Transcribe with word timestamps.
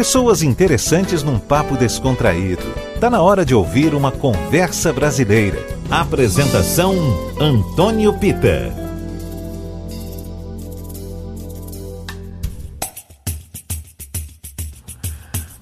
Pessoas 0.00 0.42
interessantes 0.42 1.22
num 1.22 1.38
papo 1.38 1.76
descontraído. 1.76 2.62
Tá 2.98 3.10
na 3.10 3.20
hora 3.20 3.44
de 3.44 3.54
ouvir 3.54 3.94
uma 3.94 4.10
conversa 4.10 4.94
brasileira. 4.94 5.58
Apresentação 5.90 6.94
Antônio 7.38 8.10
Pita. 8.14 8.72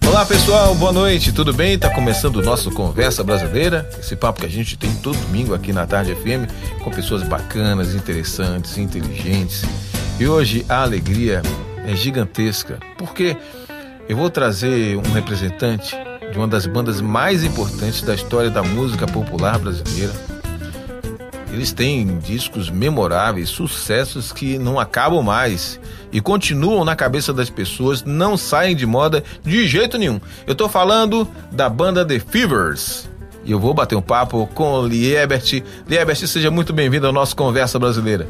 Olá 0.06 0.24
pessoal, 0.24 0.72
boa 0.76 0.92
noite, 0.92 1.32
tudo 1.32 1.52
bem? 1.52 1.76
Tá 1.76 1.92
começando 1.92 2.36
o 2.36 2.42
nosso 2.42 2.70
Conversa 2.70 3.24
Brasileira, 3.24 3.90
esse 3.98 4.14
papo 4.14 4.38
que 4.38 4.46
a 4.46 4.48
gente 4.48 4.78
tem 4.78 4.94
todo 5.02 5.18
domingo 5.18 5.52
aqui 5.52 5.72
na 5.72 5.84
Tarde 5.84 6.14
FM, 6.14 6.46
com 6.84 6.92
pessoas 6.92 7.24
bacanas, 7.24 7.92
interessantes, 7.92 8.78
inteligentes. 8.78 9.64
E 10.20 10.28
hoje 10.28 10.64
a 10.68 10.84
alegria 10.84 11.42
é 11.84 11.96
gigantesca, 11.96 12.78
porque 12.96 13.36
eu 14.08 14.16
vou 14.16 14.30
trazer 14.30 14.96
um 14.96 15.12
representante 15.12 15.94
de 16.32 16.38
uma 16.38 16.48
das 16.48 16.66
bandas 16.66 17.00
mais 17.00 17.44
importantes 17.44 18.00
da 18.00 18.14
história 18.14 18.48
da 18.48 18.62
música 18.62 19.06
popular 19.06 19.58
brasileira. 19.58 20.12
Eles 21.52 21.72
têm 21.72 22.18
discos 22.18 22.70
memoráveis, 22.70 23.50
sucessos 23.50 24.32
que 24.32 24.58
não 24.58 24.80
acabam 24.80 25.22
mais 25.22 25.78
e 26.10 26.20
continuam 26.20 26.84
na 26.84 26.96
cabeça 26.96 27.32
das 27.32 27.50
pessoas, 27.50 28.02
não 28.02 28.36
saem 28.36 28.74
de 28.74 28.86
moda 28.86 29.22
de 29.44 29.66
jeito 29.66 29.98
nenhum. 29.98 30.20
Eu 30.46 30.54
tô 30.54 30.68
falando 30.68 31.28
da 31.52 31.68
banda 31.68 32.04
The 32.04 32.18
Fevers. 32.18 33.08
E 33.44 33.52
eu 33.52 33.58
vou 33.58 33.72
bater 33.72 33.96
um 33.96 34.02
papo 34.02 34.46
com 34.54 34.86
Liebert. 34.86 35.62
Liebert, 35.88 36.26
seja 36.26 36.50
muito 36.50 36.72
bem-vindo 36.72 37.06
ao 37.06 37.12
nosso 37.12 37.34
Conversa 37.34 37.78
Brasileira. 37.78 38.28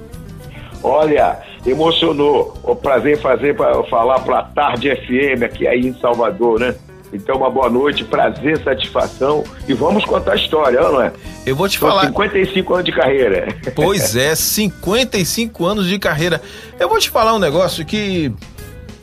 Olha, 0.83 1.39
emocionou. 1.67 2.55
O 2.63 2.75
prazer 2.75 3.21
fazer 3.21 3.57
para 3.57 3.83
falar 3.85 4.21
para 4.21 4.39
a 4.39 4.43
Tarde 4.43 4.95
FM 4.95 5.43
aqui 5.45 5.67
aí 5.67 5.81
em 5.81 5.95
Salvador, 5.95 6.61
né? 6.61 6.75
Então, 7.13 7.37
uma 7.37 7.51
boa 7.51 7.71
noite, 7.71 8.05
prazer, 8.05 8.63
satisfação. 8.63 9.43
E 9.67 9.73
vamos 9.73 10.05
contar 10.05 10.33
a 10.33 10.37
história, 10.37 10.81
não 10.81 11.01
é? 11.01 11.13
Eu 11.47 11.57
vou 11.57 11.69
te 11.69 11.79
São 11.79 11.89
falar. 11.89 12.07
55 12.07 12.75
anos 12.75 12.85
de 12.85 12.93
carreira. 12.93 13.49
Pois 13.75 14.15
é, 14.15 14.35
55 14.35 15.65
anos 15.65 15.87
de 15.87 15.99
carreira. 15.99 16.41
Eu 16.79 16.89
vou 16.89 16.99
te 16.99 17.09
falar 17.09 17.35
um 17.35 17.39
negócio 17.39 17.85
que 17.85 18.31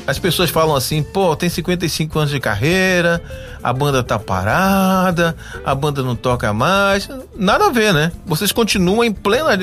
as 0.07 0.19
pessoas 0.19 0.49
falam 0.49 0.75
assim, 0.75 1.01
pô, 1.01 1.35
tem 1.35 1.49
55 1.49 2.19
anos 2.19 2.31
de 2.31 2.39
carreira, 2.39 3.21
a 3.63 3.73
banda 3.73 4.03
tá 4.03 4.19
parada, 4.19 5.35
a 5.65 5.73
banda 5.73 6.03
não 6.03 6.15
toca 6.15 6.53
mais. 6.53 7.09
Nada 7.35 7.67
a 7.67 7.69
ver, 7.71 7.93
né? 7.93 8.11
Vocês 8.25 8.51
continuam 8.51 9.03
em 9.03 9.11
plena. 9.11 9.57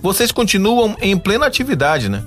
Vocês 0.00 0.32
continuam 0.32 0.96
em 1.00 1.16
plena 1.18 1.46
atividade, 1.46 2.08
né? 2.08 2.22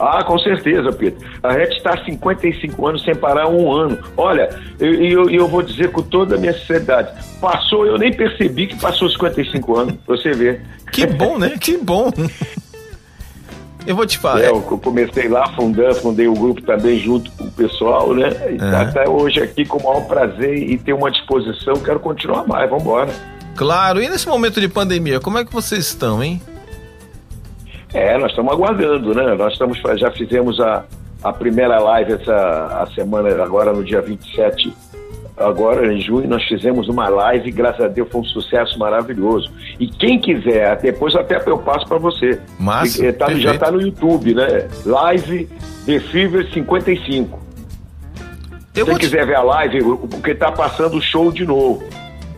Ah, 0.00 0.24
com 0.24 0.38
certeza, 0.38 0.92
Pedro. 0.92 1.20
A 1.42 1.58
gente 1.58 1.76
está 1.76 1.94
há 1.94 2.04
55 2.04 2.86
anos 2.86 3.04
sem 3.04 3.14
parar 3.14 3.48
um 3.48 3.70
ano. 3.70 3.98
Olha, 4.16 4.48
e 4.80 4.84
eu, 4.84 5.28
eu, 5.28 5.30
eu, 5.30 5.48
vou 5.48 5.62
dizer 5.62 5.90
com 5.92 6.02
toda 6.02 6.34
a 6.34 6.38
minha 6.38 6.52
sinceridade, 6.52 7.12
passou, 7.40 7.86
eu 7.86 7.96
nem 7.96 8.12
percebi 8.12 8.66
que 8.66 8.76
passou 8.76 9.08
55 9.08 9.76
anos, 9.76 9.94
você 10.06 10.32
ver. 10.32 10.62
Que 10.90 11.06
bom, 11.06 11.38
né? 11.38 11.54
Que 11.60 11.76
bom. 11.76 12.10
Eu 13.86 13.94
vou 13.94 14.06
te 14.06 14.18
falar. 14.18 14.42
É, 14.42 14.50
eu 14.50 14.62
comecei 14.62 15.28
lá 15.28 15.46
fundando, 15.54 15.94
fundei 15.96 16.26
o 16.26 16.34
grupo 16.34 16.62
também 16.62 16.98
junto 16.98 17.30
com 17.32 17.44
o 17.44 17.50
pessoal, 17.50 18.14
né? 18.14 18.30
E 18.50 18.62
uhum. 18.62 18.76
até 18.76 19.08
hoje 19.08 19.42
aqui 19.42 19.64
com 19.64 19.78
o 19.78 19.84
maior 19.84 20.06
prazer 20.06 20.56
e 20.56 20.78
ter 20.78 20.92
uma 20.92 21.10
disposição, 21.10 21.74
quero 21.74 22.00
continuar 22.00 22.46
mais, 22.46 22.68
vamos 22.68 22.84
embora. 22.84 23.12
Claro, 23.54 24.02
e 24.02 24.08
nesse 24.08 24.26
momento 24.26 24.60
de 24.60 24.68
pandemia, 24.68 25.20
como 25.20 25.38
é 25.38 25.44
que 25.44 25.52
vocês 25.52 25.86
estão, 25.86 26.22
hein? 26.22 26.40
É, 27.92 28.18
nós 28.18 28.30
estamos 28.30 28.52
aguardando, 28.52 29.14
né? 29.14 29.34
Nós 29.34 29.52
estamos, 29.52 29.78
já 29.96 30.10
fizemos 30.10 30.58
a, 30.60 30.84
a 31.22 31.32
primeira 31.32 31.78
live 31.78 32.14
essa 32.14 32.82
a 32.82 32.86
semana, 32.94 33.30
agora 33.42 33.72
no 33.72 33.84
dia 33.84 34.00
27, 34.00 34.74
agora 35.36 35.92
em 35.92 36.00
junho, 36.00 36.28
nós 36.28 36.42
fizemos 36.44 36.88
uma 36.88 37.08
live, 37.08 37.50
graças 37.50 37.80
a 37.80 37.88
Deus 37.88 38.08
foi 38.10 38.20
um 38.20 38.24
sucesso 38.24 38.78
maravilhoso. 38.78 39.50
E 39.78 39.86
quem 39.86 40.20
quiser, 40.20 40.76
depois 40.80 41.14
até 41.14 41.42
eu 41.46 41.58
passo 41.58 41.86
para 41.86 41.98
você. 41.98 42.40
Mas 42.58 42.98
tá, 43.18 43.32
já 43.34 43.54
está 43.54 43.70
no 43.70 43.80
YouTube, 43.80 44.34
né? 44.34 44.68
Live 44.84 45.48
The 45.86 46.00
Fever 46.00 46.50
55. 46.52 47.42
Eu 48.74 48.86
Se 48.86 48.92
você 48.92 48.98
quiser 48.98 49.20
te... 49.20 49.26
ver 49.26 49.36
a 49.36 49.42
live, 49.42 49.82
porque 50.10 50.32
está 50.32 50.50
passando 50.50 50.96
o 50.96 51.02
show 51.02 51.30
de 51.30 51.44
novo 51.44 51.84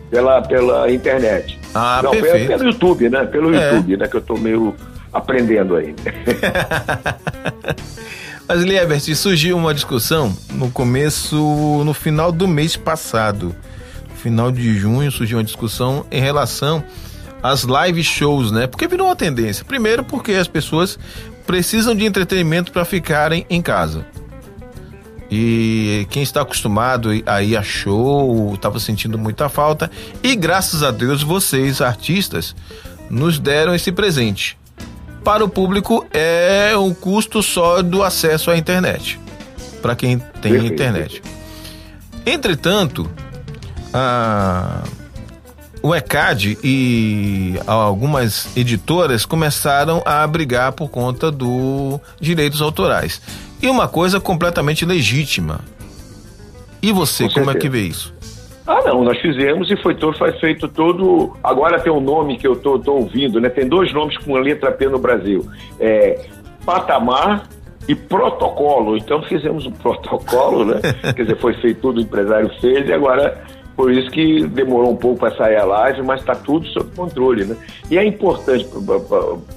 pela, 0.09 0.41
pela 0.41 0.91
internet. 0.91 1.59
Ah, 1.73 2.01
Não, 2.03 2.11
perfeito. 2.11 2.47
Pelo, 2.47 2.59
pelo 2.59 2.71
YouTube, 2.71 3.09
né? 3.09 3.25
Pelo 3.25 3.55
é. 3.55 3.73
YouTube, 3.73 3.97
né? 3.97 4.07
Que 4.07 4.15
eu 4.15 4.21
estou 4.21 4.37
meio 4.37 4.75
aprendendo 5.13 5.75
aí. 5.75 5.95
Mas, 8.47 8.63
Liebert, 8.63 9.01
surgiu 9.13 9.57
uma 9.57 9.73
discussão 9.73 10.35
no 10.51 10.71
começo, 10.71 11.35
no 11.83 11.93
final 11.93 12.31
do 12.31 12.47
mês 12.47 12.77
passado. 12.77 13.53
No 14.09 14.15
final 14.15 14.51
de 14.53 14.77
junho 14.79 15.11
surgiu 15.11 15.37
uma 15.37 15.43
discussão 15.43 16.05
em 16.09 16.21
relação 16.21 16.81
às 17.43 17.65
live 17.65 18.01
shows, 18.01 18.49
né? 18.49 18.65
Porque 18.65 18.87
virou 18.87 19.07
uma 19.07 19.17
tendência. 19.17 19.65
Primeiro, 19.65 20.01
porque 20.01 20.31
as 20.31 20.47
pessoas 20.47 20.97
precisam 21.45 21.93
de 21.93 22.05
entretenimento 22.05 22.71
para 22.71 22.85
ficarem 22.85 23.45
em 23.49 23.61
casa. 23.61 24.05
E 25.29 26.07
quem 26.09 26.23
está 26.23 26.41
acostumado 26.41 27.09
a 27.25 27.43
ir 27.43 27.57
a 27.57 27.63
show 27.63 28.53
estava 28.53 28.79
sentindo 28.79 29.17
muita 29.17 29.49
falta. 29.49 29.91
E 30.23 30.37
graças 30.37 30.83
a 30.83 30.91
Deus, 30.91 31.21
vocês, 31.21 31.81
artistas, 31.81 32.55
nos 33.09 33.39
deram 33.39 33.75
esse 33.75 33.91
presente 33.91 34.57
para 35.23 35.43
o 35.43 35.49
público 35.49 36.05
é 36.13 36.73
o 36.75 36.93
custo 36.93 37.43
só 37.43 37.81
do 37.81 38.03
acesso 38.03 38.49
à 38.51 38.57
internet, 38.57 39.19
para 39.81 39.95
quem 39.95 40.19
tem 40.41 40.53
Perfeito. 40.53 40.73
internet. 40.73 41.23
Entretanto, 42.25 43.09
a, 43.93 44.83
o 45.81 45.95
ECAD 45.95 46.57
e 46.63 47.55
algumas 47.65 48.55
editoras 48.57 49.25
começaram 49.25 50.01
a 50.05 50.25
brigar 50.27 50.73
por 50.73 50.89
conta 50.89 51.31
dos 51.31 51.99
direitos 52.19 52.61
autorais. 52.61 53.21
E 53.61 53.67
uma 53.67 53.87
coisa 53.87 54.19
completamente 54.19 54.85
legítima. 54.85 55.61
E 56.81 56.91
você, 56.91 57.29
como 57.29 57.49
é 57.49 57.55
que 57.55 57.69
vê 57.69 57.81
isso? 57.81 58.16
Ah, 58.67 58.81
não, 58.85 59.03
nós 59.03 59.17
fizemos 59.21 59.71
e 59.71 59.77
foi 59.77 59.95
todo, 59.95 60.17
foi 60.17 60.33
feito 60.33 60.67
todo. 60.67 61.33
Agora 61.41 61.79
tem 61.79 61.91
um 61.91 62.01
nome 62.01 62.37
que 62.37 62.45
eu 62.45 62.55
tô, 62.55 62.77
tô 62.77 62.95
ouvindo, 62.95 63.39
né? 63.39 63.47
Tem 63.47 63.65
dois 63.65 63.93
nomes 63.93 64.17
com 64.17 64.35
a 64.35 64.39
letra 64.39 64.71
P 64.73 64.89
no 64.89 64.99
Brasil. 64.99 65.45
É 65.79 66.25
Patamar 66.65 67.47
e 67.87 67.95
protocolo. 67.95 68.97
Então 68.97 69.23
fizemos 69.23 69.65
um 69.65 69.71
protocolo, 69.81 70.65
né? 70.65 70.81
Quer 71.15 71.23
dizer, 71.23 71.37
foi 71.37 71.53
feito 71.53 71.79
tudo, 71.79 71.99
o 71.99 72.01
empresário 72.01 72.51
fez 72.59 72.89
e 72.89 72.93
agora 72.93 73.41
por 73.77 73.91
isso 73.91 74.09
que 74.09 74.43
demorou 74.47 74.91
um 74.91 74.95
pouco 74.95 75.19
para 75.19 75.37
sair 75.37 75.55
a 75.55 75.63
live, 75.63 76.01
mas 76.01 76.19
está 76.21 76.33
tudo 76.33 76.65
sob 76.69 76.89
controle, 76.95 77.45
né? 77.45 77.55
E 77.91 77.97
é 77.99 78.03
importante 78.03 78.67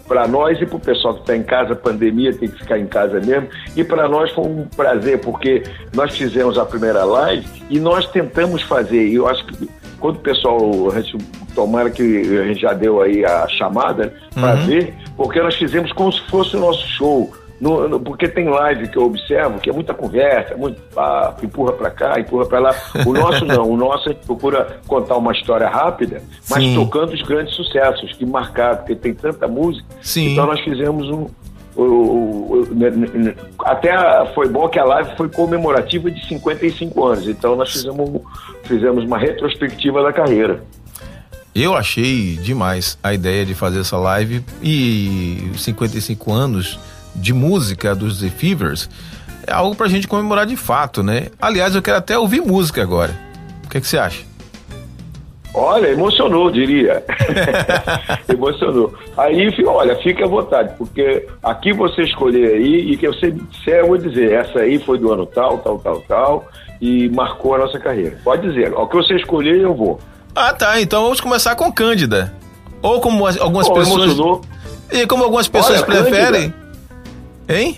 para 0.07 0.29
nós 0.29 0.61
e 0.61 0.67
para 0.67 0.77
o 0.77 0.81
pessoal 0.81 1.15
que 1.15 1.21
está 1.21 1.35
em 1.35 1.43
casa, 1.43 1.73
a 1.73 1.77
pandemia 1.77 2.31
tem 2.35 2.51
que 2.51 2.59
ficar 2.59 2.79
em 2.79 2.87
casa 2.87 3.19
mesmo. 3.19 3.49
E 3.75 3.83
para 3.83 4.07
nós 4.11 4.31
foi 4.33 4.45
um 4.45 4.67
prazer, 4.77 5.21
porque 5.21 5.63
nós 5.95 6.15
fizemos 6.15 6.59
a 6.59 6.67
primeira 6.67 7.03
live 7.03 7.47
e 7.71 7.81
nós 7.81 8.07
tentamos 8.09 8.63
fazer, 8.63 9.09
e 9.09 9.15
eu 9.15 9.27
acho 9.27 9.47
que 9.47 9.67
quando 9.99 10.17
o 10.17 10.21
pessoal, 10.21 10.91
a 10.93 11.01
gente, 11.01 11.17
tomara 11.55 11.89
que 11.89 12.03
a 12.03 12.45
gente 12.45 12.61
já 12.61 12.75
deu 12.75 13.01
aí 13.01 13.25
a 13.25 13.49
chamada 13.49 14.13
para 14.35 14.61
uhum. 14.61 14.67
ver, 14.67 14.95
porque 15.17 15.41
nós 15.41 15.55
fizemos 15.55 15.93
como 15.93 16.13
se 16.13 16.21
fosse 16.29 16.57
o 16.57 16.61
nosso 16.61 16.87
show. 16.89 17.33
No, 17.61 17.87
no, 17.87 18.01
porque 18.01 18.27
tem 18.27 18.49
live 18.49 18.89
que 18.89 18.97
eu 18.97 19.05
observo 19.05 19.61
que 19.61 19.69
é 19.69 19.73
muita 19.73 19.93
conversa, 19.93 20.57
muito 20.57 20.81
papo, 20.95 21.45
empurra 21.45 21.73
para 21.73 21.91
cá, 21.91 22.19
empurra 22.19 22.47
para 22.47 22.59
lá. 22.59 22.75
O 23.05 23.13
nosso 23.13 23.45
não, 23.45 23.71
o 23.71 23.77
nosso 23.77 24.09
a 24.09 24.13
gente 24.13 24.25
procura 24.25 24.81
contar 24.87 25.17
uma 25.17 25.33
história 25.33 25.69
rápida, 25.69 26.23
mas 26.49 26.65
Sim. 26.65 26.75
tocando 26.75 27.13
os 27.13 27.21
grandes 27.21 27.55
sucessos 27.55 28.15
que 28.15 28.25
marcaram, 28.25 28.79
porque 28.79 28.95
tem 28.95 29.13
tanta 29.13 29.47
música. 29.47 29.87
Sim. 30.01 30.33
Então 30.33 30.47
nós 30.47 30.59
fizemos 30.61 31.07
um. 31.11 31.27
O, 31.77 31.83
o, 31.83 32.63
o, 32.63 33.65
até 33.65 33.93
foi 34.35 34.49
bom 34.49 34.67
que 34.69 34.79
a 34.79 34.85
live 34.85 35.17
foi 35.17 35.29
comemorativa 35.29 36.11
de 36.11 36.27
55 36.29 37.07
anos, 37.07 37.29
então 37.29 37.57
nós 37.57 37.71
fizemos, 37.71 38.23
fizemos 38.65 39.05
uma 39.05 39.19
retrospectiva 39.19 40.03
da 40.03 40.13
carreira. 40.13 40.65
Eu 41.55 41.75
achei 41.75 42.37
demais 42.37 42.99
a 43.03 43.13
ideia 43.13 43.45
de 43.45 43.55
fazer 43.55 43.81
essa 43.81 43.99
live 43.99 44.43
e 44.63 45.51
55 45.57 46.33
anos 46.33 46.79
de 47.15 47.33
música 47.33 47.95
dos 47.95 48.21
The 48.21 48.29
Fevers 48.29 48.89
é 49.47 49.53
algo 49.53 49.75
pra 49.75 49.89
gente 49.89 50.07
comemorar 50.07 50.47
de 50.47 50.57
fato, 50.57 51.03
né? 51.03 51.27
Aliás, 51.41 51.75
eu 51.75 51.83
quero 51.83 51.99
até 51.99 52.19
ouvir 52.19 52.41
música 52.41 52.83
agora. 52.83 53.13
O 53.65 53.69
que, 53.69 53.79
é 53.79 53.81
que 53.81 53.87
você 53.87 53.99
acha? 53.99 54.23
Olha, 55.53 55.89
emocionou, 55.89 56.51
diria. 56.51 57.05
emocionou. 58.29 58.95
Aí, 59.17 59.53
olha, 59.67 59.97
fique 59.97 60.23
à 60.23 60.27
vontade, 60.27 60.75
porque 60.79 61.27
aqui 61.43 61.73
você 61.73 62.03
escolher 62.03 62.55
aí, 62.55 62.93
e 62.93 62.97
que 62.97 63.13
sempre 63.15 63.43
disser, 63.51 63.81
eu 63.81 63.89
vou 63.89 63.99
dizer, 63.99 64.33
essa 64.33 64.61
aí 64.61 64.79
foi 64.79 64.99
do 64.99 65.13
ano 65.13 65.27
tal, 65.27 65.59
tal, 65.59 65.79
tal, 65.79 66.01
tal, 66.03 66.49
e 66.81 67.09
marcou 67.09 67.57
a 67.57 67.59
nossa 67.59 67.81
carreira. 67.81 68.19
Pode 68.23 68.49
dizer, 68.49 68.73
o 68.73 68.87
que 68.87 68.97
você 68.97 69.17
escolher, 69.17 69.61
eu 69.61 69.75
vou. 69.75 69.99
Ah, 70.35 70.53
tá. 70.53 70.81
Então 70.81 71.03
vamos 71.03 71.21
começar 71.21 71.57
com 71.57 71.73
Cândida. 71.73 72.33
Ou 72.81 73.01
como 73.01 73.27
algumas 73.27 73.69
oh, 73.69 73.75
pessoas. 73.75 74.05
Emocionou. 74.05 74.41
E 74.93 75.07
como 75.07 75.25
algumas 75.25 75.49
pessoas 75.49 75.83
olha, 75.83 75.87
preferem. 75.87 76.51
Cândida. 76.51 76.70
Hein? 77.51 77.77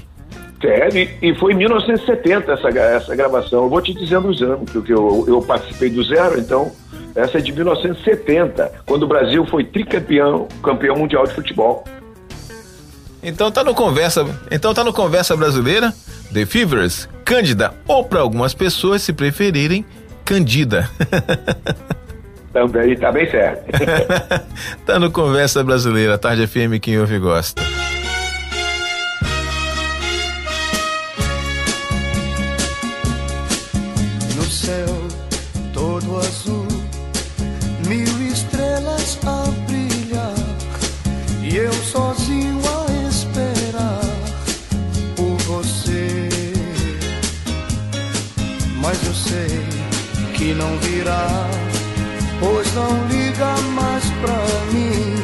Sério, 0.60 1.10
e 1.20 1.34
foi 1.34 1.54
em 1.54 1.56
1970 1.56 2.52
essa, 2.52 2.68
essa 2.68 3.16
gravação. 3.16 3.64
Eu 3.64 3.68
vou 3.68 3.82
te 3.82 3.92
dizendo 3.92 4.28
os 4.28 4.40
anos, 4.40 4.70
porque 4.70 4.92
eu, 4.92 5.24
eu 5.26 5.42
participei 5.42 5.90
do 5.90 6.04
zero, 6.04 6.38
então 6.38 6.70
essa 7.16 7.38
é 7.38 7.40
de 7.40 7.52
1970, 7.52 8.72
quando 8.86 9.02
o 9.02 9.06
Brasil 9.08 9.44
foi 9.46 9.64
tricampeão, 9.64 10.46
campeão 10.62 10.96
mundial 10.96 11.26
de 11.26 11.34
futebol. 11.34 11.84
Então 13.22 13.50
tá 13.50 13.64
no 13.64 13.74
conversa, 13.74 14.24
então 14.50 14.72
tá 14.72 14.84
no 14.84 14.92
conversa 14.92 15.36
brasileira, 15.36 15.92
The 16.32 16.46
Fevers, 16.46 17.08
Cândida, 17.24 17.74
ou 17.86 18.04
para 18.04 18.20
algumas 18.20 18.54
pessoas 18.54 19.02
se 19.02 19.12
preferirem, 19.12 19.84
Candida. 20.24 20.88
Também 22.52 22.96
tá 22.96 23.10
bem 23.10 23.28
certo. 23.30 23.64
tá 24.86 24.98
no 24.98 25.10
conversa 25.10 25.64
brasileira, 25.64 26.18
tarde 26.18 26.46
FM 26.46 26.78
quem 26.80 26.98
ouve 26.98 27.18
gosta. 27.18 27.62
Não 50.54 50.78
virá, 50.78 51.48
pois 52.38 52.72
não 52.74 53.06
liga 53.08 53.56
mais 53.74 54.04
pra 54.20 54.38
mim 54.72 55.14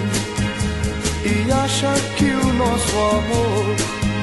e 1.25 1.53
acha 1.53 1.93
que 2.17 2.25
o 2.25 2.53
nosso 2.55 2.97
amor 2.97 3.77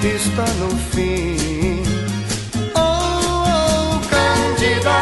está 0.03 0.45
no 0.59 0.69
fim. 0.91 1.83
Oh, 2.75 3.45
oh 3.45 3.99
Cândida, 4.09 5.01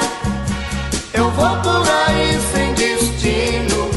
eu 1.13 1.29
vou 1.31 1.55
por 1.61 1.87
aí 2.07 2.39
sem 2.53 2.73
destino, 2.73 3.89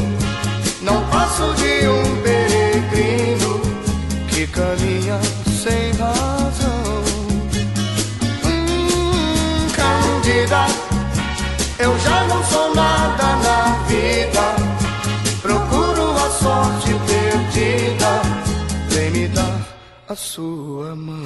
não 0.81 1.03
passo 1.07 1.53
de 1.55 1.87
um 1.87 2.21
peregrino 2.23 3.61
que 4.29 4.47
caminha 4.47 5.19
sem 5.61 5.91
razão. 5.91 6.36
Cândida 10.47 10.65
eu 11.79 11.99
já 11.99 12.23
não 12.25 12.43
sou 12.45 12.73
nada 12.73 13.35
na 13.35 13.83
vida. 13.87 14.55
Procuro 15.41 16.11
a 16.11 16.29
sorte 16.29 16.89
perdida. 17.05 18.21
Vem 18.89 19.11
me 19.11 19.27
dar 19.27 19.59
a 20.07 20.15
sua 20.15 20.95
mão. 20.95 21.25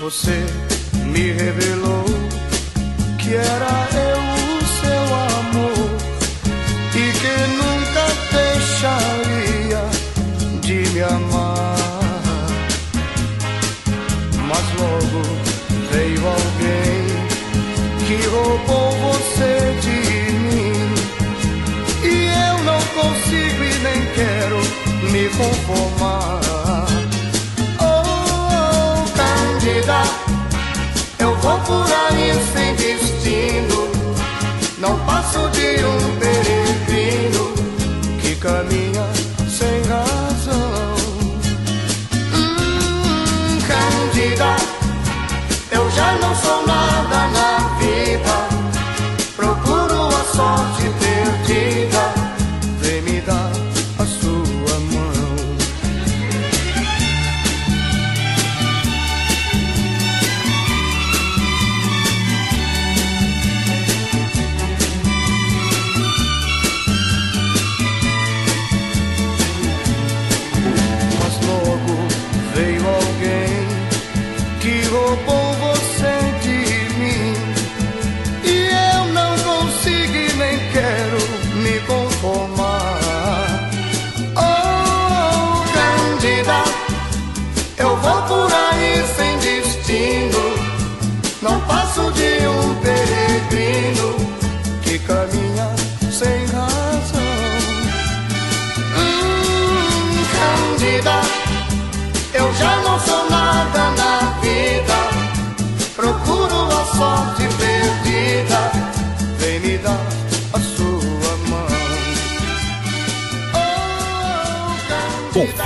Você 0.00 0.44
me 1.06 1.32
revelou 1.32 2.04
que 3.18 3.34
era 3.34 3.88
eu 3.94 4.20
o 4.54 4.64
seu 4.80 5.04
amor 5.40 5.90
e 6.94 7.12
que 7.20 7.36
nunca 7.58 8.04
deixaria 8.32 9.82
de 10.60 10.90
me 10.90 11.02
amar. 11.02 11.43
Que 18.16 18.26
roubou 18.28 18.90
você 18.92 19.74
de 19.80 20.32
mim. 20.38 20.94
E 22.02 22.26
eu 22.48 22.64
não 22.64 22.80
consigo 22.98 23.64
e 23.64 23.74
nem 23.82 24.06
quero 24.14 24.60
me 25.10 25.28
conformar. 25.30 26.40
Oh, 27.80 29.04
Candida, 29.16 30.02
eu 31.18 31.34
vou 31.36 31.58
por 31.60 31.86
aí 31.92 32.32
sem 32.52 32.74
destino. 32.76 33.90
Não 34.78 34.98
passo 35.00 35.48
de 35.50 35.84
um 35.84 36.18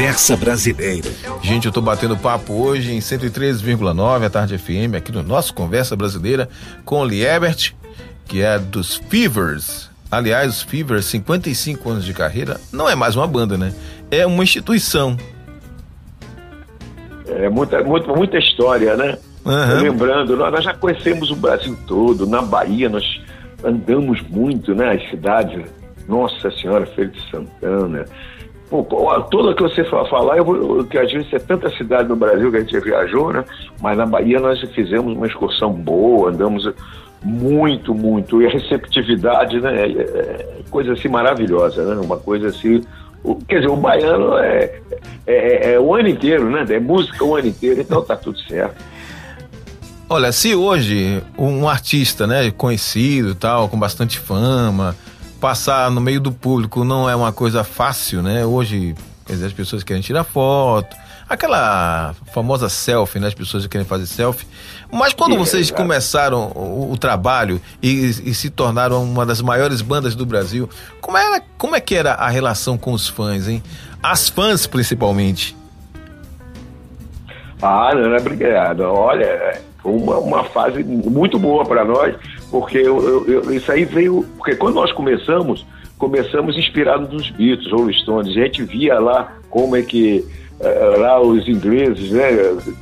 Conversa 0.08 0.37
Brasileira 0.38 1.10
Gente, 1.43 1.66
eu 1.66 1.72
tô 1.72 1.82
batendo 1.82 2.16
papo 2.16 2.55
hoje 2.55 2.94
em 2.94 2.99
103,9 2.99 4.24
a 4.24 4.31
Tarde 4.31 4.56
FM, 4.56 4.94
aqui 4.96 5.12
no 5.12 5.22
nosso 5.22 5.53
Conversa 5.53 5.94
Brasileira, 5.94 6.48
com 6.82 7.03
o 7.03 7.05
Liebert, 7.05 7.74
que 8.27 8.41
é 8.41 8.58
dos 8.58 8.96
Fevers. 8.96 9.91
Aliás, 10.10 10.48
os 10.48 10.62
Fevers, 10.62 11.05
55 11.05 11.91
anos 11.91 12.06
de 12.06 12.15
carreira, 12.15 12.58
não 12.72 12.88
é 12.88 12.94
mais 12.94 13.17
uma 13.17 13.27
banda, 13.27 13.58
né? 13.58 13.74
É 14.10 14.27
uma 14.27 14.43
instituição. 14.43 15.15
É 17.27 17.50
muita, 17.50 17.84
muita, 17.84 18.10
muita 18.10 18.38
história, 18.38 18.96
né? 18.96 19.19
Uhum. 19.44 19.82
Lembrando, 19.82 20.36
nós 20.38 20.65
já 20.65 20.72
conhecemos 20.72 21.31
o 21.31 21.36
Brasil 21.36 21.77
todo, 21.86 22.27
na 22.27 22.41
Bahia 22.41 22.88
nós 22.88 23.05
andamos 23.62 24.22
muito, 24.31 24.74
né? 24.74 24.94
As 24.94 25.10
cidades, 25.10 25.67
Nossa 26.08 26.50
Senhora, 26.53 26.86
Feira 26.86 27.10
de 27.10 27.31
Santana, 27.31 28.06
Pô, 28.70 28.84
tudo 29.31 29.55
que 29.55 29.63
você 29.63 29.82
falar, 29.84 30.37
eu 30.37 30.44
vou, 30.44 30.84
que 30.84 30.98
a 30.98 31.06
gente 31.06 31.34
é 31.34 31.39
tanta 31.39 31.70
cidade 31.70 32.08
no 32.08 32.17
Brasil 32.17 32.51
que 32.51 32.58
a 32.58 32.60
gente 32.60 32.79
viajou, 32.81 33.32
né? 33.32 33.43
Mas 33.81 33.96
na 33.96 34.05
Bahia 34.05 34.39
nós 34.41 34.60
fizemos 34.72 35.17
uma 35.17 35.27
excursão 35.27 35.72
boa, 35.72 36.29
andamos 36.29 36.70
muito, 37.25 37.94
muito. 37.94 38.43
E 38.43 38.46
a 38.46 38.51
receptividade, 38.51 39.58
né? 39.60 39.87
É, 39.87 39.91
é 39.91 40.60
coisa 40.70 40.93
assim 40.93 41.08
maravilhosa, 41.08 41.82
né? 41.82 42.01
Uma 42.05 42.19
coisa 42.19 42.48
assim. 42.48 42.82
O, 43.25 43.37
quer 43.37 43.60
dizer, 43.60 43.70
o 43.70 43.77
baiano 43.77 44.37
é, 44.37 44.81
é, 45.27 45.34
é, 45.34 45.72
é, 45.72 45.81
o 45.81 45.94
ano 45.94 46.08
inteiro, 46.08 46.51
né? 46.51 46.67
É 46.69 46.79
música 46.79 47.25
o 47.25 47.37
ano 47.37 47.48
inteiro, 47.48 47.81
então 47.81 48.03
tá 48.03 48.17
tudo 48.17 48.39
certo. 48.41 48.77
Olha, 50.10 50.31
se 50.31 50.55
hoje 50.55 51.22
um 51.39 51.69
artista, 51.69 52.27
né, 52.27 52.51
conhecido 52.51 53.34
tal, 53.34 53.69
com 53.69 53.79
bastante 53.79 54.19
fama, 54.19 54.96
passar 55.40 55.90
no 55.90 56.00
meio 56.00 56.20
do 56.20 56.32
público 56.32 56.84
não 56.84 57.08
é 57.08 57.14
uma 57.14 57.32
coisa 57.32 57.64
fácil, 57.64 58.22
né? 58.22 58.44
Hoje, 58.44 58.94
as 59.28 59.52
pessoas 59.52 59.82
querem 59.82 60.02
tirar 60.02 60.24
foto, 60.24 60.96
aquela 61.28 62.14
famosa 62.32 62.68
selfie, 62.68 63.20
né? 63.20 63.28
As 63.28 63.34
pessoas 63.34 63.66
querem 63.66 63.86
fazer 63.86 64.06
selfie. 64.06 64.46
Mas 64.90 65.12
quando 65.12 65.36
vocês 65.36 65.70
começaram 65.70 66.50
o, 66.54 66.92
o 66.92 66.98
trabalho 66.98 67.60
e, 67.82 68.06
e, 68.06 68.34
se 68.34 68.48
tornaram 68.48 69.02
uma 69.04 69.26
das 69.26 69.42
maiores 69.42 69.82
bandas 69.82 70.14
do 70.14 70.24
Brasil, 70.24 70.68
como, 71.00 71.18
era, 71.18 71.42
como 71.58 71.76
é 71.76 71.80
que 71.80 71.94
era 71.94 72.14
a 72.14 72.28
relação 72.28 72.78
com 72.78 72.92
os 72.92 73.08
fãs, 73.08 73.46
hein? 73.48 73.62
As 74.02 74.28
fãs, 74.28 74.66
principalmente. 74.66 75.56
Ah, 77.60 77.90
Ana, 77.92 78.16
obrigado. 78.16 78.80
Olha, 78.80 79.60
foi 79.82 79.92
uma, 79.92 80.18
uma 80.18 80.44
fase 80.44 80.82
muito 80.84 81.38
boa 81.38 81.64
para 81.64 81.84
nós, 81.84 82.14
porque 82.50 82.78
eu, 82.78 83.26
eu, 83.26 83.52
isso 83.52 83.70
aí 83.70 83.84
veio. 83.84 84.24
Porque 84.36 84.55
quando 84.55 84.74
nós 84.76 84.93
começamos, 84.93 85.67
começamos 85.98 86.56
inspirados 86.56 87.12
nos 87.12 87.31
Beatles, 87.31 87.70
Rolling 87.70 87.94
Stones. 87.94 88.36
A 88.36 88.40
gente 88.40 88.62
via 88.62 88.98
lá 88.98 89.36
como 89.50 89.76
é 89.76 89.82
que 89.82 90.24
eh, 90.60 90.96
lá 90.98 91.20
os 91.20 91.46
ingleses, 91.46 92.10
né? 92.10 92.31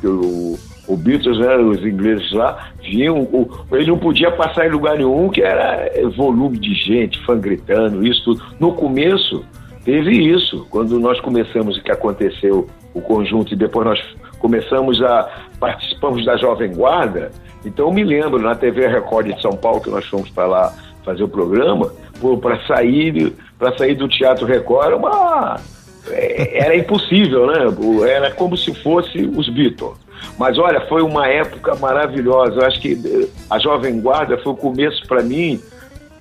O, 0.04 0.58
o 0.86 0.96
Beatles, 0.96 1.38
né? 1.38 1.56
Os 1.56 1.84
ingleses 1.84 2.32
lá 2.32 2.70
vinham, 2.82 3.22
o, 3.22 3.50
ele 3.72 3.86
não 3.86 3.98
podia 3.98 4.30
passar 4.30 4.66
em 4.66 4.70
lugar 4.70 4.96
nenhum, 4.96 5.28
que 5.28 5.42
era 5.42 5.90
volume 6.16 6.58
de 6.58 6.74
gente, 6.74 7.18
fã 7.24 7.38
gritando, 7.38 8.06
isso 8.06 8.22
tudo. 8.24 8.42
No 8.60 8.72
começo 8.72 9.44
teve 9.84 10.12
isso, 10.12 10.66
quando 10.70 10.98
nós 10.98 11.20
começamos, 11.20 11.80
que 11.80 11.92
aconteceu 11.92 12.68
o 12.92 13.00
conjunto 13.00 13.52
e 13.52 13.56
depois 13.56 13.86
nós 13.86 14.16
começamos 14.38 15.02
a 15.02 15.28
participamos 15.60 16.24
da 16.24 16.36
Jovem 16.36 16.72
Guarda. 16.72 17.30
Então 17.66 17.86
eu 17.86 17.92
me 17.92 18.04
lembro 18.04 18.40
na 18.40 18.54
TV 18.54 18.86
Record 18.86 19.34
de 19.34 19.42
São 19.42 19.52
Paulo 19.52 19.80
que 19.80 19.90
nós 19.90 20.06
fomos 20.06 20.30
para 20.30 20.46
lá 20.46 20.72
fazer 21.04 21.22
o 21.22 21.28
programa, 21.28 21.92
para 22.40 22.66
sair 22.66 23.34
para 23.58 23.76
sair 23.76 23.94
do 23.94 24.08
Teatro 24.08 24.46
Record 24.46 24.86
era 24.86 24.96
uma 24.96 25.60
é, 26.08 26.64
era 26.64 26.76
impossível, 26.76 27.46
né? 27.46 27.64
Era 28.08 28.30
como 28.32 28.56
se 28.56 28.72
fosse 28.82 29.18
os 29.36 29.48
Beatles. 29.48 29.96
Mas 30.38 30.58
olha, 30.58 30.80
foi 30.82 31.02
uma 31.02 31.26
época 31.26 31.74
maravilhosa. 31.76 32.60
Eu 32.60 32.66
acho 32.66 32.80
que 32.80 32.92
eh, 32.92 33.28
a 33.50 33.58
Jovem 33.58 34.00
Guarda 34.00 34.38
foi 34.38 34.52
o 34.52 34.56
começo 34.56 35.06
para 35.06 35.22
mim, 35.22 35.60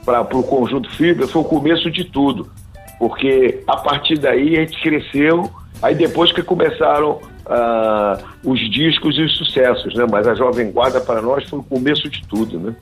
para 0.03 0.21
o 0.21 0.43
conjunto 0.43 0.89
Fibra, 0.95 1.27
foi 1.27 1.41
o 1.41 1.45
começo 1.45 1.89
de 1.91 2.03
tudo. 2.05 2.49
Porque 2.97 3.61
a 3.67 3.77
partir 3.77 4.17
daí 4.17 4.57
a 4.57 4.61
gente 4.61 4.81
cresceu, 4.81 5.49
aí 5.81 5.93
depois 5.95 6.31
que 6.31 6.41
começaram 6.41 7.19
uh, 7.45 8.23
os 8.43 8.59
discos 8.71 9.17
e 9.17 9.21
os 9.21 9.37
sucessos, 9.37 9.93
né? 9.95 10.05
Mas 10.09 10.27
a 10.27 10.35
Jovem 10.35 10.71
Guarda 10.71 10.99
para 10.99 11.21
nós 11.21 11.47
foi 11.49 11.59
o 11.59 11.63
começo 11.63 12.09
de 12.09 12.25
tudo, 12.27 12.59
né? 12.59 12.75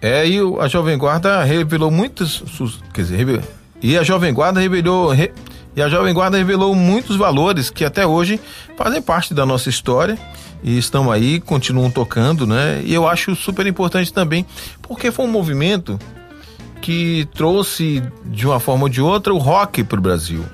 É, 0.00 0.26
e 0.28 0.38
a 0.60 0.68
Jovem 0.68 0.98
Guarda 0.98 1.42
revelou 1.44 1.90
muitos, 1.90 2.44
quer 2.92 3.02
dizer, 3.02 3.42
e 3.82 3.96
a 3.96 4.02
Jovem 4.02 4.34
Guarda 4.34 4.60
revelou, 4.60 5.08
re, 5.10 5.32
e 5.74 5.82
a 5.82 5.88
Jovem 5.88 6.12
Guarda 6.12 6.36
revelou 6.36 6.74
muitos 6.74 7.16
valores 7.16 7.70
que 7.70 7.84
até 7.84 8.06
hoje 8.06 8.38
fazem 8.76 9.00
parte 9.00 9.32
da 9.32 9.46
nossa 9.46 9.70
história 9.70 10.18
e 10.62 10.78
estão 10.78 11.10
aí, 11.10 11.40
continuam 11.40 11.90
tocando, 11.90 12.46
né? 12.46 12.82
E 12.84 12.94
eu 12.94 13.08
acho 13.08 13.34
super 13.34 13.66
importante 13.66 14.12
também, 14.12 14.46
porque 14.82 15.10
foi 15.10 15.24
um 15.24 15.30
movimento 15.30 15.98
que 16.80 17.26
trouxe 17.34 18.02
de 18.26 18.46
uma 18.46 18.60
forma 18.60 18.84
ou 18.84 18.88
de 18.90 19.00
outra 19.00 19.32
o 19.32 19.38
rock 19.38 19.82
para 19.82 19.98
o 19.98 20.02
Brasil. 20.02 20.44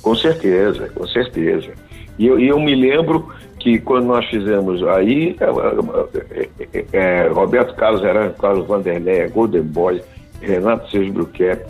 Com 0.00 0.16
certeza, 0.16 0.88
com 0.88 1.06
certeza. 1.06 1.74
E 2.20 2.26
eu, 2.26 2.38
eu 2.38 2.60
me 2.60 2.74
lembro 2.74 3.32
que 3.58 3.78
quando 3.78 4.04
nós 4.04 4.26
fizemos 4.26 4.86
aí, 4.86 5.34
é, 5.40 6.48
é, 6.60 6.84
é, 6.92 7.28
Roberto 7.28 7.74
Carlos 7.76 8.04
Heran, 8.04 8.32
Carlos 8.32 8.66
Vanderlei, 8.66 9.26
Golden 9.28 9.62
Boy, 9.62 10.02
Renato 10.42 10.90
Sérgio 10.90 11.14
Bruquet, 11.14 11.64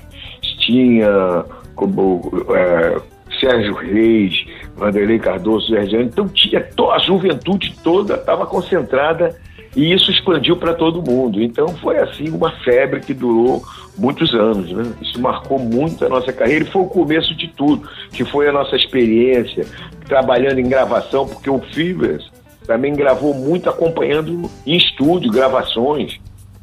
tinha 0.58 1.44
como 1.76 2.32
é, 2.52 3.00
Sérgio 3.38 3.74
Reis, 3.74 4.44
Vanderlei 4.74 5.20
Cardoso, 5.20 5.68
Sergiano, 5.68 6.06
então 6.06 6.26
tinha 6.26 6.66
a 6.92 6.98
juventude 6.98 7.72
toda 7.84 8.14
estava 8.14 8.44
concentrada 8.44 9.39
e 9.74 9.92
isso 9.92 10.10
expandiu 10.10 10.56
para 10.56 10.74
todo 10.74 11.02
mundo. 11.02 11.42
Então 11.42 11.68
foi 11.68 11.98
assim 11.98 12.28
uma 12.30 12.50
febre 12.62 13.00
que 13.00 13.14
durou 13.14 13.62
muitos 13.96 14.34
anos, 14.34 14.72
né? 14.72 14.92
Isso 15.00 15.20
marcou 15.20 15.58
muito 15.58 16.04
a 16.04 16.08
nossa 16.08 16.32
carreira 16.32 16.64
e 16.64 16.70
foi 16.70 16.82
o 16.82 16.86
começo 16.86 17.34
de 17.34 17.48
tudo, 17.48 17.88
que 18.12 18.24
foi 18.24 18.48
a 18.48 18.52
nossa 18.52 18.74
experiência 18.76 19.66
trabalhando 20.06 20.58
em 20.58 20.68
gravação, 20.68 21.26
porque 21.26 21.48
o 21.48 21.60
Fibers 21.72 22.30
também 22.66 22.94
gravou 22.94 23.34
muito 23.34 23.68
acompanhando 23.68 24.50
em 24.66 24.76
estúdio, 24.76 25.30
gravações. 25.30 26.18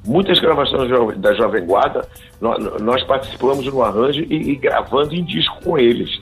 Muitas 0.06 0.40
gravações 0.40 0.90
da 1.18 1.34
Jovem 1.34 1.66
Guarda, 1.66 2.08
nós, 2.40 3.04
participamos 3.04 3.66
no 3.66 3.84
arranjo 3.84 4.22
e, 4.22 4.52
e 4.52 4.56
gravando 4.56 5.14
em 5.14 5.24
disco 5.24 5.62
com 5.64 5.78
eles. 5.78 6.22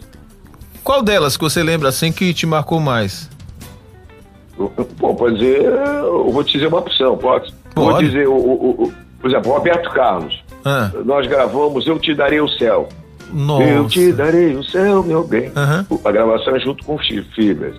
Qual 0.83 1.03
delas 1.03 1.37
que 1.37 1.43
você 1.43 1.61
lembra 1.61 1.89
assim 1.89 2.11
que 2.11 2.33
te 2.33 2.47
marcou 2.47 2.79
mais? 2.79 3.29
Pô, 4.97 5.13
pode 5.15 5.35
dizer, 5.38 5.63
eu 5.63 6.29
vou 6.29 6.43
te 6.43 6.53
dizer 6.53 6.67
uma 6.67 6.79
opção, 6.79 7.17
pode? 7.17 7.53
pode. 7.74 7.91
Vou 7.91 8.01
dizer, 8.01 8.27
o, 8.27 8.35
o, 8.35 8.83
o, 8.83 8.93
por 9.19 9.29
exemplo, 9.29 9.51
Roberto 9.51 9.89
Carlos. 9.91 10.43
Ah. 10.63 10.91
Nós 11.03 11.27
gravamos 11.27 11.85
Eu 11.85 12.00
Te 12.00 12.13
Darei 12.15 12.39
o 12.39 12.47
Céu. 12.47 12.88
Nossa. 13.31 13.63
Eu 13.63 13.88
te 13.88 14.13
darei 14.13 14.55
o 14.55 14.63
céu, 14.63 15.03
meu 15.03 15.27
bem. 15.27 15.47
Uhum. 15.50 16.00
A 16.05 16.12
gravação 16.12 16.55
é 16.55 16.59
junto 16.59 16.85
com 16.85 16.97
Fibras. 16.97 17.75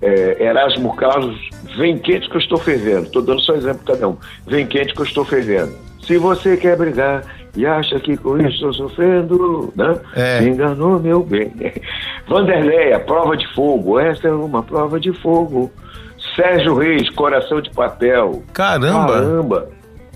É, 0.00 0.44
Erasmo 0.44 0.94
Carlos, 0.96 1.36
vem 1.76 1.98
quente 1.98 2.28
que 2.28 2.36
eu 2.36 2.40
estou 2.40 2.58
fervendo. 2.58 3.04
Estou 3.04 3.22
dando 3.22 3.40
só 3.40 3.54
exemplo 3.54 3.80
cada 3.86 4.08
um. 4.08 4.16
Vem 4.46 4.66
quente 4.66 4.94
que 4.94 5.00
eu 5.00 5.06
estou 5.06 5.24
fervendo. 5.24 5.72
Se 6.06 6.18
você 6.18 6.56
quer 6.56 6.76
brigar 6.76 7.24
e 7.56 7.66
acha 7.66 7.98
que 7.98 8.16
com 8.16 8.38
isso 8.38 8.54
estou 8.54 8.72
sofrendo, 8.72 9.72
né? 9.74 9.98
É. 10.14 10.44
Enganou, 10.44 11.00
meu 11.00 11.22
bem. 11.22 11.52
Vanderlei, 12.28 12.92
a 12.92 13.00
prova 13.00 13.36
de 13.36 13.46
fogo. 13.54 13.98
Essa 13.98 14.28
é 14.28 14.32
uma 14.32 14.62
prova 14.62 15.00
de 15.00 15.12
fogo. 15.12 15.70
Sérgio 16.38 16.78
Reis, 16.78 17.10
Coração 17.10 17.60
de 17.60 17.68
Papel. 17.70 18.44
Caramba! 18.52 19.12
Caramba! 19.12 19.68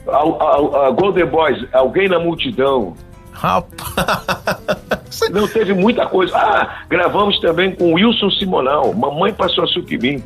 A, 0.07 0.19
a, 0.19 0.87
a 0.87 0.91
Golden 0.93 1.27
Boys, 1.27 1.65
Alguém 1.73 2.09
na 2.09 2.21
Multidão. 2.21 2.95
Rapaz! 3.33 5.21
Não 5.33 5.49
teve 5.49 5.75
muita 5.75 6.07
coisa. 6.07 6.37
Ah, 6.37 6.85
gravamos 6.89 7.41
também 7.41 7.75
com 7.75 7.95
Wilson 7.95 8.31
Simonal. 8.31 8.95
Mamãe 8.95 9.33
passou 9.33 9.65
açúcar 9.65 9.95
em 9.95 9.99
mim. 9.99 10.25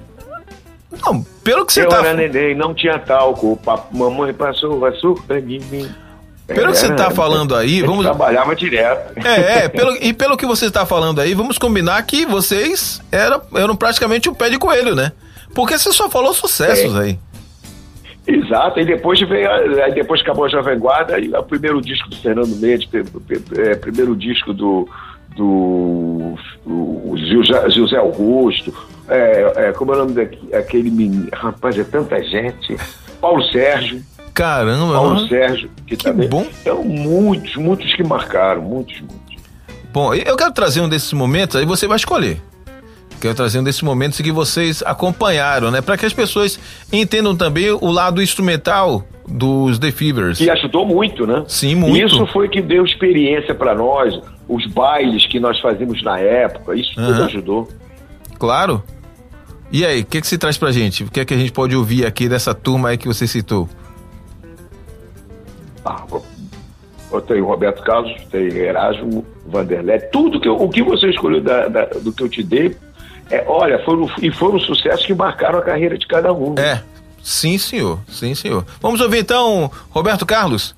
Não, 1.05 1.23
pelo 1.43 1.65
que 1.65 1.73
você 1.73 1.85
Eu 1.85 1.89
tá... 1.89 1.99
era 1.99 2.15
neném, 2.15 2.55
não 2.55 2.73
tinha 2.73 2.99
talco. 2.99 3.59
Mamãe 3.93 4.33
passou 4.33 4.85
açúcar 4.87 5.39
em 5.39 5.61
mim. 5.61 5.91
Pelo 6.47 6.73
que 6.73 6.79
você 6.79 6.87
está 6.87 7.11
falando 7.11 7.57
aí, 7.57 7.83
vamos. 7.83 8.05
Trabalhava 8.05 8.55
direto. 8.55 9.19
É, 9.27 9.65
é 9.65 9.69
pelo... 9.69 9.97
e 9.97 10.13
pelo 10.13 10.37
que 10.37 10.47
você 10.47 10.67
está 10.67 10.87
falando 10.87 11.21
aí, 11.21 11.35
vamos 11.35 11.59
combinar 11.59 12.01
que 12.05 12.25
vocês 12.25 13.03
eram, 13.11 13.43
eram 13.55 13.75
praticamente 13.77 14.29
um 14.29 14.35
pé 14.35 14.49
de 14.49 14.59
coelho, 14.59 14.95
né? 14.95 15.13
Porque 15.55 15.79
você 15.79 15.93
só 15.93 16.09
falou 16.11 16.33
sucessos 16.35 16.95
é. 16.97 17.01
aí. 17.01 17.19
Exato, 18.27 18.81
e 18.81 18.85
depois 18.85 19.21
veio, 19.21 19.49
aí 19.85 19.95
depois 19.95 20.21
acabou 20.21 20.47
a 20.47 20.49
Jovem 20.49 20.77
Guarda, 20.79 21.19
e 21.19 21.33
o 21.33 21.43
primeiro 21.45 21.81
disco 21.81 22.09
do 22.09 22.17
Fernando 22.17 22.57
Mendes, 22.57 22.89
é, 23.57 23.77
primeiro 23.77 24.17
disco 24.17 24.53
do, 24.53 24.89
do, 25.37 26.35
do 26.65 27.15
José 27.69 27.97
Augusto, 27.97 28.75
é, 29.09 29.53
é, 29.57 29.73
como 29.73 29.93
é 29.93 29.97
o 29.97 29.99
nome 29.99 30.27
daquele 30.51 30.91
menino, 30.91 31.29
rapaz, 31.33 31.79
é 31.79 31.85
tanta 31.85 32.21
gente, 32.25 32.77
Paulo 33.21 33.45
Sérgio. 33.45 34.03
Caramba, 34.35 34.93
Paulo 34.93 35.15
mano. 35.15 35.29
Sérgio, 35.29 35.71
que, 35.87 35.97
que 35.97 36.05
também. 36.05 36.29
Bom. 36.29 36.47
Então, 36.61 36.83
muitos, 36.83 37.55
muitos 37.55 37.95
que 37.95 38.03
marcaram, 38.03 38.61
muitos, 38.61 39.01
muitos. 39.01 39.37
Bom, 39.93 40.13
eu 40.13 40.37
quero 40.37 40.53
trazer 40.53 40.81
um 40.81 40.89
desses 40.89 41.13
momentos, 41.13 41.55
aí 41.57 41.65
você 41.65 41.87
vai 41.87 41.97
escolher. 41.97 42.43
Quero 43.21 43.35
trazer 43.35 43.59
um 43.59 43.65
desses 43.65 43.83
momentos 43.83 44.21
que 44.21 44.31
vocês 44.31 44.83
acompanharam, 44.85 45.71
né? 45.71 45.81
Para 45.81 45.97
que 45.97 46.05
as 46.05 46.13
pessoas 46.13 46.59
entendam 46.93 47.35
também 47.35 47.71
o 47.71 47.91
lado 47.91 48.23
instrumental 48.23 49.05
dos 49.27 49.79
The 49.79 49.91
Fevers. 49.91 50.39
Que 50.39 50.51
ajudou 50.51 50.87
muito, 50.87 51.27
né? 51.27 51.45
Sim, 51.49 51.75
muito. 51.77 52.07
Isso 52.07 52.27
foi 52.27 52.49
que 52.49 52.61
deu 52.61 52.85
experiência 52.85 53.55
para 53.55 53.75
nós, 53.75 54.19
os 54.49 54.67
bailes 54.67 55.27
que 55.27 55.41
nós 55.41 55.59
fazíamos 55.61 56.03
na 56.03 56.19
época, 56.19 56.75
isso 56.75 56.99
uhum. 56.99 57.07
tudo 57.07 57.25
ajudou. 57.25 57.69
Claro. 58.39 58.83
E 59.73 59.85
aí, 59.85 60.03
o 60.03 60.07
que, 60.07 60.21
que 60.21 60.27
se 60.27 60.39
traz 60.39 60.57
pra 60.57 60.71
gente? 60.71 61.05
O 61.05 61.11
que 61.11 61.21
é 61.21 61.25
que 61.25 61.35
a 61.35 61.37
gente 61.37 61.53
pode 61.53 61.75
ouvir 61.75 62.07
aqui 62.07 62.29
dessa 62.29 62.55
turma 62.55 62.91
aí 62.91 62.99
que 62.99 63.09
você 63.09 63.27
citou? 63.27 63.69
Ah, 65.85 66.05
eu 67.13 67.21
tenho 67.21 67.47
Roberto 67.47 67.83
Carlos, 67.83 68.13
tem 68.31 68.47
Erasmo, 68.49 69.25
Vanderlei, 69.47 69.99
tudo 69.99 70.41
que 70.41 70.49
eu, 70.49 70.57
o 70.57 70.69
que 70.69 70.83
você 70.83 71.09
escolheu 71.09 71.41
da, 71.41 71.69
da, 71.69 71.85
do 71.87 72.13
que 72.13 72.23
eu 72.23 72.29
te 72.29 72.43
dei 72.43 72.77
é, 73.31 73.45
olha, 73.47 73.79
foram, 73.85 74.09
e 74.23 74.31
foram 74.31 74.59
sucessos 74.61 75.05
que 75.05 75.15
marcaram 75.15 75.59
a 75.59 75.63
carreira 75.63 75.99
de 75.99 76.07
cada 76.07 76.33
um. 76.33 76.55
É, 76.59 76.83
sim, 77.23 77.59
senhor, 77.59 77.99
sim, 78.09 78.35
senhor. 78.35 78.65
Vamos 78.81 79.01
ouvir 79.01 79.19
então, 79.19 79.71
Roberto 79.91 80.25
Carlos. 80.25 80.75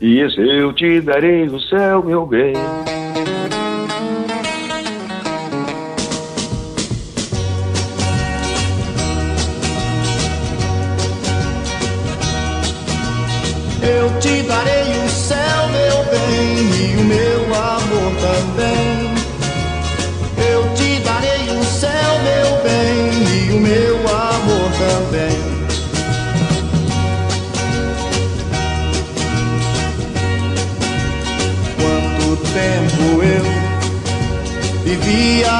Isso, 0.00 0.40
eu 0.40 0.72
te 0.72 1.00
darei 1.00 1.46
o 1.46 1.60
céu, 1.60 2.02
meu 2.02 2.26
bem. 2.26 2.52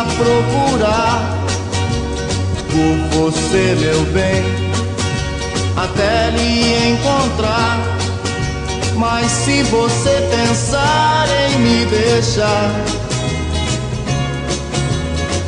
Procurar 0.04 1.36
por 2.70 3.30
você, 3.30 3.76
meu 3.80 4.02
bem, 4.12 4.44
até 5.76 6.30
lhe 6.30 6.90
encontrar. 6.90 7.78
Mas 8.96 9.30
se 9.30 9.62
você 9.64 10.28
pensar 10.30 11.26
em 11.50 11.58
me 11.58 11.86
deixar, 11.86 12.70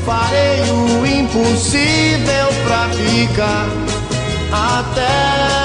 Farei 0.09 0.62
o 0.71 1.07
impossível 1.07 2.47
pra 2.64 2.88
ficar 2.88 3.67
até 4.50 5.59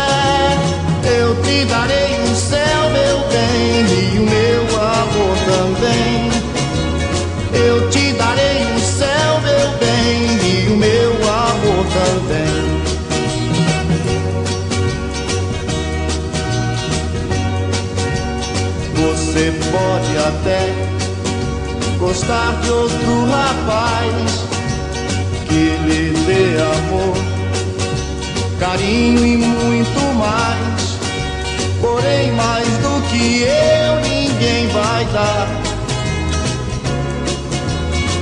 eu 1.08 1.34
te 1.42 1.63
darei 1.63 2.20
o 2.20 2.36
céu, 2.36 2.90
meu 2.92 3.20
bem, 3.30 3.86
e 3.88 4.20
o 4.20 4.24
meu 4.24 4.62
Você 19.33 19.51
pode 19.71 20.17
até 20.17 20.73
gostar 22.00 22.59
de 22.62 22.69
outro 22.71 23.25
rapaz 23.29 24.45
que 25.47 25.77
lhe 25.85 26.13
dê 26.25 26.62
amor, 26.62 27.17
carinho 28.59 29.25
e 29.25 29.38
muito 29.38 30.01
mais. 30.17 30.97
Porém, 31.79 32.31
mais 32.31 32.67
do 32.79 33.01
que 33.09 33.43
eu, 33.43 34.01
ninguém 34.01 34.67
vai 34.69 35.05
dar. 35.13 35.47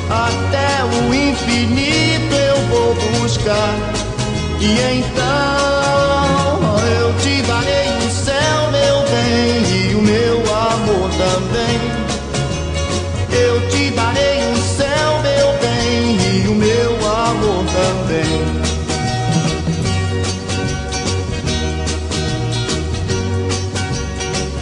Até 0.10 0.84
o 0.84 1.14
infinito 1.14 2.11
eu 2.34 2.58
vou 2.68 2.96
buscar, 3.20 3.76
e 4.60 4.80
então 5.00 5.72
eu 6.88 7.14
te 7.20 7.42
darei 7.44 7.90
o 7.98 8.12
céu, 8.12 8.72
meu 8.72 9.02
bem, 9.10 9.64
e 9.92 9.96
o 9.96 10.02
meu 10.02 10.38
amor 10.54 11.10
também. 11.12 11.80
Eu 13.32 13.70
te 13.70 13.92
darei 13.92 14.52
o 14.52 14.58
céu, 14.58 15.20
meu 15.22 15.54
bem, 15.60 16.18
e 16.44 16.48
o 16.48 16.56
meu 16.56 16.92
amor 17.10 17.66
também. 17.66 18.62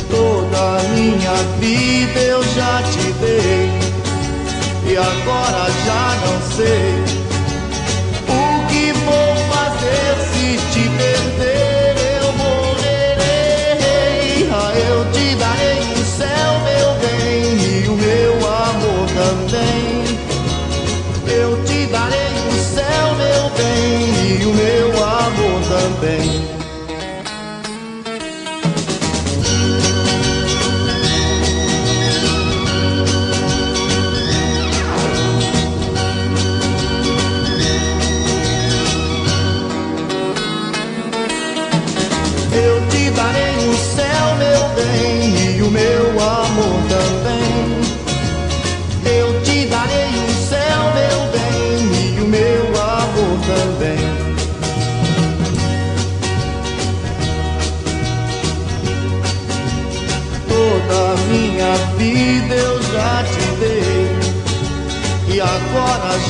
Toda 0.10 0.84
minha 0.94 1.36
vida 1.60 2.20
eu 2.20 2.44
já 2.44 2.82
te 2.84 3.12
dei, 3.14 3.70
e 4.86 4.98
agora 4.98 5.70
já 5.86 6.18
não 6.26 6.38
sei 6.56 6.99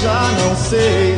já 0.01 0.31
não 0.31 0.55
sei 0.55 1.17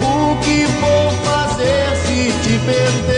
o 0.00 0.36
que 0.42 0.64
vou 0.80 1.10
fazer 1.24 1.96
se 1.96 2.32
te 2.42 2.58
perder. 2.64 3.17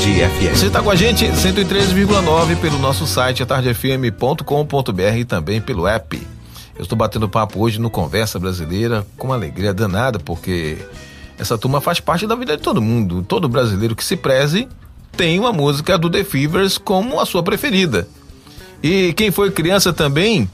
Tarde 0.00 0.14
FM. 0.14 0.56
Você 0.56 0.66
está 0.68 0.82
com 0.82 0.90
a 0.90 0.96
gente 0.96 1.26
103,9 1.26 2.56
pelo 2.58 2.78
nosso 2.78 3.06
site 3.06 3.42
atardefm.com.br 3.42 5.16
e 5.18 5.24
também 5.26 5.60
pelo 5.60 5.86
app. 5.86 6.16
Eu 6.74 6.84
estou 6.84 6.96
batendo 6.96 7.28
papo 7.28 7.60
hoje 7.60 7.78
no 7.78 7.90
Conversa 7.90 8.38
Brasileira 8.38 9.06
com 9.18 9.26
uma 9.26 9.34
alegria 9.34 9.74
danada, 9.74 10.18
porque 10.18 10.78
essa 11.38 11.58
turma 11.58 11.82
faz 11.82 12.00
parte 12.00 12.26
da 12.26 12.34
vida 12.34 12.56
de 12.56 12.62
todo 12.62 12.80
mundo. 12.80 13.22
Todo 13.22 13.46
brasileiro 13.46 13.94
que 13.94 14.02
se 14.02 14.16
preze 14.16 14.66
tem 15.14 15.38
uma 15.38 15.52
música 15.52 15.98
do 15.98 16.08
The 16.08 16.24
Fevers 16.24 16.78
como 16.78 17.20
a 17.20 17.26
sua 17.26 17.42
preferida. 17.42 18.08
E 18.82 19.12
quem 19.12 19.30
foi 19.30 19.50
criança 19.50 19.92
também 19.92 20.48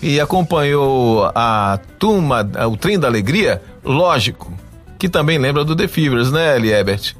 e 0.00 0.20
acompanhou 0.20 1.32
a 1.34 1.80
turma, 1.98 2.48
o 2.70 2.76
Trem 2.76 2.96
da 2.96 3.08
Alegria, 3.08 3.60
lógico, 3.82 4.52
que 5.00 5.08
também 5.08 5.36
lembra 5.36 5.64
do 5.64 5.74
The 5.74 5.88
Fevers, 5.88 6.30
né, 6.30 6.54
Eliebert? 6.54 7.16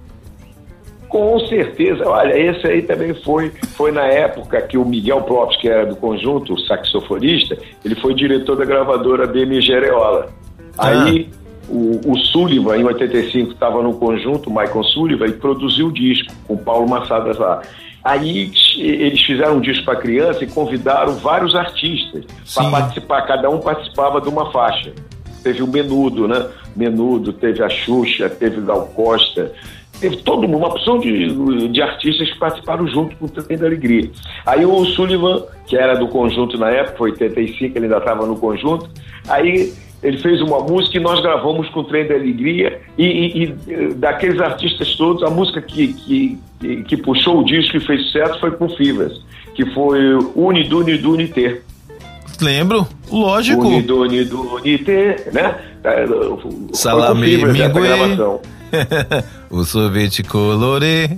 Com 1.09 1.39
certeza. 1.41 2.09
Olha, 2.09 2.37
esse 2.37 2.67
aí 2.67 2.83
também 2.83 3.15
foi, 3.15 3.53
foi 3.77 3.93
na 3.93 4.05
época 4.05 4.61
que 4.63 4.77
o 4.77 4.85
Miguel 4.85 5.23
Propes, 5.23 5.57
que 5.59 5.69
era 5.69 5.87
do 5.87 5.97
conjunto, 5.97 6.55
o 6.55 6.61
saxofonista, 6.61 7.57
ele 7.85 7.95
foi 7.95 8.15
diretor 8.15 8.57
da 8.57 8.65
gravadora 8.65 9.27
BMG 9.27 9.75
Areola. 9.75 10.29
Aí 10.77 11.31
o, 11.69 12.01
o 12.13 12.19
Sullivan, 12.19 12.79
em 12.79 12.85
85, 12.85 13.53
estava 13.53 13.83
no 13.83 13.95
conjunto, 13.95 14.51
o 14.51 14.53
Michael 14.53 14.85
Sullivan, 14.85 15.27
e 15.27 15.33
produziu 15.33 15.87
o 15.87 15.93
disco 15.93 16.33
com 16.47 16.55
o 16.55 16.59
Paulo 16.59 16.89
Massadas 16.89 17.39
lá. 17.39 17.63
Aí 18.03 18.53
eles 18.77 19.23
fizeram 19.23 19.57
um 19.57 19.61
disco 19.61 19.85
para 19.85 19.97
criança 19.97 20.45
e 20.45 20.47
convidaram 20.47 21.15
vários 21.15 21.55
artistas 21.55 22.25
para 22.55 22.71
participar, 22.71 23.23
cada 23.23 23.49
um 23.49 23.61
participava 23.61 24.21
de 24.21 24.29
uma 24.29 24.53
faixa. 24.53 24.93
Teve 25.43 25.63
o 25.63 25.67
Menudo, 25.67 26.29
né? 26.29 26.47
Menudo, 26.77 27.33
teve 27.33 27.63
a 27.63 27.69
Xuxa, 27.69 28.29
teve 28.29 28.61
o 28.61 28.65
Gal 28.65 28.87
Costa, 28.89 29.53
teve 30.01 30.17
todo 30.19 30.45
uma 30.47 30.69
opção 30.69 30.99
de, 30.99 31.69
de 31.69 31.83
artistas 31.83 32.31
que 32.31 32.39
participaram 32.39 32.87
junto 32.89 33.17
com 33.17 33.27
o 33.27 33.29
Trem 33.29 33.57
da 33.59 33.67
Alegria. 33.67 34.11
Aí 34.45 34.65
o 34.65 34.85
Sullivan, 34.85 35.43
que 35.67 35.77
era 35.77 35.95
do 35.95 36.09
conjunto 36.09 36.59
na 36.59 36.71
época, 36.71 36.99
foi 36.99 37.11
85, 37.13 37.79
ele 37.79 37.87
ainda 37.87 37.99
estava 37.99 38.27
no 38.27 38.37
conjunto, 38.37 38.89
aí 39.29 39.73
ele 40.03 40.19
fez 40.19 40.43
uma 40.43 40.61
música 40.61 40.99
e 40.99 41.01
nós 41.01 41.21
gravamos 41.21 41.69
com 41.71 41.81
o 41.81 41.85
Trem 41.85 42.07
da 42.07 42.15
Alegria 42.15 42.79
e, 42.99 43.05
e- 43.07 43.45
e, 43.45 43.55
eh, 43.73 43.89
daqueles 43.95 44.39
artistas 44.39 44.95
todos, 44.97 45.23
a 45.23 45.31
música 45.31 45.63
que, 45.63 45.95
que, 45.95 46.39
que, 46.87 46.97
puxou 46.99 47.41
o 47.41 47.45
disco 47.45 47.79
e 47.79 47.81
fez 47.81 48.03
sucesso 48.07 48.39
foi 48.39 48.51
com 48.51 48.69
Fibras, 48.69 49.19
que 49.55 49.65
foi 49.73 49.99
Uniduniduniter. 50.35 51.63
Lembro, 52.41 52.87
lógico. 53.11 53.67
Uniduniduniter, 53.67 55.31
né? 55.33 55.57
Eh, 55.85 56.07
foi 56.07 56.53
com 56.53 56.69
Salame 56.73 57.37
gravação. 57.37 58.41
o 59.51 59.65
sorvete 59.65 60.23
colorê. 60.23 61.11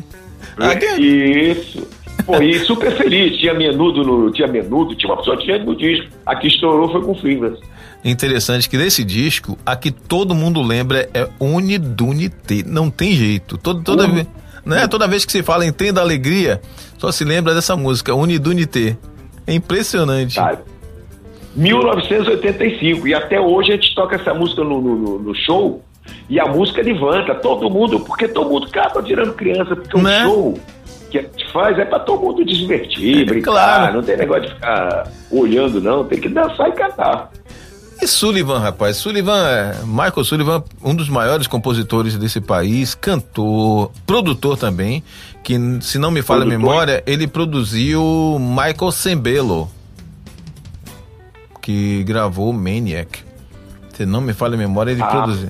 É, 0.58 1.00
Isso. 1.00 1.86
Pô, 2.24 2.40
e 2.42 2.58
super 2.60 2.92
feliz. 2.96 3.38
Tinha 3.38 3.54
menudo 3.54 4.02
no. 4.02 4.30
Tinha 4.32 4.48
menudo, 4.48 4.94
tinha 4.94 5.10
uma 5.12 5.18
pessoa 5.18 5.36
que 5.36 5.44
tinha 5.44 5.58
no 5.62 5.76
disco. 5.76 6.06
A 6.24 6.34
que 6.36 6.48
estourou 6.48 6.90
foi 6.90 7.02
com 7.02 7.14
Fibras. 7.14 7.58
Interessante 8.04 8.68
que 8.68 8.76
desse 8.76 9.02
disco, 9.04 9.58
a 9.64 9.74
que 9.76 9.90
todo 9.90 10.34
mundo 10.34 10.62
lembra 10.62 11.08
é 11.14 11.28
Unidunité. 11.40 12.62
Não 12.66 12.90
tem 12.90 13.14
jeito. 13.14 13.58
Todo, 13.58 13.82
toda, 13.82 14.04
Uni- 14.04 14.14
vez, 14.14 14.26
né? 14.64 14.86
toda 14.86 15.06
vez 15.08 15.24
que 15.24 15.32
se 15.32 15.42
fala 15.42 15.66
em 15.66 15.72
Trem 15.72 15.92
da 15.92 16.00
Alegria, 16.02 16.60
só 16.98 17.10
se 17.10 17.24
lembra 17.24 17.54
dessa 17.54 17.76
música, 17.76 18.14
Unidunité. 18.14 18.96
É 19.46 19.54
impressionante. 19.54 20.34
Sabe? 20.34 20.58
1985. 21.56 23.08
E 23.08 23.14
até 23.14 23.40
hoje 23.40 23.72
a 23.72 23.74
gente 23.76 23.94
toca 23.94 24.16
essa 24.16 24.32
música 24.34 24.62
no, 24.62 24.80
no- 24.80 25.18
no- 25.18 25.34
show. 25.34 25.82
E 26.28 26.38
a 26.38 26.46
música 26.46 26.82
levanta 26.82 27.34
todo 27.34 27.68
mundo, 27.70 28.00
porque 28.00 28.28
todo 28.28 28.48
mundo 28.50 28.66
acaba 28.66 29.02
tirando 29.02 29.32
criança, 29.34 29.74
porque 29.74 29.96
Né? 30.00 30.24
o 30.26 30.28
show 30.28 30.58
que 31.10 31.18
a 31.18 31.22
gente 31.22 31.52
faz 31.52 31.78
é 31.78 31.84
pra 31.84 31.98
todo 32.00 32.20
mundo 32.22 32.44
divertir, 32.44 33.24
brincar. 33.26 33.50
claro. 33.52 33.94
Não 33.96 34.02
tem 34.02 34.16
negócio 34.16 34.42
de 34.42 34.54
ficar 34.54 35.08
olhando, 35.30 35.80
não. 35.80 36.04
Tem 36.04 36.20
que 36.20 36.28
dançar 36.28 36.68
e 36.68 36.72
cantar. 36.72 37.30
E 38.02 38.06
Sullivan, 38.06 38.58
rapaz, 38.58 38.96
Sullivan, 38.98 39.48
é- 39.48 39.74
Michael 39.84 40.24
Sullivan, 40.24 40.62
um 40.84 40.94
dos 40.94 41.08
maiores 41.08 41.46
compositores 41.46 42.16
desse 42.18 42.40
país, 42.40 42.94
cantor, 42.94 43.90
produtor 44.06 44.58
também, 44.58 45.02
que 45.42 45.56
se 45.80 45.98
não 45.98 46.10
me 46.10 46.20
falha 46.22 46.42
a 46.42 46.46
memória, 46.46 47.02
ele 47.06 47.26
produziu 47.26 48.36
Michael 48.38 48.92
Sembello. 48.92 49.70
Que 51.66 52.04
gravou 52.04 52.52
Maniac. 52.52 53.18
Se 53.92 54.06
não 54.06 54.20
me 54.20 54.32
falha 54.32 54.54
a 54.54 54.56
memória, 54.56 54.92
ele, 54.92 55.02
Ah. 55.02 55.06
produziu, 55.06 55.48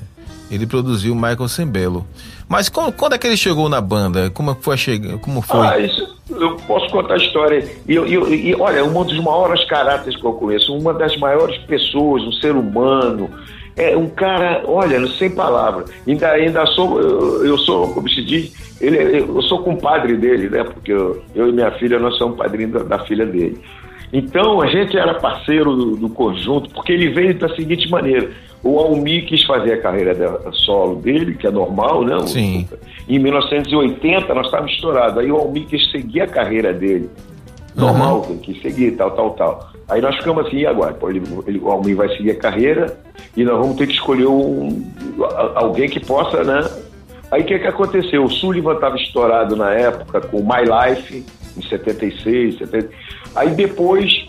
ele 0.50 0.66
produziu 0.66 1.14
Michael 1.14 1.46
Sembello. 1.46 2.06
Mas 2.48 2.70
quando, 2.70 2.90
quando 2.94 3.12
é 3.14 3.18
que 3.18 3.26
ele 3.26 3.36
chegou 3.36 3.68
na 3.68 3.82
banda? 3.82 4.30
Como 4.30 4.50
é 4.50 4.56
foi 4.58 4.78
chega, 4.78 5.18
Como 5.18 5.42
foi? 5.42 5.66
Ah, 5.66 5.78
isso, 5.78 6.16
eu 6.30 6.56
posso 6.66 6.88
contar 6.88 7.14
a 7.14 7.16
história. 7.18 7.68
E, 7.86 7.94
eu- 7.94 8.06
e, 8.32 8.54
olha, 8.58 8.82
um 8.82 9.04
dos 9.04 9.18
maiores 9.22 9.62
caráteres 9.66 10.18
que 10.18 10.24
eu 10.26 10.32
conheço, 10.32 10.74
uma 10.74 10.94
das 10.94 11.14
maiores 11.18 11.58
pessoas, 11.66 12.22
um 12.22 12.32
ser 12.32 12.52
humano. 12.56 13.28
É 13.76 13.94
um 13.94 14.08
cara, 14.08 14.62
olha, 14.64 15.06
sem 15.18 15.28
palavras. 15.28 15.90
Ainda, 16.08 16.30
ainda 16.30 16.64
sou, 16.68 16.98
eu, 16.98 17.44
eu 17.44 17.58
sou, 17.58 17.92
como 17.92 18.08
se 18.08 18.24
diz, 18.24 18.54
ele, 18.80 19.18
eu 19.18 19.42
sou 19.42 19.58
compadre 19.62 20.16
dele, 20.16 20.48
né? 20.48 20.64
Porque 20.64 20.92
eu, 20.92 21.22
eu 21.34 21.50
e 21.50 21.52
minha 21.52 21.70
filha, 21.72 21.98
nós 21.98 22.16
somos 22.16 22.38
padrinhos 22.38 22.72
da, 22.72 22.82
da 22.96 22.98
filha 23.04 23.26
dele. 23.26 23.60
Então 24.12 24.60
a 24.62 24.66
gente 24.66 24.96
era 24.96 25.14
parceiro 25.14 25.74
do, 25.74 25.96
do 25.96 26.08
conjunto, 26.08 26.70
porque 26.70 26.92
ele 26.92 27.08
veio 27.10 27.38
da 27.38 27.48
seguinte 27.54 27.88
maneira. 27.90 28.30
O 28.62 28.78
Almi 28.78 29.22
quis 29.22 29.44
fazer 29.44 29.74
a 29.74 29.80
carreira 29.82 30.14
da- 30.14 30.52
solo 30.52 30.96
dele, 30.96 31.34
que 31.34 31.46
é 31.46 31.50
normal, 31.50 32.02
né? 32.04 32.18
Sim. 32.26 32.68
Em 33.08 33.18
1980 33.18 34.34
nós 34.34 34.46
estávamos 34.46 34.72
estourados. 34.72 35.18
Aí 35.18 35.30
o 35.30 35.36
Almi 35.36 35.60
quis 35.66 35.90
seguir 35.90 36.22
a 36.22 36.26
carreira 36.26 36.72
dele. 36.72 37.08
Normal, 37.74 38.22
tem 38.22 38.38
que 38.38 38.60
seguir, 38.62 38.92
tal, 38.92 39.10
tal, 39.10 39.30
tal. 39.32 39.70
Aí 39.88 40.00
nós 40.00 40.16
ficamos 40.16 40.46
assim, 40.46 40.58
e 40.58 40.66
agora? 40.66 40.94
Pô, 40.94 41.10
ele, 41.10 41.22
ele, 41.46 41.58
o 41.58 41.68
Almi 41.70 41.94
vai 41.94 42.08
seguir 42.16 42.30
a 42.32 42.36
carreira 42.36 42.98
e 43.36 43.44
nós 43.44 43.58
vamos 43.58 43.76
ter 43.76 43.86
que 43.86 43.92
escolher 43.92 44.26
um, 44.26 44.82
alguém 45.54 45.88
que 45.88 46.00
possa, 46.00 46.42
né? 46.42 46.68
Aí 47.30 47.42
o 47.42 47.44
que, 47.44 47.58
que 47.58 47.66
aconteceu? 47.66 48.24
O 48.24 48.30
Sullivan 48.30 48.74
estava 48.74 48.96
estourado 48.96 49.54
na 49.56 49.72
época 49.72 50.20
com 50.22 50.38
My 50.38 50.62
Life, 50.64 51.24
em 51.56 51.62
76, 51.62 52.58
70. 52.58 52.88
Aí 53.36 53.50
depois 53.50 54.26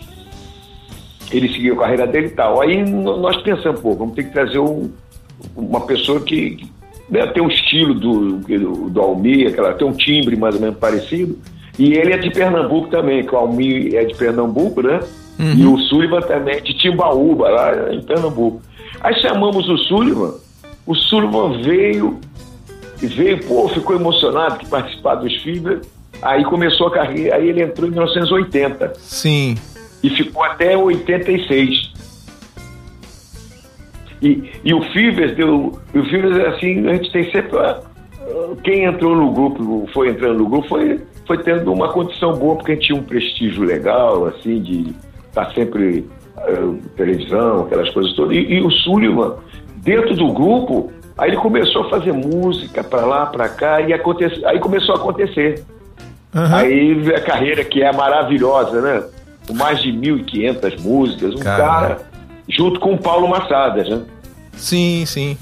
ele 1.30 1.48
seguiu 1.52 1.74
a 1.74 1.78
carreira 1.78 2.06
dele 2.06 2.26
e 2.28 2.30
tal. 2.30 2.60
Aí 2.60 2.82
nós 2.88 3.36
pensamos, 3.42 3.80
pô, 3.80 3.94
vamos 3.94 4.14
ter 4.14 4.24
que 4.24 4.32
trazer 4.32 4.58
um- 4.58 4.90
uma 5.56 5.80
pessoa 5.82 6.20
que 6.20 6.66
né, 7.10 7.26
tem 7.28 7.42
o 7.42 7.48
estilo 7.48 7.94
do, 7.94 8.36
do, 8.38 8.90
do 8.90 9.00
Almir, 9.00 9.48
aquela, 9.48 9.72
tem 9.74 9.86
um 9.86 9.92
timbre 9.92 10.36
mais 10.36 10.54
ou 10.54 10.60
menos 10.60 10.76
parecido. 10.78 11.38
E 11.78 11.94
ele 11.94 12.12
é 12.12 12.18
de 12.18 12.30
Pernambuco 12.30 12.88
também, 12.88 13.24
que 13.24 13.34
o 13.34 13.38
Almir 13.38 13.94
é 13.94 14.04
de 14.04 14.14
Pernambuco, 14.14 14.82
né? 14.82 15.00
E 15.56 15.64
o 15.64 15.78
Sullivan 15.78 16.20
também 16.22 16.56
é 16.56 16.60
de 16.60 16.74
Timbaúba, 16.74 17.48
lá 17.48 17.94
em 17.94 18.02
Pernambuco. 18.02 18.60
Aí 19.00 19.14
chamamos 19.22 19.68
o 19.68 19.78
Sullivan, 19.78 20.34
o 20.84 20.94
Sullivan 20.96 21.62
veio, 21.62 22.18
veio, 22.96 23.38
pô, 23.46 23.68
ficou 23.68 23.94
emocionado 23.94 24.58
de 24.58 24.66
participar 24.66 25.14
dos 25.16 25.32
FIBA. 25.42 25.80
Aí 26.22 26.44
começou 26.44 26.88
a 26.88 26.92
carreira, 26.92 27.36
aí 27.36 27.48
ele 27.48 27.62
entrou 27.62 27.88
em 27.88 27.92
1980 27.92 28.94
Sim. 28.96 29.56
e 30.02 30.10
ficou 30.10 30.42
até 30.42 30.76
86. 30.76 31.92
E, 34.20 34.50
e 34.64 34.74
o 34.74 34.82
Fivers 34.92 35.36
deu. 35.36 35.78
O 35.94 36.02
Fivers, 36.04 36.54
assim, 36.54 36.88
a 36.88 36.94
gente 36.94 37.12
tem 37.12 37.30
sempre. 37.30 37.58
Quem 38.62 38.84
entrou 38.84 39.16
no 39.16 39.32
grupo, 39.32 39.88
foi 39.92 40.10
entrando 40.10 40.38
no 40.38 40.48
grupo, 40.48 40.68
foi, 40.68 41.00
foi 41.26 41.38
tendo 41.38 41.72
uma 41.72 41.92
condição 41.92 42.34
boa, 42.34 42.56
porque 42.56 42.72
a 42.72 42.74
gente 42.74 42.86
tinha 42.86 42.98
um 42.98 43.02
prestígio 43.02 43.62
legal, 43.62 44.26
assim, 44.26 44.60
de 44.60 44.94
estar 45.28 45.52
sempre 45.54 46.04
ah, 46.36 46.74
televisão, 46.96 47.62
aquelas 47.62 47.90
coisas 47.90 48.12
todas. 48.14 48.36
E, 48.36 48.40
e 48.40 48.60
o 48.60 48.70
Sullivan, 48.70 49.36
dentro 49.76 50.14
do 50.14 50.32
grupo, 50.32 50.92
aí 51.16 51.30
ele 51.30 51.36
começou 51.38 51.86
a 51.86 51.90
fazer 51.90 52.12
música 52.12 52.84
para 52.84 53.06
lá, 53.06 53.26
para 53.26 53.48
cá, 53.48 53.80
e 53.80 53.92
aconte, 53.92 54.24
aí 54.44 54.58
começou 54.58 54.94
a 54.94 54.98
acontecer. 54.98 55.64
Aham. 56.34 56.56
Aí 56.56 57.14
a 57.14 57.20
carreira 57.20 57.64
que 57.64 57.82
é 57.82 57.92
maravilhosa, 57.92 58.80
né? 58.80 59.02
Com 59.46 59.54
mais 59.54 59.80
de 59.80 59.90
1.500 59.90 60.80
músicas. 60.80 61.34
Um 61.34 61.38
Cara. 61.38 61.64
cara, 61.64 61.98
junto 62.48 62.78
com 62.80 62.94
o 62.94 62.98
Paulo 62.98 63.28
Massadas, 63.28 63.88
né? 63.88 64.02
Sim, 64.56 65.04
sim. 65.06 65.38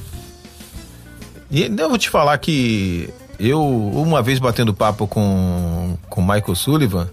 E 1.51 1.65
eu 1.79 1.89
vou 1.89 1.99
te 1.99 2.09
falar 2.11 2.37
que 2.39 3.09
eu, 3.39 3.63
uma 3.63 4.23
vez 4.23 4.39
batendo 4.39 4.73
papo 4.75 5.07
com 5.07 5.97
com 6.09 6.21
Michael 6.21 6.55
Sullivan, 6.55 7.09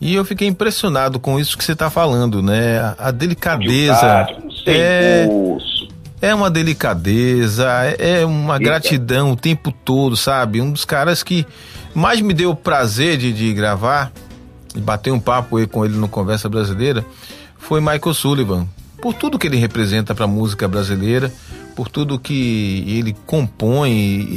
e 0.00 0.14
eu 0.14 0.24
fiquei 0.24 0.46
impressionado 0.48 1.18
com 1.18 1.38
isso 1.40 1.56
que 1.58 1.64
você 1.64 1.72
está 1.72 1.90
falando, 1.90 2.42
né? 2.42 2.94
A, 2.98 3.10
delicadeza. 3.10 3.92
Humildade, 4.00 4.36
É, 4.66 5.26
bolso. 5.26 5.88
é 6.22 6.34
uma 6.34 6.50
delicadeza, 6.50 7.66
é 7.98 8.24
uma 8.24 8.54
Eita. 8.54 8.64
gratidão 8.64 9.32
o 9.32 9.36
tempo 9.36 9.72
todo, 9.84 10.16
sabe? 10.16 10.60
Um 10.60 10.70
dos 10.72 10.84
caras 10.84 11.22
que 11.22 11.44
mais 11.98 12.20
me 12.20 12.32
deu 12.32 12.54
prazer 12.54 13.16
de, 13.16 13.32
de 13.32 13.52
gravar 13.52 14.12
e 14.76 14.80
bater 14.80 15.12
um 15.12 15.20
papo 15.20 15.56
aí 15.56 15.66
com 15.66 15.84
ele 15.84 15.96
no 15.96 16.08
Conversa 16.08 16.48
Brasileira 16.48 17.04
foi 17.58 17.80
Michael 17.80 18.14
Sullivan. 18.14 18.66
Por 19.00 19.14
tudo 19.14 19.38
que 19.38 19.46
ele 19.46 19.56
representa 19.56 20.14
para 20.14 20.24
a 20.24 20.28
música 20.28 20.66
brasileira, 20.66 21.30
por 21.76 21.88
tudo 21.88 22.18
que 22.18 22.84
ele 22.88 23.14
compõe, 23.26 23.90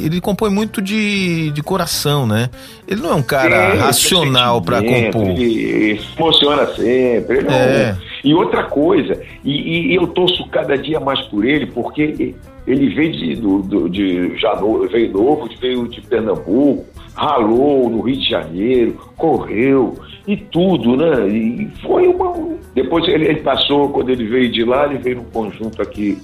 ele 0.04 0.20
compõe 0.20 0.50
muito 0.50 0.80
de, 0.80 1.50
de 1.50 1.62
coração, 1.62 2.26
né? 2.28 2.48
Ele 2.86 3.00
não 3.00 3.10
é 3.10 3.14
um 3.14 3.22
cara 3.22 3.74
racional 3.74 4.62
para 4.62 4.80
compor. 4.80 5.30
Ele, 5.30 5.98
se 6.00 6.06
emociona 6.16 6.66
sempre. 6.76 7.38
Ele 7.38 7.48
É. 7.48 7.52
é. 7.52 7.96
um- 7.98 8.12
E 8.28 8.34
outra 8.34 8.62
coisa, 8.64 9.20
e, 9.44 9.88
e 9.90 9.94
eu 9.96 10.06
torço 10.06 10.46
cada 10.48 10.78
dia 10.78 11.00
mais 11.00 11.20
por 11.22 11.44
ele, 11.44 11.66
porque 11.66 12.32
ele 12.64 12.94
veio 12.94 13.12
de, 13.12 13.34
do, 13.34 13.62
do- 13.62 13.88
de 13.90 14.36
já 14.38 14.54
no- 14.54 14.88
veio 14.88 15.10
novo, 15.12 15.48
veio 15.60 15.88
de 15.88 16.00
Pernambuco, 16.02 16.86
ralou 17.14 17.88
no 17.90 18.00
Rio 18.00 18.16
de 18.16 18.28
Janeiro, 18.28 18.98
correu 19.16 19.98
e 20.26 20.36
tudo, 20.36 20.96
né? 20.96 21.28
E 21.28 21.68
foi 21.82 22.06
uma. 22.06 22.56
Depois 22.74 23.06
ele, 23.08 23.26
ele 23.26 23.40
passou, 23.40 23.90
quando 23.90 24.10
ele 24.10 24.26
veio 24.26 24.50
de 24.50 24.64
lá, 24.64 24.86
ele 24.86 24.98
veio 24.98 25.16
num 25.16 25.24
conjunto 25.24 25.82
aqui, 25.82 26.18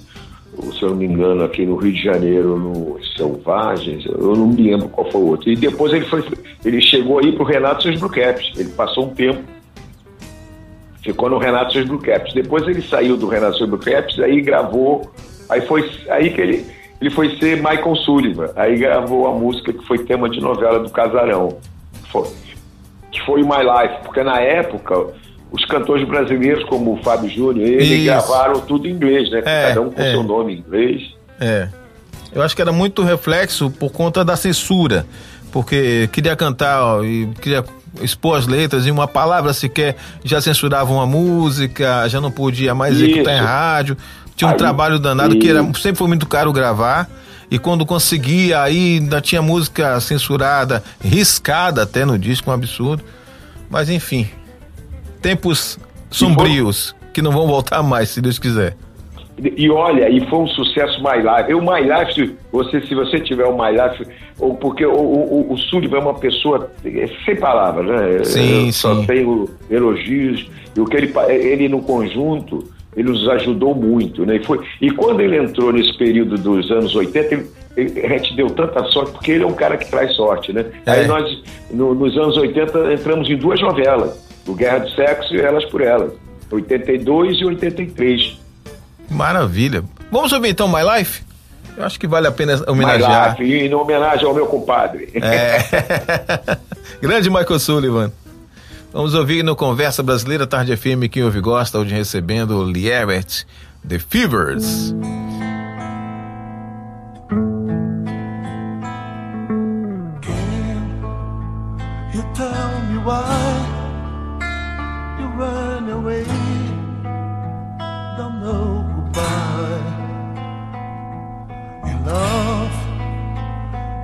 se 0.73 0.81
eu 0.81 0.89
não 0.89 0.97
me 0.97 1.05
engano, 1.05 1.43
aqui 1.43 1.65
no 1.65 1.75
Rio 1.75 1.93
de 1.93 2.03
Janeiro, 2.03 2.57
no 2.57 2.97
Selvagens, 3.15 4.05
eu 4.05 4.35
não 4.35 4.47
me 4.47 4.63
lembro 4.63 4.89
qual 4.89 5.09
foi 5.11 5.21
o 5.21 5.27
outro. 5.27 5.49
E 5.49 5.55
depois 5.55 5.93
ele 5.93 6.05
foi, 6.05 6.23
ele 6.65 6.81
chegou 6.81 7.19
aí 7.19 7.31
pro 7.31 7.43
Renato 7.43 7.83
Seus 7.83 7.99
Blue 7.99 8.09
Caps. 8.09 8.51
Ele 8.57 8.69
passou 8.69 9.05
um 9.05 9.13
tempo, 9.13 9.41
ficou 11.03 11.29
no 11.29 11.37
Renato 11.37 11.73
Seus 11.73 11.85
Blue 11.85 11.99
Caps. 11.99 12.33
Depois 12.33 12.67
ele 12.67 12.81
saiu 12.81 13.15
do 13.15 13.27
Renato 13.27 13.57
Seus 13.57 13.69
Blue 13.69 13.79
Caps, 13.79 14.19
aí 14.19 14.41
gravou, 14.41 15.11
aí 15.49 15.61
foi 15.61 15.87
aí 16.09 16.31
que 16.31 16.41
ele, 16.41 16.65
ele 17.01 17.09
foi 17.09 17.37
ser 17.37 17.57
Michael 17.57 17.95
Sullivan. 17.97 18.49
Aí 18.55 18.77
gravou 18.77 19.27
a 19.27 19.33
música 19.33 19.71
que 19.71 19.85
foi 19.85 19.99
tema 19.99 20.29
de 20.29 20.39
novela 20.41 20.79
do 20.79 20.89
Casarão. 20.89 21.57
Foi, 22.11 22.27
que 23.11 23.21
foi 23.25 23.41
My 23.41 23.63
Life, 23.63 24.03
porque 24.03 24.23
na 24.23 24.39
época 24.39 25.07
os 25.51 25.65
cantores 25.65 26.07
brasileiros 26.07 26.63
como 26.65 26.93
o 26.93 27.03
Fábio 27.03 27.29
Júnior, 27.29 27.67
ele 27.67 27.95
Isso. 27.95 28.05
gravaram 28.05 28.59
tudo 28.61 28.87
em 28.87 28.91
inglês, 28.91 29.29
né? 29.31 29.41
É, 29.45 29.67
Cada 29.69 29.81
um 29.81 29.89
com 29.89 30.01
é. 30.01 30.11
seu 30.11 30.23
nome 30.23 30.53
em 30.53 30.57
inglês. 30.59 31.15
É. 31.39 31.69
Eu 32.33 32.43
acho 32.43 32.55
que 32.55 32.61
era 32.61 32.71
muito 32.71 33.01
reflexo 33.03 33.71
por 33.71 33.91
conta 33.91 34.23
da 34.23 34.35
censura. 34.35 35.05
Porque 35.51 36.07
queria 36.11 36.35
cantar 36.35 36.83
ó, 36.83 37.03
e 37.03 37.27
queria 37.41 37.63
expor 38.01 38.37
as 38.37 38.45
letras 38.45 38.85
e 38.85 38.91
uma 38.91 39.07
palavra 39.07 39.51
sequer 39.51 39.95
já 40.23 40.39
censuravam 40.39 41.01
a 41.01 41.07
música, 41.07 42.07
já 42.07 42.21
não 42.21 42.29
podia 42.29 42.75
mais 42.75 42.95
Isso. 42.95 43.05
executar 43.05 43.35
em 43.35 43.41
rádio. 43.41 43.97
Tinha 44.39 44.47
um 44.47 44.51
Aí, 44.53 44.57
trabalho 44.57 44.97
danado 44.97 45.37
que 45.37 45.49
era, 45.49 45.61
sempre 45.73 45.95
foi 45.97 46.07
muito 46.07 46.25
caro 46.25 46.53
gravar. 46.53 47.09
E 47.51 47.59
quando 47.59 47.85
conseguia, 47.85 48.61
aí 48.61 48.99
ainda 48.99 49.19
tinha 49.19 49.41
música 49.41 49.99
censurada, 49.99 50.81
riscada 51.03 51.83
até 51.83 52.05
no 52.05 52.17
disco, 52.17 52.49
um 52.49 52.53
absurdo. 52.53 53.03
Mas 53.69 53.89
enfim, 53.89 54.29
tempos 55.21 55.77
sombrios 56.09 56.95
que 57.11 57.21
não 57.21 57.31
vão 57.33 57.47
voltar 57.47 57.83
mais, 57.83 58.07
se 58.09 58.21
Deus 58.21 58.39
quiser. 58.39 58.77
E 59.37 59.65
e 59.65 59.69
olha, 59.69 60.09
e 60.09 60.25
foi 60.29 60.39
um 60.39 60.47
sucesso 60.47 61.01
My 61.03 61.17
Life. 61.17 61.51
Eu, 61.51 61.59
My 61.61 61.81
Life, 61.81 62.13
se 62.13 62.35
você, 62.49 62.79
se 62.87 62.95
você 62.95 63.19
tiver 63.19 63.43
o 63.45 63.57
My 63.57 63.71
Life, 63.71 64.07
ou 64.39 64.55
porque 64.55 64.85
o, 64.85 64.93
o, 64.93 65.51
o 65.53 65.57
Sullivan 65.57 65.97
é 65.97 66.01
uma 66.01 66.13
pessoa 66.13 66.71
é, 66.85 67.09
sem 67.25 67.35
palavras, 67.35 67.85
né? 67.87 68.23
Sim, 68.23 68.67
Eu 68.67 68.71
só 68.71 68.95
sim. 69.01 69.05
tenho 69.05 69.49
elogios. 69.69 70.49
E 70.75 70.79
o 70.79 70.85
que 70.85 70.95
ele, 70.95 71.07
pa- 71.07 71.29
ele 71.29 71.67
no 71.67 71.81
conjunto, 71.81 72.69
ele 72.95 73.09
nos 73.11 73.27
ajudou 73.29 73.73
muito, 73.75 74.25
né? 74.25 74.37
E, 74.37 74.43
foi, 74.45 74.59
e 74.81 74.89
quando 74.91 75.21
ele 75.21 75.37
entrou 75.37 75.71
nesse 75.71 75.97
período 75.97 76.35
dos 76.37 76.69
anos 76.71 76.93
80, 76.95 77.33
ele, 77.35 77.47
ele- 77.77 78.05
a 78.05 78.09
gente 78.17 78.35
deu 78.35 78.49
tanta 78.49 78.83
sorte, 78.85 79.11
porque 79.11 79.31
ele 79.31 79.43
é 79.43 79.47
um 79.47 79.53
cara 79.53 79.77
que 79.77 79.89
traz 79.89 80.15
sorte, 80.15 80.51
né? 80.51 80.65
É. 80.85 80.91
Aí 80.91 81.07
nós, 81.07 81.43
no- 81.71 81.93
nos 81.93 82.17
anos 82.17 82.35
80, 82.37 82.93
entramos 82.93 83.29
em 83.29 83.37
duas 83.37 83.61
novelas, 83.61 84.11
o 84.47 84.53
Guerra 84.55 84.79
do 84.79 84.89
Sexo 84.91 85.35
e 85.35 85.39
Elas 85.41 85.63
por 85.65 85.81
Elas, 85.81 86.11
82 86.51 87.39
e 87.39 87.45
83. 87.45 88.37
Maravilha. 89.09 89.83
Vamos 90.11 90.31
ouvir 90.33 90.49
então 90.49 90.67
My 90.67 90.81
Life? 90.97 91.23
Eu 91.77 91.85
acho 91.85 91.99
que 91.99 92.07
vale 92.07 92.27
a 92.27 92.31
pena 92.31 92.57
My 92.57 92.63
homenagear. 92.67 93.39
Life, 93.39 93.53
em 93.65 93.73
homenagem 93.73 94.25
ao 94.25 94.33
meu 94.33 94.45
compadre. 94.47 95.09
É. 95.15 95.59
Grande 96.99 97.29
Michael 97.29 97.59
Sullivan. 97.59 98.11
Vamos 98.91 99.13
ouvir 99.13 99.43
no 99.43 99.55
Conversa 99.55 100.01
Brasileira 100.01 100.47
Tarde 100.47 100.75
FM, 100.75 101.07
quem 101.09 101.23
ouve 101.23 101.39
gosta, 101.39 101.77
hoje 101.77 101.93
recebendo 101.93 102.63
Lieret, 102.63 103.45
The 103.87 103.99
Fevers. 103.99 104.93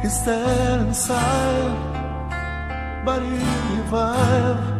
Is 0.05 0.23
there 0.23 0.79
inside, 0.81 1.73
but 3.03 3.23
you 3.23 3.39
revive. 3.75 4.74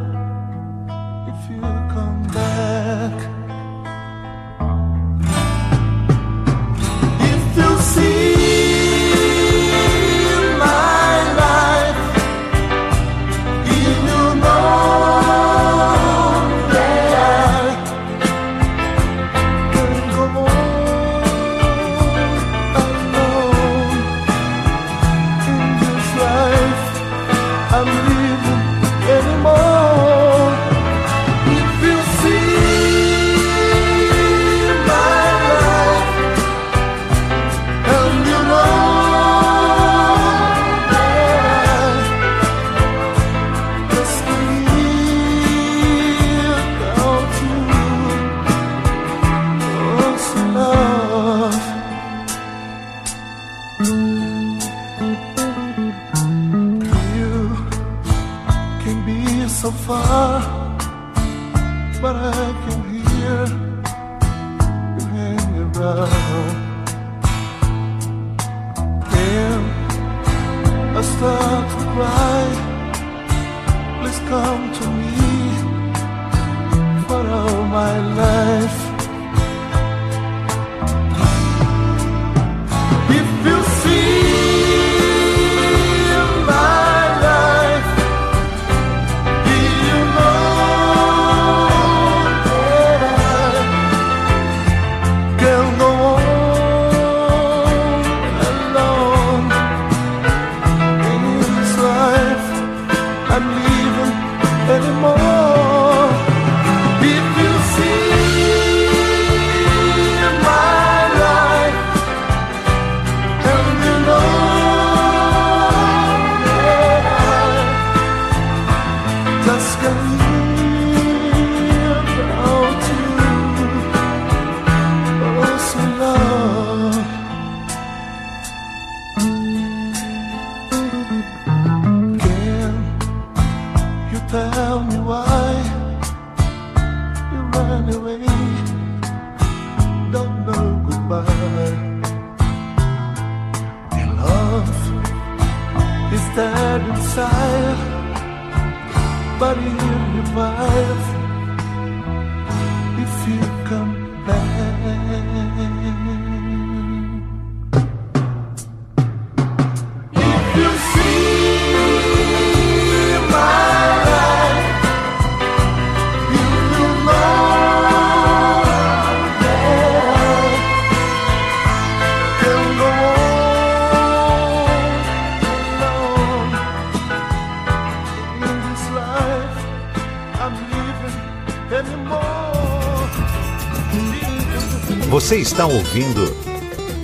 Você 185.25 185.37
está 185.37 185.65
ouvindo 185.65 186.31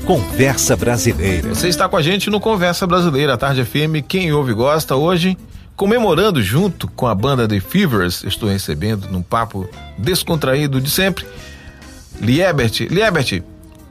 Conversa 0.06 0.76
Brasileira. 0.76 1.56
Você 1.56 1.70
está 1.70 1.90
com 1.90 1.98
a 1.98 2.04
gente 2.04 2.30
no 2.30 2.40
Conversa 2.40 2.86
Brasileira, 2.86 3.36
Tarde 3.36 3.66
FM. 3.66 4.06
Quem 4.08 4.32
ouve 4.32 4.54
gosta 4.54 4.96
hoje, 4.96 5.36
comemorando 5.76 6.40
junto 6.40 6.88
com 6.88 7.08
a 7.08 7.16
banda 7.16 7.48
The 7.48 7.60
Fevers, 7.60 8.24
estou 8.24 8.48
recebendo 8.48 9.10
num 9.10 9.24
papo 9.24 9.68
descontraído 9.98 10.80
de 10.80 10.92
sempre, 10.92 11.26
Liebert. 12.20 12.82
Liebert, 12.92 13.42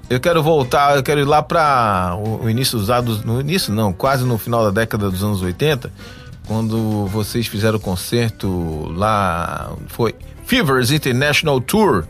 eu 0.09 0.21
quero 0.21 0.45
voltar, 0.45 0.95
eu 0.95 1.03
quero 1.03 1.23
ir 1.23 1.27
lá 1.27 1.43
para 1.43 2.17
o, 2.17 2.49
início 2.49 2.79
dos 2.79 2.89
anos, 2.89 3.25
no 3.25 3.41
início 3.41 3.73
não, 3.73 3.93
quase 3.93 4.25
no 4.25 4.39
final 4.39 4.63
da 4.63 4.71
década 4.71 5.11
dos 5.11 5.25
anos 5.25 5.43
80, 5.43 5.93
quando 6.47 7.07
vocês 7.07 7.49
fizeram 7.49 7.79
o 7.79 7.81
concerto 7.81 8.93
lá, 8.95 9.73
foi 9.89 10.15
Fevers 10.47 10.93
International 10.93 11.61
Tour 11.61 12.07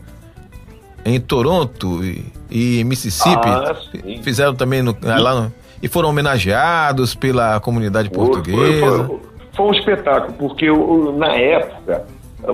em 1.05 1.19
Toronto 1.19 2.03
e, 2.03 2.23
e 2.49 2.83
Mississippi. 2.83 3.47
Ah. 3.47 3.75
Fizeram 4.23 4.53
também 4.55 4.81
no- 4.81 4.95
lá 5.01 5.41
no- 5.41 5.53
e 5.81 5.87
foram 5.87 6.09
homenageados 6.09 7.15
pela 7.15 7.59
comunidade 7.59 8.09
Foi- 8.13 8.17
foi- 8.25 8.33
portuguesa. 8.35 9.03
Foi, 9.05 9.19
foi 9.55 9.65
um 9.65 9.71
espetáculo, 9.73 10.33
porque 10.37 10.69
o- 10.69 11.11
na 11.17 11.33
época 11.35 12.05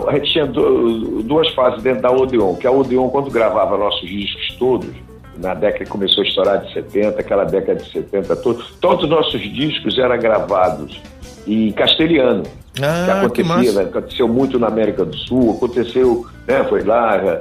a 0.08 0.14
gente 0.14 0.32
tinha 0.32 0.46
du- 0.46 1.22
duas 1.24 1.50
fases 1.54 1.82
dentro 1.84 2.02
da 2.02 2.12
Odeon, 2.12 2.56
que 2.56 2.68
a 2.68 2.72
Odeon, 2.72 3.10
quando 3.10 3.30
gravava 3.30 3.78
nossos 3.78 4.08
discos 4.08 4.56
todos, 4.58 4.90
na 5.38 5.54
década 5.54 5.84
que 5.86 5.90
começou 5.90 6.24
a 6.24 6.28
estourar 6.28 6.58
de 6.66 6.74
70, 6.74 7.20
aquela 7.22 7.44
década 7.44 7.80
de 7.80 7.92
70 7.92 8.36
toda, 8.38 8.64
todos 8.82 9.04
os 9.04 9.10
nossos 9.10 9.40
discos 9.42 9.98
eram 10.00 10.18
gravados 10.18 11.00
em 11.46 11.72
castelhano. 11.72 12.44
Ah, 12.82 13.22
que 13.30 13.42
que 13.42 13.42
acontecia, 13.42 13.72
massa. 13.72 13.84
né? 13.84 13.90
aconteceu 13.90 14.28
muito 14.28 14.60
na 14.60 14.68
América 14.68 15.04
do 15.06 15.16
Sul, 15.16 15.56
aconteceu, 15.58 16.26
né, 16.48 16.64
foi 16.66 16.84
lá, 16.84 17.40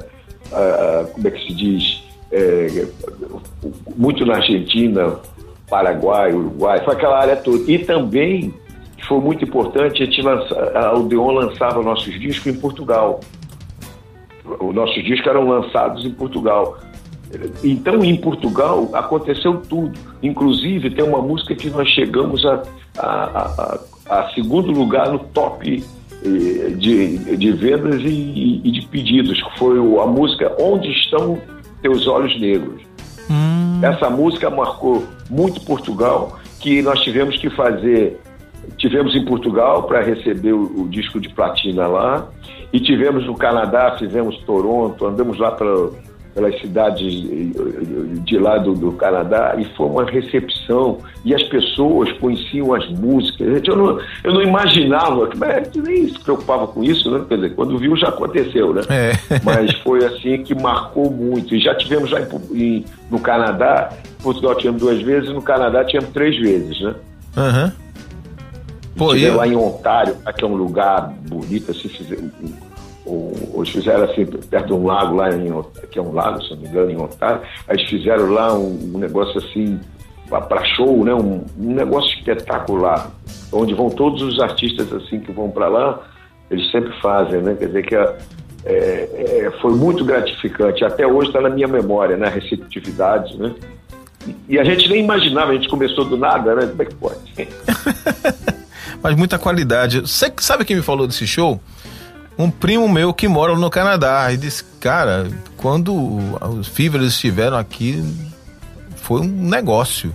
ah, 0.53 1.07
como 1.13 1.27
é 1.27 1.31
que 1.31 1.47
se 1.47 1.55
diz, 1.55 2.05
É, 2.33 2.87
muito 3.97 4.27
na 4.27 4.37
Argentina, 4.37 5.17
Paraguai, 5.69 6.33
Uruguai, 6.33 6.83
foi 6.85 6.95
aquela 6.95 7.21
área 7.21 7.37
toda. 7.37 7.71
E 7.71 7.79
também, 7.79 8.53
que 8.97 9.07
foi 9.07 9.21
muito 9.21 9.45
importante, 9.45 10.03
a, 10.03 10.07
gente 10.07 10.23
lança, 10.23 10.55
a 10.75 10.93
Odeon 10.95 11.31
lançava 11.33 11.83
nossos 11.83 12.19
discos 12.19 12.47
em 12.47 12.59
Portugal. 12.59 13.21
Os 14.61 14.75
nossos 14.75 15.03
discos 15.05 15.27
eram 15.27 15.49
lançados 15.49 16.05
em 16.05 16.11
Portugal. 16.11 16.79
Então, 17.65 18.05
em 18.05 18.17
Portugal, 18.17 18.89
aconteceu 18.93 19.61
tudo. 19.69 19.99
Inclusive, 20.23 20.91
tem 20.91 21.05
uma 21.05 21.21
música 21.21 21.55
que 21.55 21.69
nós 21.71 21.89
chegamos 21.91 22.45
a, 22.47 22.63
a, 22.99 23.05
a, 23.05 24.21
a 24.21 24.31
segundo 24.35 24.71
lugar 24.71 25.11
no 25.11 25.19
top 25.19 25.83
de, 26.27 27.37
de 27.37 27.53
vendas 27.53 28.01
e, 28.03 28.61
e 28.65 28.71
de 28.71 28.87
pedidos, 28.87 29.43
que 29.43 29.59
foi 29.59 29.79
a 29.79 30.07
música 30.07 30.55
Onde 30.61 30.91
Estão 30.91 31.41
Teus 31.83 32.07
Olhos 32.07 32.39
Negros. 32.41 32.83
Essa 33.83 34.09
música 34.09 34.49
marcou 34.51 35.05
muito 35.29 35.61
Portugal, 35.63 36.39
que 36.61 36.81
nós 36.83 37.01
tivemos 37.01 37.37
que 37.37 37.51
fazer. 37.51 38.21
Tivemos 38.79 39.15
em 39.15 39.25
Portugal 39.25 39.85
para 39.85 40.01
receber 40.01 40.53
o, 40.53 40.83
o 40.83 40.89
disco 40.89 41.21
de 41.21 41.29
platina 41.29 41.87
lá, 41.87 42.29
e 42.73 42.81
tivemos 42.81 43.25
no 43.27 43.35
Canadá, 43.37 43.97
fizemos 43.99 44.37
Toronto, 44.39 45.07
andamos 45.07 45.39
lá 45.39 45.53
pela, 45.53 45.93
pelas 46.37 46.61
cidades 46.61 47.01
de 48.23 48.39
lá 48.39 48.59
do, 48.59 48.75
do, 48.75 48.93
Canadá 48.93 49.55
e 49.59 49.65
foi 49.75 49.87
uma 49.87 50.05
recepção 50.05 50.99
e 51.25 51.35
as 51.35 51.43
pessoas 51.45 52.13
conheciam 52.19 52.75
as 52.75 52.87
músicas. 52.91 53.63
Eu 53.67 53.75
não, 53.75 53.99
eu 54.23 54.35
não 54.35 54.43
imaginava, 54.43 55.31
mas 55.35 55.75
nem 55.75 56.07
se 56.07 56.19
preocupava 56.21 56.67
com 56.67 56.85
isso, 56.85 57.11
né? 57.11 57.25
Quer 57.27 57.37
dizer, 57.37 57.55
quando 57.55 57.79
viu 57.79 57.97
já 57.97 58.09
aconteceu, 58.09 58.75
né? 58.75 58.83
É. 58.91 59.13
Mas 59.43 59.73
foi 59.77 60.05
assim 60.05 60.43
que 60.43 60.55
marcou 60.55 61.11
muito. 61.11 61.55
E 61.55 61.61
já 61.61 61.75
tivemos 61.75 62.11
já 62.11 62.21
em, 62.21 62.27
em, 62.53 62.85
no 63.11 63.19
Canadá, 63.19 63.91
Portugal 64.23 64.55
tivemos 64.57 64.83
duas 64.83 65.01
vezes, 65.01 65.31
no 65.31 65.41
Canadá 65.41 65.85
tivemos 65.85 66.11
três 66.11 66.39
vezes, 66.39 66.81
né? 66.83 66.95
Uhum. 67.37 67.73
Pô, 68.97 69.15
eu... 69.15 69.37
lá 69.37 69.47
em 69.47 69.57
Ontário, 69.57 70.17
aqui 70.25 70.45
é 70.45 70.47
um 70.47 70.55
lugar 70.55 71.15
bonito, 71.29 71.71
assim, 71.71 71.89
eles 73.07 73.69
fizeram 73.69 74.05
assim, 74.05 74.27
perto 74.27 74.67
de 74.67 74.73
um 74.73 74.87
lago 74.87 75.15
lá, 75.15 75.31
em, 75.31 75.51
que 75.91 75.99
é 75.99 76.03
um 76.03 76.13
lago, 76.13 76.43
se 76.43 76.51
não 76.51 76.59
me 76.59 76.69
engano, 76.69 76.91
em 76.91 76.97
Ontário, 76.97 77.41
aí 77.69 77.87
fizeram 77.87 78.31
lá 78.31 78.53
um, 78.53 78.95
um 78.95 78.99
negócio 78.99 79.39
assim, 79.39 79.79
para 80.29 80.65
show, 80.65 81.05
né? 81.05 81.15
Um, 81.15 81.45
um, 81.59 81.75
negócio 81.75 82.13
espetacular, 82.19 83.11
onde 83.53 83.75
vão 83.75 83.89
todos 83.89 84.23
os 84.23 84.41
artistas 84.41 84.93
assim 84.93 85.21
que 85.21 85.31
vão 85.31 85.51
para 85.51 85.69
lá, 85.69 86.01
eles 86.51 86.71
sempre 86.71 86.93
fazem, 87.01 87.41
né? 87.43 87.55
Quer 87.55 87.67
dizer 87.67 87.87
que 87.87 87.95
é, 87.95 88.19
é, 88.65 89.45
é 89.47 89.51
foi 89.63 89.73
muito 89.75 90.05
gratificante, 90.05 90.85
até 90.85 91.07
hoje 91.07 91.29
está 91.29 91.41
na 91.41 91.51
minha 91.51 91.69
memória, 91.69 92.17
né? 92.17 92.27
A 92.27 92.31
receptividade, 92.31 93.39
né? 93.39 93.55
E 94.49 94.59
a 94.59 94.65
gente 94.65 94.89
nem 94.89 95.05
imaginava, 95.05 95.53
a 95.53 95.55
gente 95.55 95.69
começou 95.69 96.05
do 96.05 96.17
nada, 96.17 96.55
né? 96.57 96.67
Como 96.67 96.83
é 96.83 96.85
que 96.85 96.95
pode? 96.97 97.49
Mas 99.01 99.15
muita 99.15 99.39
qualidade. 99.39 100.03
Sabe 100.09 100.65
quem 100.65 100.75
me 100.75 100.83
falou 100.83 101.07
desse 101.07 101.27
show? 101.27 101.61
Um 102.39 102.51
primo 102.51 102.89
meu 102.89 103.15
que 103.15 103.27
mora 103.29 103.55
no 103.57 103.71
Canadá. 103.71 104.33
E 104.33 104.37
disse, 104.37 104.65
cara, 104.81 105.29
quando 105.57 105.95
os 106.59 106.69
Fivers 106.69 107.07
estiveram 107.07 107.57
aqui, 107.57 108.03
foi 108.97 109.21
um 109.21 109.25
negócio. 109.25 110.15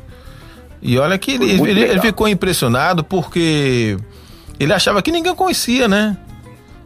E 0.81 0.97
olha 0.97 1.17
que 1.17 1.31
ele, 1.31 1.51
ele, 1.61 1.81
ele, 1.81 2.01
ficou 2.01 2.27
impressionado 2.27 3.03
porque 3.03 3.97
ele 4.59 4.73
achava 4.73 5.01
que 5.01 5.11
ninguém 5.11 5.35
conhecia, 5.35 5.87
né? 5.87 6.17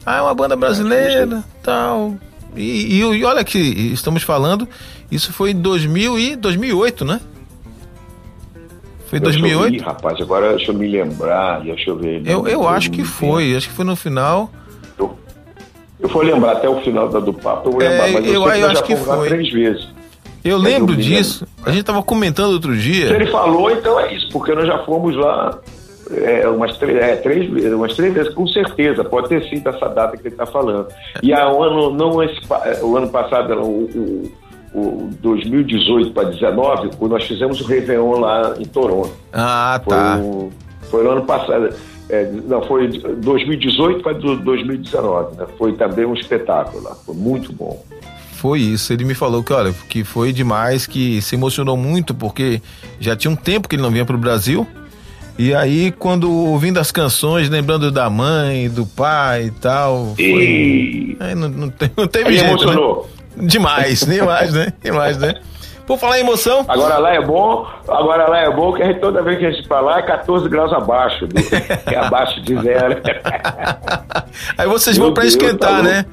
Ah, 0.06 0.18
é 0.18 0.22
uma 0.22 0.36
banda 0.36 0.56
brasileira, 0.56 1.44
tal. 1.64 2.16
E, 2.56 2.98
e, 2.98 3.00
e, 3.00 3.24
olha 3.24 3.44
que 3.44 3.58
estamos 3.58 4.24
falando, 4.24 4.68
isso 5.10 5.34
foi 5.34 5.52
em 5.52 5.62
2000 5.62 6.20
e 6.20 6.36
2008, 6.36 7.06
né? 7.06 7.22
Foi 9.08 9.20
em 9.20 9.22
2008? 9.22 9.84
rapaz, 9.84 10.20
agora 10.20 10.56
deixa 10.56 10.72
eu 10.72 10.76
me 10.76 10.88
lembrar, 10.88 11.62
deixa 11.62 11.90
eu 11.90 11.98
ver. 11.98 12.22
Eu, 12.26 12.48
eu 12.48 12.68
acho 12.68 12.92
que 12.92 13.04
foi, 13.04 13.56
acho 13.56 13.70
que 13.70 13.76
foi 13.76 13.86
no 13.86 13.96
final. 13.96 14.52
Eu 16.00 16.10
vou 16.10 16.22
lembrar 16.22 16.54
até 16.54 16.70
o 16.70 16.82
final 16.82 17.08
da, 17.08 17.20
do 17.20 17.34
papo, 17.34 17.70
eu 17.70 17.72
vou 17.72 17.82
lembrar, 17.82 18.10
é, 18.10 18.12
mas 18.12 18.26
eu, 18.26 18.34
eu, 18.34 18.50
eu 18.50 18.70
acho 18.70 18.84
que 18.84 18.96
foi. 18.96 19.28
três 19.28 19.52
vezes. 19.52 19.88
Eu 20.44 20.58
lembro 20.58 20.96
disso. 20.96 21.48
A 21.66 21.72
gente 21.72 21.82
estava 21.82 22.04
comentando 22.04 22.54
outro 22.54 22.78
dia. 22.78 23.08
Se 23.08 23.14
ele 23.14 23.32
falou, 23.32 23.72
então 23.72 24.00
é 24.00 24.14
isso, 24.14 24.30
porque 24.32 24.54
nós 24.54 24.68
já 24.68 24.78
fomos 24.86 25.16
lá 25.16 25.60
é, 26.12 26.48
umas, 26.48 26.78
três, 26.78 26.98
é, 26.98 27.16
três 27.16 27.50
vezes, 27.50 27.74
umas 27.74 27.96
três 27.96 28.14
vezes, 28.14 28.34
com 28.34 28.46
certeza. 28.48 29.04
Pode 29.04 29.30
ter 29.30 29.44
sido 29.50 29.68
essa 29.70 29.88
data 29.88 30.16
que 30.16 30.28
ele 30.28 30.36
está 30.36 30.46
falando. 30.46 30.88
E 31.24 31.34
a, 31.34 31.52
o 31.52 31.64
ano, 31.64 31.92
não 31.92 32.22
esse, 32.22 32.40
o 32.84 32.96
ano 32.96 33.10
passado, 33.10 33.54
o, 33.60 34.32
o, 34.74 34.80
o 34.80 35.10
2018 35.20 36.12
para 36.12 36.26
2019, 36.26 36.96
quando 36.98 37.12
nós 37.14 37.24
fizemos 37.24 37.60
o 37.62 37.66
Réveillon 37.66 38.20
lá 38.20 38.54
em 38.60 38.66
Toronto. 38.66 39.12
Ah, 39.34 39.82
tá. 39.88 40.20
Foi, 40.20 40.50
foi 40.92 41.04
no 41.04 41.12
ano 41.12 41.26
passado. 41.26 41.74
É, 42.10 42.30
não, 42.46 42.62
foi 42.62 42.88
2018 42.88 44.04
para 44.04 44.14
2019, 44.14 45.38
né? 45.38 45.46
Foi 45.58 45.74
também 45.74 46.06
um 46.06 46.14
espetáculo 46.14 46.84
lá, 46.84 46.96
foi 46.96 47.16
muito 47.16 47.52
bom. 47.52 47.84
Foi 48.34 48.60
isso, 48.60 48.94
ele 48.94 49.06
me 49.06 49.16
falou 49.16 49.44
que, 49.44 49.52
olha, 49.52 49.74
que 49.90 50.04
foi 50.04 50.32
demais, 50.32 50.86
que 50.86 51.22
se 51.22 51.36
emocionou 51.36 51.76
muito, 51.76 52.14
porque 52.14 52.62
já 53.00 53.16
tinha 53.16 53.32
um 53.32 53.36
tempo 53.36 53.68
que 53.68 53.76
ele 53.76 53.82
não 53.82 53.90
vinha 53.90 54.06
para 54.06 54.16
o 54.16 54.20
Brasil, 54.20 54.68
e 55.38 55.54
aí, 55.54 55.92
quando 55.92 56.32
ouvindo 56.32 56.80
as 56.80 56.92
canções, 56.92 57.50
lembrando 57.50 57.92
da 57.92 58.10
mãe, 58.10 58.70
do 58.70 58.86
pai 58.86 59.48
e 59.48 59.52
tal. 59.52 60.14
Foi... 60.16 60.24
E... 60.24 61.18
Aí 61.20 61.36
não, 61.36 61.50
não, 61.50 61.74
não 61.98 62.08
teve 62.08 62.32
jeito. 62.32 62.46
Emocionou. 62.46 63.10
Né? 63.36 63.48
Demais, 63.48 64.00
demais, 64.08 64.54
né? 64.54 64.74
Demais, 64.82 65.18
né? 65.18 65.36
Por 65.86 66.00
falar 66.00 66.18
em 66.18 66.22
emoção. 66.22 66.66
Agora 66.68 66.98
lá 66.98 67.14
é 67.14 67.22
bom, 67.22 67.68
agora 67.88 68.28
lá 68.28 68.40
é 68.40 68.50
bom 68.50 68.74
que 68.74 68.94
toda 68.96 69.22
vez 69.22 69.38
que 69.38 69.46
a 69.46 69.52
gente 69.52 69.68
lá 69.70 70.00
é 70.00 70.02
14 70.02 70.50
graus 70.50 70.74
abaixo, 70.74 71.28
é 71.86 71.96
abaixo 71.96 72.42
de 72.42 72.60
zero. 72.60 73.02
Aí 74.58 74.68
vocês 74.68 74.98
Meu 74.98 75.08
vão 75.08 75.14
para 75.14 75.26
esquentar, 75.26 75.78
tá 75.78 75.84
né? 75.84 76.06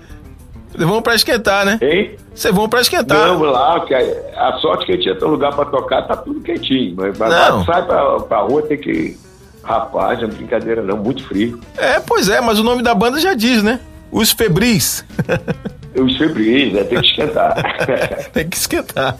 Vão 0.74 1.02
para 1.02 1.14
esquentar, 1.14 1.64
né? 1.64 1.78
Hein? 1.80 2.16
Vocês 2.34 2.54
vão 2.54 2.68
para 2.68 2.80
esquentar. 2.80 3.28
Vamos 3.28 3.50
lá, 3.50 3.80
que 3.80 3.94
a, 3.94 4.58
sorte 4.60 4.86
que 4.86 4.92
a 4.92 4.96
gente 4.96 5.24
um 5.24 5.30
lugar 5.30 5.54
para 5.54 5.66
tocar, 5.66 6.02
tá 6.02 6.16
tudo 6.16 6.40
quentinho. 6.40 6.94
Mas, 6.96 7.18
mas 7.18 7.64
sai 7.66 7.82
pra, 7.82 8.20
pra 8.20 8.38
rua, 8.40 8.62
tem 8.62 8.78
que. 8.78 9.16
Rapaz, 9.62 10.20
não 10.20 10.28
é 10.28 10.32
brincadeira 10.32 10.82
não, 10.82 10.96
muito 10.96 11.24
frio. 11.24 11.60
É, 11.76 12.00
pois 12.00 12.28
é, 12.28 12.40
mas 12.40 12.58
o 12.58 12.64
nome 12.64 12.82
da 12.82 12.94
banda 12.94 13.20
já 13.20 13.32
diz, 13.32 13.62
né? 13.62 13.80
Os 14.10 14.32
Febris. 14.32 15.04
Os 16.00 16.16
Febris, 16.16 16.72
né? 16.72 16.84
Tem 16.84 17.00
que 17.00 17.06
esquentar. 17.06 17.54
tem 18.32 18.48
que 18.48 18.56
esquentar. 18.56 19.18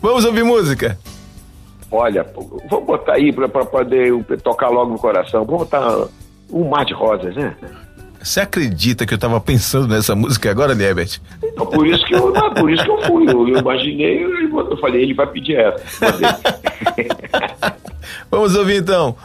Vamos 0.00 0.24
ouvir 0.24 0.44
música? 0.44 0.98
Olha, 1.90 2.26
vamos 2.68 2.86
botar 2.86 3.14
aí 3.14 3.32
para 3.32 3.48
poder 3.48 4.12
tocar 4.42 4.68
logo 4.68 4.92
no 4.92 4.98
coração. 4.98 5.44
Vamos 5.44 5.62
botar 5.62 6.06
um 6.52 6.68
mar 6.68 6.84
de 6.84 6.92
rosas, 6.92 7.34
né? 7.34 7.54
Você 8.20 8.40
acredita 8.40 9.06
que 9.06 9.14
eu 9.14 9.16
estava 9.16 9.40
pensando 9.40 9.86
nessa 9.86 10.14
música 10.14 10.50
agora, 10.50 10.74
Nebert? 10.74 11.20
Então, 11.42 11.64
por 11.66 11.86
isso 11.86 12.04
que 12.04 12.14
eu, 12.14 12.32
não, 12.32 12.52
por 12.52 12.70
isso 12.70 12.84
que 12.84 12.90
eu 12.90 13.02
fui. 13.02 13.24
Eu, 13.28 13.48
eu 13.48 13.58
imaginei, 13.58 14.24
eu, 14.24 14.58
eu 14.58 14.76
falei, 14.78 15.02
ele 15.02 15.14
vai 15.14 15.26
pedir 15.28 15.56
essa. 15.56 15.82
Vamos 18.30 18.56
ouvir 18.56 18.82
então. 18.82 19.16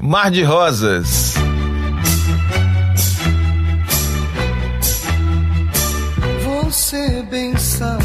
Mar 0.00 0.30
de 0.30 0.42
Rosas. 0.42 1.34
Você 6.88 7.22
bem 7.24 7.54
sabe 7.58 8.02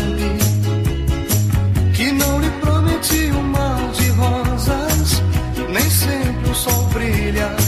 que 1.96 2.12
não 2.12 2.42
lhe 2.42 2.50
prometi 2.60 3.32
um 3.32 3.44
mar 3.44 3.92
de 3.94 4.10
rosas, 4.10 5.24
nem 5.72 5.90
sempre 5.90 6.52
o 6.52 6.54
sol 6.54 6.84
brilha 6.92 7.63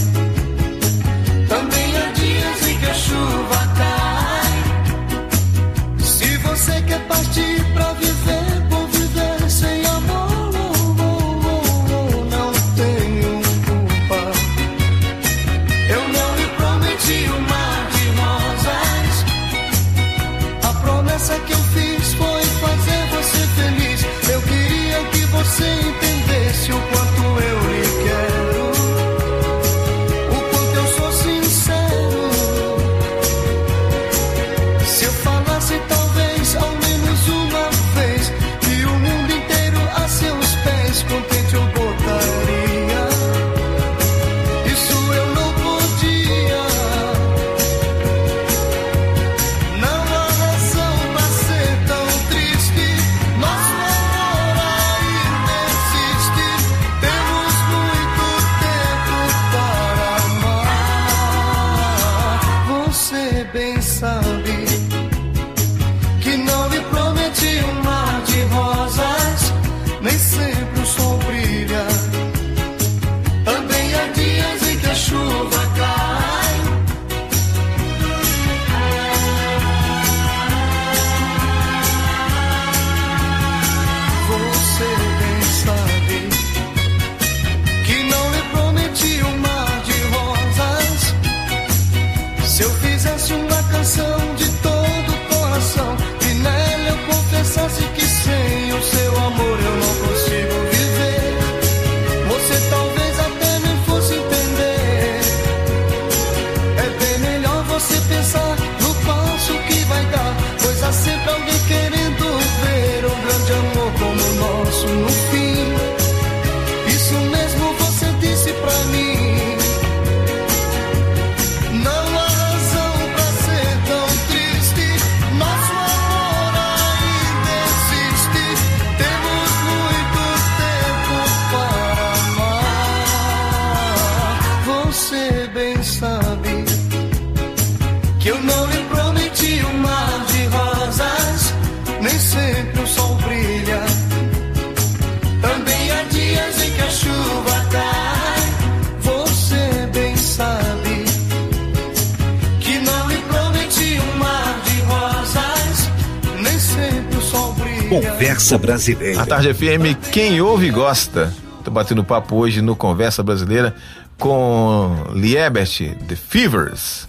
Brasileira. 158.66 159.22
A 159.22 159.26
Tarde 159.26 159.54
FM, 159.54 160.10
quem 160.10 160.40
ouve 160.40 160.70
gosta. 160.70 161.32
Tô 161.62 161.70
batendo 161.70 162.02
papo 162.02 162.34
hoje 162.34 162.60
no 162.60 162.74
Conversa 162.74 163.22
Brasileira 163.22 163.74
com 164.18 165.06
Liebert, 165.14 165.94
The 166.08 166.16
Fevers. 166.16 167.08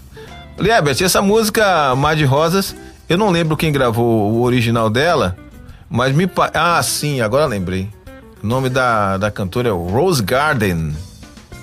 Liebert, 0.56 1.02
essa 1.02 1.20
música 1.20 1.94
Mar 1.96 2.14
de 2.14 2.24
Rosas, 2.24 2.76
eu 3.08 3.18
não 3.18 3.30
lembro 3.30 3.56
quem 3.56 3.72
gravou 3.72 4.32
o 4.32 4.42
original 4.42 4.88
dela, 4.88 5.36
mas 5.90 6.14
me. 6.14 6.30
Ah, 6.54 6.80
sim, 6.82 7.20
agora 7.20 7.46
lembrei. 7.46 7.88
O 8.40 8.46
nome 8.46 8.68
da, 8.68 9.16
da 9.16 9.30
cantora 9.30 9.68
é 9.68 9.72
Rose 9.72 10.22
Garden. 10.22 10.94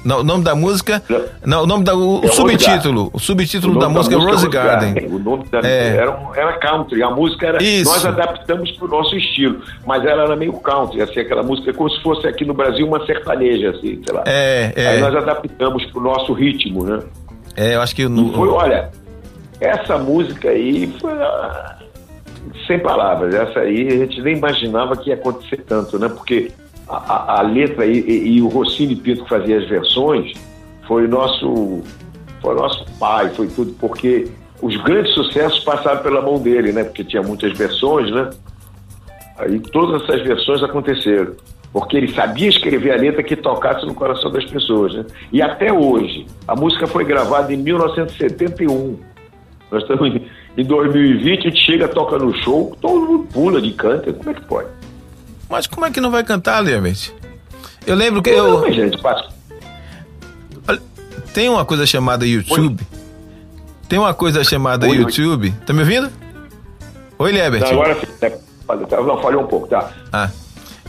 Não, 0.05 0.19
o 0.19 0.23
nome 0.23 0.43
da 0.43 0.53
música. 0.55 1.01
Não, 1.43 1.63
o 1.63 1.65
nome 1.65 1.83
da. 1.83 1.95
O, 1.95 1.97
É 1.97 2.01
o 2.03 2.19
Rose 2.21 2.35
subtítulo. 2.35 3.09
O 3.11 3.17
O 3.17 3.19
subtítulo 3.19 3.73
nome 3.73 3.85
da 3.85 3.89
música 3.89 4.15
é 4.15 4.17
Rose 4.19 4.47
Garden. 4.47 5.07
O 5.09 5.17
nome 5.17 5.45
da, 5.49 5.59
É. 5.67 5.97
era, 5.97 6.11
um- 6.11 6.35
era 6.35 6.53
country, 6.59 7.01
a 7.01 7.09
música 7.09 7.47
era. 7.47 7.63
Isso. 7.63 7.91
Nós 7.91 8.05
adaptamos 8.05 8.71
pro 8.73 8.87
nosso 8.87 9.15
estilo, 9.17 9.61
mas 9.85 10.05
ela 10.05 10.23
era 10.25 10.35
meio 10.35 10.53
country, 10.53 11.01
assim, 11.01 11.19
aquela 11.19 11.41
música 11.41 11.73
como 11.73 11.89
se 11.89 11.99
fosse 12.03 12.27
aqui 12.27 12.45
no 12.45 12.53
Brasil 12.53 12.87
uma 12.87 13.03
sertaneja, 13.05 13.71
assim, 13.71 13.99
sei 14.05 14.13
lá. 14.15 14.23
É, 14.27 14.71
Aí 14.77 14.97
é. 14.97 14.99
nós 14.99 15.15
adaptamos 15.15 15.83
pro 15.87 15.99
nosso 16.01 16.33
ritmo, 16.33 16.83
né? 16.85 16.99
É, 17.57 17.75
eu 17.75 17.81
acho 17.81 17.95
que 17.95 18.07
no. 18.07 18.31
foi, 18.33 18.47
olha, 18.49 18.91
essa 19.59 19.97
música 19.97 20.49
aí 20.49 20.93
foi 21.01 21.13
ah, 21.13 21.77
sem 22.67 22.77
palavras. 22.79 23.33
Essa 23.33 23.61
aí 23.61 23.87
a 23.87 23.97
gente 24.05 24.21
nem 24.21 24.35
imaginava 24.37 24.95
que 24.97 25.09
ia 25.09 25.15
acontecer 25.15 25.57
tanto, 25.67 25.97
né? 25.97 26.09
Porque 26.09 26.51
a, 26.87 27.39
a- 27.39 27.41
letra 27.41 27.85
e, 27.85 27.99
e- 27.99 28.27
e 28.37 28.41
o 28.41 28.47
Rossini 28.47 28.95
Pinto 28.95 29.23
que 29.23 29.29
fazia 29.29 29.57
as 29.57 29.67
versões 29.67 30.33
foi 30.87 31.07
nosso, 31.07 31.81
foi 32.41 32.55
nosso 32.55 32.85
pai, 32.99 33.29
foi 33.29 33.47
tudo, 33.47 33.73
porque 33.79 34.27
os 34.61 34.75
grandes 34.83 35.13
sucessos 35.13 35.59
passaram 35.63 36.01
pela 36.03 36.21
mão 36.21 36.39
dele, 36.39 36.71
né? 36.71 36.83
Porque 36.83 37.03
tinha 37.03 37.21
muitas 37.23 37.57
versões, 37.57 38.11
né? 38.11 38.29
Aí 39.37 39.59
todas 39.59 40.03
essas 40.03 40.21
versões 40.21 40.63
aconteceram. 40.63 41.33
Porque 41.73 41.97
ele 41.97 42.13
sabia 42.13 42.47
escrever 42.47 42.93
a 42.93 42.95
letra 42.95 43.21
que 43.21 43.35
tocasse 43.35 43.85
no 43.85 43.93
coração 43.93 44.31
das 44.31 44.45
pessoas. 44.45 44.93
Né? 44.93 45.05
E 45.33 45.41
até 45.41 45.73
hoje, 45.73 46.25
a 46.47 46.55
música 46.55 46.87
foi 46.87 47.03
gravada 47.03 47.51
em 47.53 47.57
1971. 47.57 48.97
Nós 49.69 49.81
estamos 49.81 50.21
em 50.55 50.63
2020, 50.63 51.39
a 51.39 51.49
gente 51.49 51.65
chega, 51.65 51.87
toca 51.89 52.17
no 52.17 52.33
show, 52.43 52.77
todo 52.79 53.05
mundo 53.05 53.27
pula 53.33 53.61
de 53.61 53.73
canta. 53.73 54.13
Como 54.13 54.29
é 54.29 54.33
que 54.33 54.45
pode? 54.45 54.69
Mas 55.49 55.67
como 55.67 55.85
é 55.85 55.91
que 55.91 56.01
não 56.01 56.11
vai 56.11 56.23
cantar, 56.23 56.61
Liebert? 56.63 57.11
Eu 57.85 57.95
lembro 57.95 58.21
que 58.21 58.35
Não, 58.35 58.65
eu. 58.65 58.73
gente, 58.73 58.99
passa. 59.01 59.29
Tem 61.33 61.49
uma 61.49 61.65
coisa 61.65 61.85
chamada 61.85 62.25
YouTube. 62.25 62.81
Tem 63.89 63.99
uma 63.99 64.13
coisa 64.13 64.43
chamada 64.43 64.85
Oi, 64.87 64.91
oi. 64.93 64.97
YouTube. 65.03 65.51
Tá 65.65 65.73
me 65.73 65.81
ouvindo? 65.81 66.09
Oi, 67.19 67.31
Liebert. 67.31 67.61
Não, 67.61 67.69
agora 67.71 67.91
é, 68.21 68.37
falha- 68.65 68.87
tá, 68.87 69.01
não, 69.01 69.21
falhou 69.21 69.43
um 69.43 69.47
pouco, 69.47 69.67
tá? 69.67 69.91
Ah. 70.11 70.29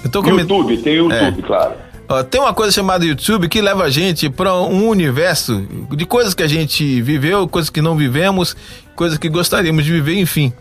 Eu 0.04 0.10
tô 0.10 0.22
comentando. 0.22 0.50
YouTube, 0.56 0.78
tem 0.78 0.94
YouTube, 0.94 1.40
É. 1.40 1.42
claro. 1.46 1.74
Ó, 2.08 2.22
tem 2.22 2.40
uma 2.40 2.54
coisa 2.54 2.70
chamada 2.72 3.04
YouTube 3.04 3.48
que 3.48 3.60
leva 3.60 3.82
a 3.84 3.90
gente 3.90 4.30
para 4.30 4.54
um 4.54 4.88
universo 4.88 5.66
de 5.90 6.06
coisas 6.06 6.32
que 6.34 6.42
a 6.44 6.46
gente 6.46 7.02
viveu, 7.02 7.48
coisas 7.48 7.68
que 7.68 7.82
não 7.82 7.96
vivemos, 7.96 8.56
coisas 8.94 9.18
que 9.18 9.28
gostaríamos 9.28 9.84
de 9.84 9.90
viver, 9.90 10.16
enfim. 10.16 10.52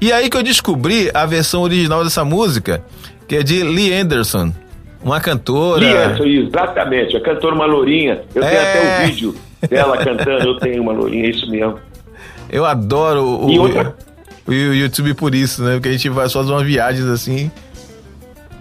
E 0.00 0.10
aí 0.10 0.30
que 0.30 0.36
eu 0.38 0.42
descobri 0.42 1.10
a 1.12 1.26
versão 1.26 1.60
original 1.60 2.02
dessa 2.02 2.24
música, 2.24 2.82
que 3.28 3.36
é 3.36 3.42
de 3.42 3.62
Lee 3.62 3.92
Anderson, 3.94 4.52
uma 5.02 5.20
cantora. 5.20 6.12
Isso, 6.12 6.24
exatamente. 6.24 7.16
A 7.16 7.20
cantora 7.20 7.54
uma 7.54 7.66
lourinha. 7.66 8.22
Eu 8.34 8.42
tenho 8.42 8.54
É. 8.54 8.70
até 8.70 8.80
o 9.04 9.06
vídeo 9.06 9.34
dela 9.68 9.96
cantando, 9.98 10.46
eu 10.48 10.58
tenho 10.58 10.82
uma 10.82 10.92
lourinha, 10.92 11.26
é 11.26 11.30
isso 11.30 11.50
mesmo. 11.50 11.78
Eu 12.50 12.64
adoro 12.64 13.22
o, 13.24 13.58
outra- 13.60 13.94
o 14.46 14.52
YouTube 14.52 15.14
por 15.14 15.34
isso, 15.34 15.62
né? 15.62 15.74
Porque 15.74 15.88
a 15.88 15.92
gente 15.92 16.08
vai 16.08 16.28
fazer 16.28 16.50
umas 16.52 16.66
viagens 16.66 17.06
assim. 17.06 17.50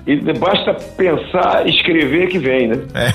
E 0.05 0.15
basta 0.33 0.73
pensar, 0.73 1.67
escrever 1.67 2.27
que 2.27 2.37
vem, 2.39 2.67
né? 2.67 2.77
É. 2.93 3.13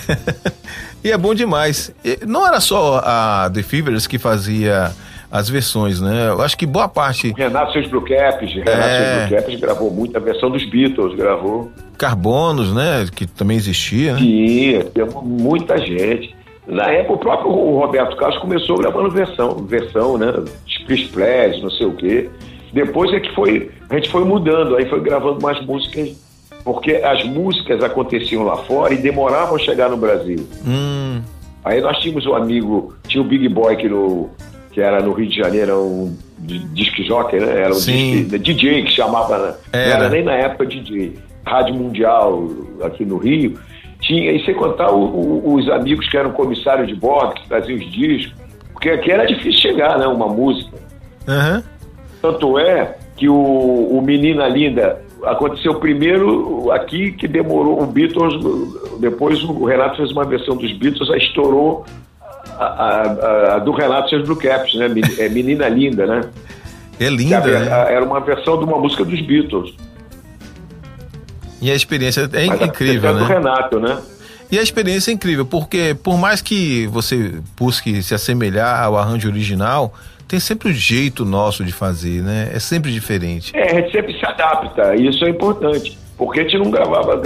e 1.05 1.11
é 1.13 1.19
bom 1.19 1.35
demais. 1.35 1.93
E 2.05 2.19
não 2.27 2.47
era 2.47 2.61
só 2.61 3.03
a 3.05 3.51
The 3.53 3.63
Fevers 3.63 4.07
que 4.07 4.19
fazia 4.19 4.91
as 5.31 5.49
versões, 5.49 6.01
né? 6.01 6.29
Eu 6.29 6.43
acho 6.43 6.57
que 6.57 6.67
boa 6.67 6.89
parte. 6.89 7.35
Renato 7.37 7.73
Seus 7.73 7.87
Caps, 7.87 8.55
Renato 8.55 8.71
É. 8.71 9.29
Seus 9.29 9.41
Caps 9.41 9.61
gravou 9.61 9.91
muito, 9.91 10.17
a 10.17 10.21
versão 10.21 10.51
dos 10.51 10.65
Beatles 10.69 11.15
gravou. 11.15 11.71
Carbonos, 11.97 12.75
né? 12.75 13.07
Que 13.15 13.27
também 13.27 13.57
existia, 13.57 14.15
né? 14.15 14.19
Tinha, 14.19 14.85
tinha 14.85 15.07
muita 15.23 15.79
gente. 15.79 16.35
Na 16.67 16.85
época, 16.91 17.15
o 17.15 17.19
próprio 17.19 17.51
Roberto 17.51 18.17
Carlos 18.17 18.39
começou 18.39 18.77
gravando 18.79 19.11
versão, 19.11 19.55
versão, 19.67 20.19
né? 20.19 20.33
Splash, 20.67 21.63
não 21.63 21.71
sei 21.71 21.87
o 21.87 21.93
quê. 21.93 22.29
Depois 22.73 23.13
é 23.13 23.21
que 23.21 23.35
foi, 23.35 23.71
a 23.89 23.95
gente 23.95 24.11
foi 24.11 24.25
mudando, 24.25 24.77
aí 24.77 24.87
foi 24.89 25.01
gravando 25.01 25.41
mais 25.41 25.65
músicas, 25.65 26.11
porque 26.63 26.93
as 26.97 27.25
músicas 27.25 27.83
aconteciam 27.83 28.43
lá 28.43 28.59
fora 28.59 28.93
e 28.93 28.99
demoravam 28.99 29.57
a 29.57 29.59
chegar 29.59 29.89
no 29.89 29.97
Brasil. 29.97 30.47
Hum, 30.67 31.23
Aí 31.65 31.81
nós 31.81 31.99
tínhamos 31.99 32.25
um 32.25 32.35
amigo, 32.35 32.95
tinha 33.07 33.23
o 33.23 33.27
Big 33.27 33.47
Boy 33.49 33.77
que, 33.77 33.89
no, 33.89 34.31
que 34.73 34.81
era 34.81 35.01
no 35.01 35.13
Rio 35.13 35.29
de 35.29 35.37
Janeiro, 35.37 35.71
era 35.71 35.79
um 35.79 36.17
di- 36.39 36.59
disc 36.69 36.97
jockey, 37.05 37.39
né? 37.41 37.61
Era 37.63 37.71
um 37.71 37.75
Sim. 37.75 38.25
disc, 38.25 38.39
DJ 38.39 38.83
que 38.85 38.91
chamava, 38.93 39.39
né? 39.39 39.55
não 39.73 39.81
Era. 39.81 39.95
era 39.95 40.09
nem 40.11 40.23
na 40.25 40.33
época 40.33 40.67
DJ. 40.67 41.19
Rádio 41.47 41.75
Mundial 41.75 42.45
aqui 42.83 43.05
no 43.05 43.17
Rio. 43.19 43.59
Tinha, 44.01 44.31
e 44.33 44.45
sem 44.45 44.55
contar 44.55 44.93
o- 44.93 45.03
o- 45.03 45.55
os 45.55 45.69
amigos 45.71 46.09
que 46.09 46.17
eram 46.17 46.31
comissários 46.33 46.87
de 46.87 46.95
bordo, 46.95 47.35
que 47.35 47.49
traziam 47.49 47.79
os 47.79 47.91
discos, 47.91 48.35
porque 48.73 48.91
aqui 48.91 49.11
era 49.11 49.25
difícil 49.27 49.55
chegar, 49.61 49.99
né? 49.99 50.07
Uma 50.07 50.29
música. 50.29 50.77
aham. 51.27 51.63
Tanto 52.23 52.59
é 52.59 52.97
que 53.17 53.29
o, 53.29 53.35
o 53.37 54.03
Menina 54.03 54.47
Linda 54.49 55.01
aconteceu 55.25 55.75
primeiro 55.77 56.71
aqui, 56.73 57.13
que 57.13 57.27
demorou 57.29 57.83
o 57.83 57.87
Beatles, 57.87 58.35
depois 59.01 59.43
o 59.45 59.65
Renato 59.65 59.97
fez 59.97 60.11
uma 60.13 60.25
versão 60.25 60.57
dos 60.57 60.73
Beatles, 60.73 61.11
aí 61.11 61.19
estourou 61.19 61.85
a, 62.59 62.65
a- 62.67 63.55
a 63.55 63.59
do 63.59 63.73
Renato 63.73 64.09
seus 64.11 64.25
Blue 64.25 64.37
Caps, 64.37 64.75
né? 64.75 64.87
É 65.19 65.29
Menina 65.29 65.69
Linda, 65.69 66.07
né? 66.07 66.21
É 67.01 67.09
linda, 67.09 67.39
a- 67.39 67.47
né? 67.47 67.73
a- 67.73 67.91
Era 67.93 68.05
uma 68.05 68.21
versão 68.21 68.59
de 68.59 68.65
uma 68.65 68.79
música 68.79 69.05
dos 69.05 69.21
Beatles. 69.21 69.75
E 71.61 71.71
a 71.71 71.75
experiência 71.75 72.29
é 72.33 72.47
Mas 72.47 72.63
a 72.63 72.67
incrível, 72.67 73.13
do 73.15 73.21
né? 73.21 73.27
Renato, 73.27 73.81
né? 73.81 73.99
E 74.51 74.59
a 74.59 74.63
experiência 74.63 75.11
é 75.11 75.15
incrível, 75.15 75.45
porque 75.45 75.95
por 76.03 76.17
mais 76.17 76.41
que 76.41 76.87
você 76.87 77.35
busque 77.57 78.03
se 78.03 78.15
assemelhar 78.15 78.83
ao 78.83 78.97
arranjo 78.97 79.29
original, 79.29 79.93
tem 80.27 80.39
sempre 80.41 80.71
o 80.71 80.73
jeito 80.73 81.25
nosso 81.25 81.65
de 81.65 81.73
fazer, 81.73 82.23
né? 82.23 82.51
É 82.55 82.59
sempre 82.59 82.91
diferente. 82.93 83.53
É, 83.55 83.73
a 83.77 83.81
gente 83.81 83.93
sempre 83.93 84.19
se 84.19 84.25
adapta, 84.25 84.95
isso 84.97 85.25
é 85.25 85.31
importante. 85.31 85.99
Porque 86.17 86.41
a 86.41 86.43
gente 86.45 86.59
não 86.59 86.71
gravava, 86.71 87.21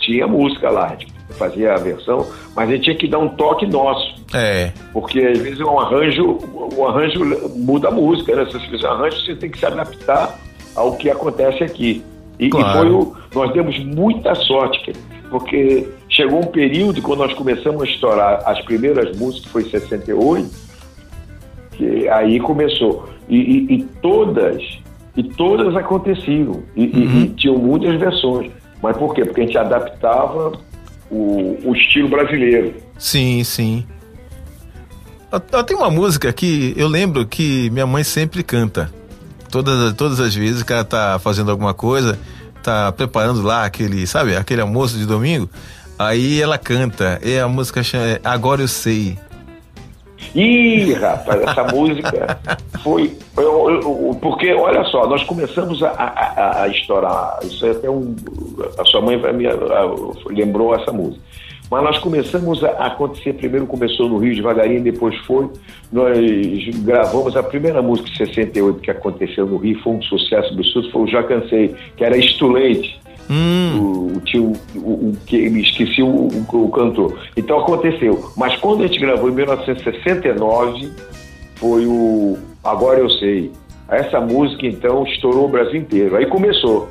tinha 0.00 0.26
música 0.26 0.68
lá, 0.70 0.86
a 0.86 0.88
gente 0.90 1.06
fazia 1.36 1.74
a 1.74 1.76
versão, 1.76 2.26
mas 2.54 2.68
a 2.68 2.72
gente 2.72 2.84
tinha 2.84 2.96
que 2.96 3.08
dar 3.08 3.18
um 3.18 3.28
toque 3.28 3.66
nosso. 3.66 4.16
É, 4.34 4.72
Porque 4.92 5.20
às 5.20 5.38
vezes 5.38 5.60
um 5.60 5.78
arranjo, 5.78 6.38
o 6.76 6.86
arranjo 6.86 7.20
muda 7.56 7.88
a 7.88 7.90
música, 7.92 8.34
né? 8.34 8.44
Se 8.46 8.52
você 8.52 8.66
fizer 8.68 8.88
um 8.88 8.92
arranjo, 8.92 9.16
você 9.24 9.34
tem 9.36 9.50
que 9.50 9.58
se 9.58 9.66
adaptar 9.66 10.38
ao 10.74 10.96
que 10.96 11.08
acontece 11.10 11.62
aqui. 11.62 12.02
E, 12.38 12.46
e 12.46 12.50
Claro. 12.50 12.78
foi 12.78 12.90
o, 12.90 13.16
nós 13.34 13.52
demos 13.54 13.78
muita 13.84 14.34
sorte, 14.34 14.92
porque 15.30 15.88
chegou 16.08 16.40
um 16.40 16.46
período 16.46 17.00
quando 17.00 17.20
nós 17.20 17.32
começamos 17.34 17.82
a 17.82 17.86
estourar 17.86 18.42
as 18.44 18.60
primeiras 18.64 19.16
músicas, 19.16 19.50
foi 19.50 19.62
em 19.62 19.70
68, 19.70 20.50
que 21.72 22.08
aí 22.08 22.38
começou. 22.40 23.08
E, 23.28 23.36
e- 23.36 23.74
e 23.74 23.82
todas, 24.02 24.62
e 25.16 25.22
todas 25.22 25.74
aconteciam. 25.76 26.62
E, 26.76 26.84
e- 26.84 27.22
e 27.24 27.28
tinham 27.30 27.56
muitas 27.58 27.98
versões. 27.98 28.50
Mas 28.82 28.96
por 28.96 29.14
quê? 29.14 29.24
Porque 29.24 29.40
a 29.40 29.44
gente 29.44 29.56
adaptava 29.58 30.52
o, 31.10 31.56
o 31.64 31.74
estilo 31.76 32.08
brasileiro. 32.08 32.74
sim, 32.98 33.42
sim. 33.44 33.84
Eu, 35.32 35.42
eu 35.52 35.64
tenho 35.64 35.80
uma 35.80 35.90
música 35.90 36.32
que 36.32 36.72
eu 36.76 36.86
lembro 36.88 37.26
que 37.26 37.68
minha 37.70 37.86
mãe 37.86 38.04
sempre 38.04 38.42
canta. 38.42 38.92
Todas, 39.50 39.92
todas 39.94 40.20
as 40.20 40.34
vezes 40.34 40.62
que 40.62 40.72
ela 40.72 40.84
tá 40.84 41.18
fazendo 41.18 41.50
alguma 41.50 41.74
coisa, 41.74 42.18
tá 42.62 42.90
preparando 42.92 43.42
lá 43.42 43.64
aquele, 43.64 44.06
sabe, 44.06 44.36
aquele 44.36 44.60
almoço 44.60 44.96
de 44.98 45.04
domingo, 45.06 45.48
aí 45.98 46.40
ela 46.40 46.58
canta. 46.58 47.20
E 47.24 47.38
a 47.38 47.48
música 47.48 47.82
chama 47.82 48.20
Agora 48.24 48.62
Eu 48.62 48.68
Sei. 48.68 49.18
Ih, 50.34 50.92
rapaz, 50.94 51.40
essa 51.42 51.64
música 51.74 52.38
foi. 52.82 53.16
eu- 53.36 53.70
eu- 53.70 54.18
porque, 54.20 54.52
olha 54.54 54.82
só, 54.84 55.06
nós 55.08 55.22
começamos 55.24 55.82
a, 55.82 55.90
a- 55.90 56.32
a- 56.36 56.62
a 56.62 56.68
estourar. 56.68 57.38
Isso 57.42 57.64
é 57.66 57.70
até 57.70 57.88
um. 57.90 58.14
A 58.78 58.84
sua 58.84 59.00
mãe 59.00 59.16
me, 59.32 59.46
a- 59.46 59.56
lembrou 60.26 60.74
essa 60.74 60.92
música. 60.92 61.20
Mas 61.70 61.82
nós 61.82 61.98
começamos 61.98 62.62
a 62.62 62.68
a 62.70 62.86
acontecer. 62.86 63.32
Primeiro 63.34 63.66
começou 63.66 64.08
no 64.08 64.18
Rio 64.18 64.36
devagarinho, 64.36 64.82
depois 64.82 65.16
foi. 65.26 65.48
Nós 65.92 66.16
gravamos 66.84 67.36
a 67.36 67.42
primeira 67.42 67.82
música 67.82 68.08
de 68.08 68.16
68 68.18 68.80
que 68.80 68.90
aconteceu 68.90 69.46
no 69.46 69.56
Rio, 69.56 69.80
foi 69.82 69.94
um 69.94 70.02
sucesso 70.02 70.52
absurdo, 70.52 70.90
foi 70.92 71.02
o 71.02 71.06
Já 71.08 71.22
Cansei, 71.24 71.74
que 71.96 72.04
era 72.04 72.16
Estulente 72.16 73.00
Hum, 73.28 74.12
o, 74.16 74.20
tio, 74.20 74.52
o, 74.76 75.12
que 75.26 75.50
me 75.50 75.60
esqueci 75.60 76.00
o, 76.00 76.06
o, 76.06 76.46
o 76.66 76.70
cantor. 76.70 77.18
Então 77.36 77.58
aconteceu. 77.58 78.30
Mas 78.36 78.54
quando 78.60 78.84
a 78.84 78.86
gente 78.86 79.00
gravou 79.00 79.28
em 79.28 79.34
1969, 79.34 80.92
foi 81.56 81.86
o 81.86 82.38
Agora 82.62 83.00
Eu 83.00 83.10
Sei. 83.10 83.50
Essa 83.88 84.20
música 84.20 84.66
então 84.66 85.04
estourou 85.04 85.46
o 85.46 85.48
Brasil 85.48 85.80
inteiro. 85.80 86.16
Aí 86.16 86.26
começou. 86.26 86.88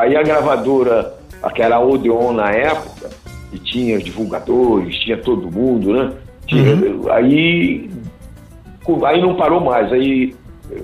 Aí 0.00 0.16
a 0.16 0.22
gravadora, 0.22 1.14
aquela 1.42 1.78
Odeon 1.80 2.32
na 2.32 2.50
época, 2.50 3.10
e 3.52 3.58
tinha 3.58 3.98
os 3.98 4.04
divulgadores, 4.04 4.96
tinha 5.00 5.16
todo 5.18 5.50
mundo, 5.50 5.92
né? 5.92 6.12
Tinha, 6.46 6.74
Aí, 7.12 7.90
co- 8.84 9.04
aí 9.04 9.20
não 9.20 9.34
parou 9.36 9.60
mais. 9.60 9.92
Aí 9.92 10.34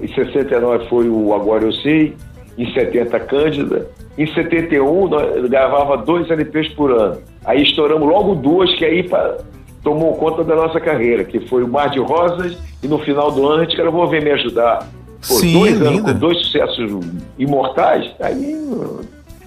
em 0.03 0.09
69 0.15 0.87
foi 0.89 1.09
o 1.09 1.35
Agora 1.35 1.65
Eu 1.65 1.73
Sei, 1.73 2.15
em 2.59 2.73
70 2.73 3.21
Cândida, 3.21 3.89
em 4.19 4.27
71 4.33 5.09
nós 5.09 5.49
gravava 5.49 5.97
dois 5.99 6.31
LPs 6.31 6.69
por 6.75 6.91
ano. 6.93 7.19
Aí 7.45 7.63
estouramos 7.63 8.09
logo 8.09 8.35
duas 8.35 8.75
que 8.77 8.85
aí 8.85 9.03
pa- 9.03 9.37
tomou 9.85 10.15
conta 10.17 10.43
da 10.43 10.57
nossa 10.57 10.81
carreira, 10.81 11.23
que 11.25 11.39
foi 11.49 11.63
o 11.63 11.69
Mar 11.69 11.91
de 11.91 12.01
Rosas 12.01 12.57
e 12.83 12.89
no 12.89 12.99
final 12.99 13.31
do 13.31 13.47
ano 13.47 13.63
a 13.63 13.65
gente 13.65 13.77
gravou 13.77 14.07
Vem 14.09 14.23
Me 14.25 14.31
Ajudar. 14.33 14.87
Pô, 15.27 15.35
Sim, 15.35 15.53
dois 15.53 15.83
anos 15.83 16.15
dois 16.15 16.39
sucessos 16.39 17.05
imortais, 17.39 18.11
aí 18.21 18.57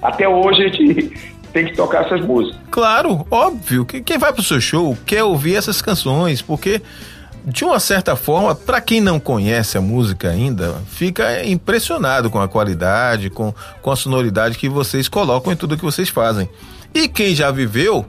até 0.01 0.27
hoje 0.27 0.63
a 0.63 0.67
gente 0.67 1.13
tem 1.53 1.65
que 1.65 1.75
tocar 1.75 2.05
essas 2.05 2.25
músicas. 2.25 2.59
Claro, 2.69 3.25
óbvio. 3.29 3.85
que 3.85 4.01
Quem 4.01 4.17
vai 4.17 4.31
pro 4.31 4.43
seu 4.43 4.61
show 4.61 4.97
quer 5.05 5.23
ouvir 5.23 5.55
essas 5.55 5.81
canções, 5.81 6.41
porque 6.41 6.81
de 7.45 7.63
uma 7.63 7.79
certa 7.79 8.15
forma, 8.15 8.53
para 8.53 8.81
quem 8.81 9.01
não 9.01 9.19
conhece 9.19 9.77
a 9.77 9.81
música 9.81 10.29
ainda, 10.29 10.75
fica 10.87 11.45
impressionado 11.45 12.29
com 12.29 12.39
a 12.39 12.47
qualidade, 12.47 13.29
com, 13.29 13.53
com 13.81 13.91
a 13.91 13.95
sonoridade 13.95 14.57
que 14.57 14.69
vocês 14.69 15.07
colocam 15.07 15.51
em 15.51 15.55
tudo 15.55 15.77
que 15.77 15.83
vocês 15.83 16.09
fazem. 16.09 16.49
E 16.93 17.07
quem 17.07 17.33
já 17.33 17.49
viveu, 17.49 18.05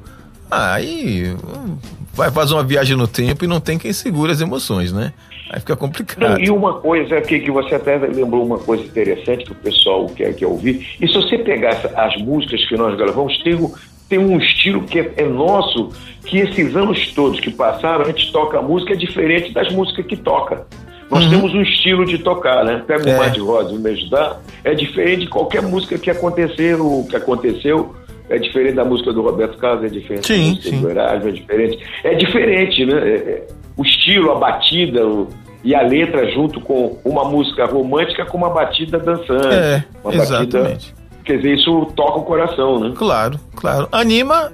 aí 0.50 1.34
hum, 1.34 1.76
vai 2.12 2.30
fazer 2.30 2.54
uma 2.54 2.64
viagem 2.64 2.96
no 2.96 3.06
tempo 3.06 3.44
e 3.44 3.48
não 3.48 3.60
tem 3.60 3.78
quem 3.78 3.92
segure 3.92 4.32
as 4.32 4.40
emoções, 4.40 4.92
né? 4.92 5.12
Aí 5.52 5.58
fica 5.60 5.72
Não, 5.74 5.78
complicado. 5.80 6.40
e 6.40 6.48
uma 6.50 6.74
coisa 6.74 7.18
aqui 7.18 7.40
que 7.40 7.50
você 7.50 7.74
até 7.74 7.96
lembrou 7.96 8.44
uma 8.46 8.58
coisa 8.58 8.84
interessante 8.84 9.44
que 9.44 9.52
o 9.52 9.56
pessoal 9.56 10.06
quer, 10.06 10.32
quer 10.34 10.46
ouvir. 10.46 10.86
E 11.00 11.08
se 11.08 11.14
você 11.14 11.36
pegar 11.38 11.70
as 11.96 12.16
músicas 12.22 12.64
que 12.68 12.76
nós 12.76 12.96
gravamos, 12.96 13.36
tem, 13.42 13.54
um- 13.56 13.72
tem 14.08 14.18
um 14.20 14.38
estilo 14.38 14.82
que 14.82 15.00
é, 15.00 15.12
é 15.16 15.24
nosso, 15.24 15.90
que 16.24 16.38
esses 16.38 16.76
anos 16.76 17.12
todos 17.14 17.40
que 17.40 17.50
passaram, 17.50 18.02
a 18.02 18.06
gente 18.06 18.30
toca 18.30 18.58
a 18.58 18.62
música 18.62 18.92
é 18.92 18.96
diferente 18.96 19.52
das 19.52 19.72
músicas 19.72 20.06
que 20.06 20.16
toca. 20.16 20.66
Nós 21.10 21.28
temos 21.28 21.52
um 21.52 21.62
estilo 21.62 22.04
de 22.06 22.18
tocar, 22.18 22.64
né? 22.64 22.84
Pega 22.86 23.04
o 23.04 23.08
É. 23.08 23.18
Mar 23.18 23.30
de 23.30 23.40
Rosa 23.40 23.74
e 23.74 23.78
Me 23.78 23.90
Ajudar, 23.90 24.40
é 24.62 24.72
diferente 24.74 25.22
de 25.22 25.26
qualquer 25.26 25.62
música 25.62 25.98
que 25.98 26.08
aconteceu, 26.08 27.04
que 27.10 27.16
aconteceu. 27.16 27.92
É 28.28 28.38
diferente 28.38 28.74
da 28.76 28.84
música 28.84 29.12
do 29.12 29.20
Roberto 29.22 29.58
Carlos, 29.58 29.82
é 29.86 29.88
diferente 29.88 30.28
Sim, 30.28 30.38
da 30.44 30.48
música 30.50 30.70
sim. 30.70 30.80
do 30.80 30.90
Erasmo, 30.90 31.28
é 31.28 31.32
diferente. 31.32 31.78
É 32.04 32.14
diferente, 32.14 32.86
né? 32.86 32.94
É- 33.08 33.14
é- 33.16 33.46
o 33.80 33.84
estilo, 33.84 34.32
a 34.32 34.34
batida 34.36 35.06
o- 35.06 35.28
e 35.64 35.74
a 35.74 35.82
letra 35.82 36.30
junto 36.32 36.60
com 36.60 36.98
uma 37.04 37.24
música 37.24 37.66
romântica 37.66 38.24
com 38.26 38.36
uma 38.38 38.50
batida 38.50 38.98
dançante. 38.98 39.46
É, 39.54 39.84
uma 40.04 40.14
exatamente. 40.14 40.94
quer 41.24 41.36
dizer, 41.36 41.54
isso 41.54 41.86
toca 41.94 42.18
o 42.18 42.22
coração, 42.24 42.78
né? 42.80 42.92
Claro, 42.96 43.38
claro. 43.56 43.88
Anima, 43.92 44.50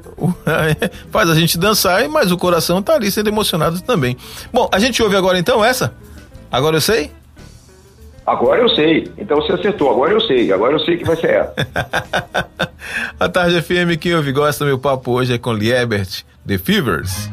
faz 1.11 1.31
a 1.31 1.35
gente 1.35 1.57
dançar, 1.59 2.09
mas 2.09 2.31
o 2.33 2.37
coração 2.37 2.83
tá 2.83 2.95
ali 2.95 3.11
sendo 3.11 3.29
emocionado 3.29 3.81
também. 3.83 4.17
Bom, 4.53 4.69
a 4.73 4.79
gente 4.79 5.03
ouve 5.03 5.17
agora 5.17 5.39
então 5.39 5.65
essa? 5.65 5.95
Agora 6.51 6.77
eu 6.77 6.81
sei? 6.81 7.11
Agora 8.27 8.61
eu 8.61 8.69
sei. 8.71 9.09
Então 9.17 9.37
você 9.37 9.53
acertou. 9.53 9.89
Agora 9.91 10.13
eu 10.13 10.21
sei. 10.21 10.53
Agora 10.53 10.73
eu 10.75 10.81
sei 10.81 10.97
que 10.97 11.05
vai 11.05 11.15
ser 11.17 11.31
essa. 11.31 11.55
A 13.21 13.29
Tarde 13.29 13.63
FM, 13.63 13.97
quem 14.01 14.15
ouve 14.15 14.33
gosta, 14.33 14.65
meu 14.65 14.79
papo 14.79 15.13
hoje 15.13 15.35
é 15.35 15.39
com 15.39 15.53
Liebert, 15.53 16.23
The 16.47 16.59
Fevers. 16.59 17.29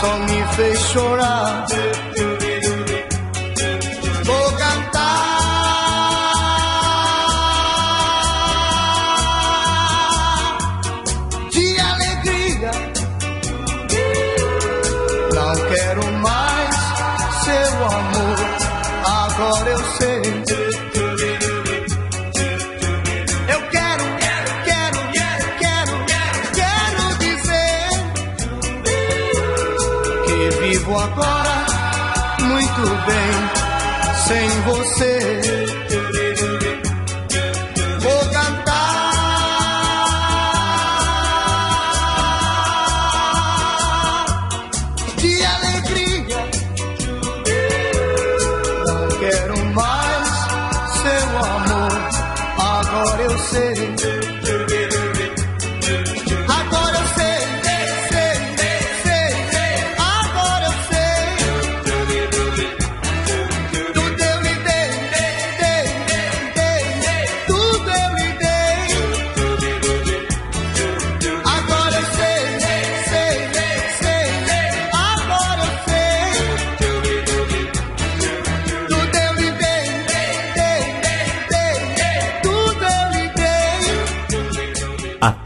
Só 0.00 0.18
me 0.18 0.44
fez 0.54 0.80
chorar. 0.90 1.66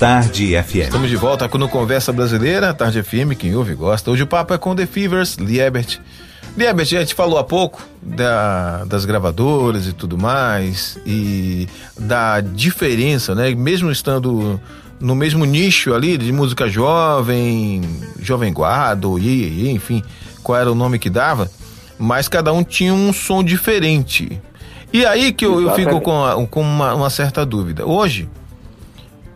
Tarde 0.01 0.55
FM. 0.63 0.77
Estamos 0.85 1.11
de 1.11 1.17
volta 1.17 1.47
com 1.47 1.59
no 1.59 1.69
Conversa 1.69 2.11
Brasileira, 2.11 2.73
Tarde 2.73 3.03
FM, 3.03 3.35
quem 3.39 3.55
ouve 3.55 3.75
gosta. 3.75 4.11
Hoje 4.11 4.23
o 4.23 4.27
papo 4.27 4.55
é 4.55 4.59
com 4.59 4.75
The 4.75 4.87
Fevers, 4.87 5.35
Liebert. 5.37 5.99
Liebert, 6.57 6.87
a 6.95 7.01
gente 7.01 7.15
falou 7.15 7.39
há 7.39 7.45
pouco 7.45 7.87
da- 8.03 8.85
das 8.87 9.05
gravadoras 9.05 9.87
e 9.87 9.93
tudo 9.93 10.17
mais, 10.17 10.99
e 11.05 11.69
da 11.99 12.41
diferença, 12.41 13.35
né? 13.35 13.55
Mesmo 13.55 13.91
estando 13.91 14.59
no 14.99 15.15
mesmo 15.15 15.45
nicho 15.45 15.93
ali 15.93 16.17
de 16.17 16.33
música 16.33 16.67
jovem, 16.67 17.83
jovem 18.19 18.55
guarda, 18.55 19.07
ou 19.07 19.19
iê, 19.19 19.49
iê, 19.49 19.71
enfim, 19.71 20.03
qual 20.43 20.59
era 20.59 20.73
o 20.73 20.75
nome 20.75 20.99
que 20.99 21.11
dava, 21.11 21.51
mas 21.99 22.27
cada 22.27 22.55
um 22.55 22.65
tinha 22.65 22.95
um 22.95 23.13
som 23.13 23.45
diferente. 23.45 24.41
E 24.95 25.05
aí 25.05 25.31
que 25.31 25.45
eu, 25.45 25.61
eu 25.61 25.75
fico 25.75 26.01
com, 26.01 26.25
a- 26.25 26.47
com 26.47 26.63
uma- 26.63 26.95
uma 26.95 27.11
certa 27.11 27.45
dúvida. 27.45 27.87
Hoje, 27.87 28.29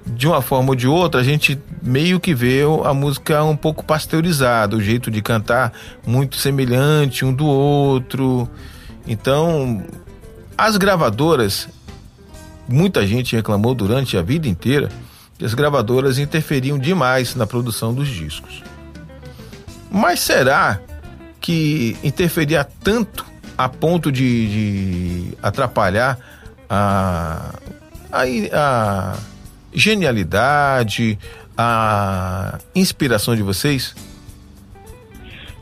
de 0.07 0.27
uma 0.27 0.43
forma 0.43 0.71
ou 0.71 0.75
de 0.75 0.87
outra, 0.87 1.21
a 1.21 1.25
gente 1.25 1.59
meio 1.83 2.21
que 2.21 2.35
vê 2.35 2.61
a 2.85 2.93
música 2.93 3.43
um 3.43 3.57
pouco 3.57 3.85
pasteurizada, 3.85 4.77
o 4.77 4.81
jeito 4.81 5.11
de 5.11 5.23
cantar 5.23 5.73
muito 6.07 6.37
semelhante 6.37 7.25
um 7.25 7.33
do 7.33 7.47
outro. 7.47 8.49
Então, 9.07 9.83
as 10.57 10.77
gravadoras, 10.77 11.69
muita 12.69 13.07
gente 13.07 13.35
reclamou 13.35 13.75
durante 13.75 14.17
a 14.17 14.23
vida 14.23 14.47
inteira 14.47 14.89
que 15.39 15.45
as 15.45 15.55
gravadoras 15.55 16.19
interferiam 16.19 16.79
demais 16.79 17.35
na 17.35 17.47
produção 17.47 17.93
dos 17.93 18.09
discos. 18.09 18.63
Mas 19.91 20.21
será 20.21 20.81
que 21.41 21.97
interferia 22.03 22.65
tanto 22.65 23.25
a 23.57 23.69
ponto 23.69 24.11
de, 24.11 24.49
de 24.49 25.39
atrapalhar 25.43 26.19
a, 26.69 27.55
a, 28.13 28.23
a 28.53 29.17
genialidade, 29.75 31.19
a 31.57 32.59
inspiração 32.75 33.35
de 33.35 33.43
vocês? 33.43 33.95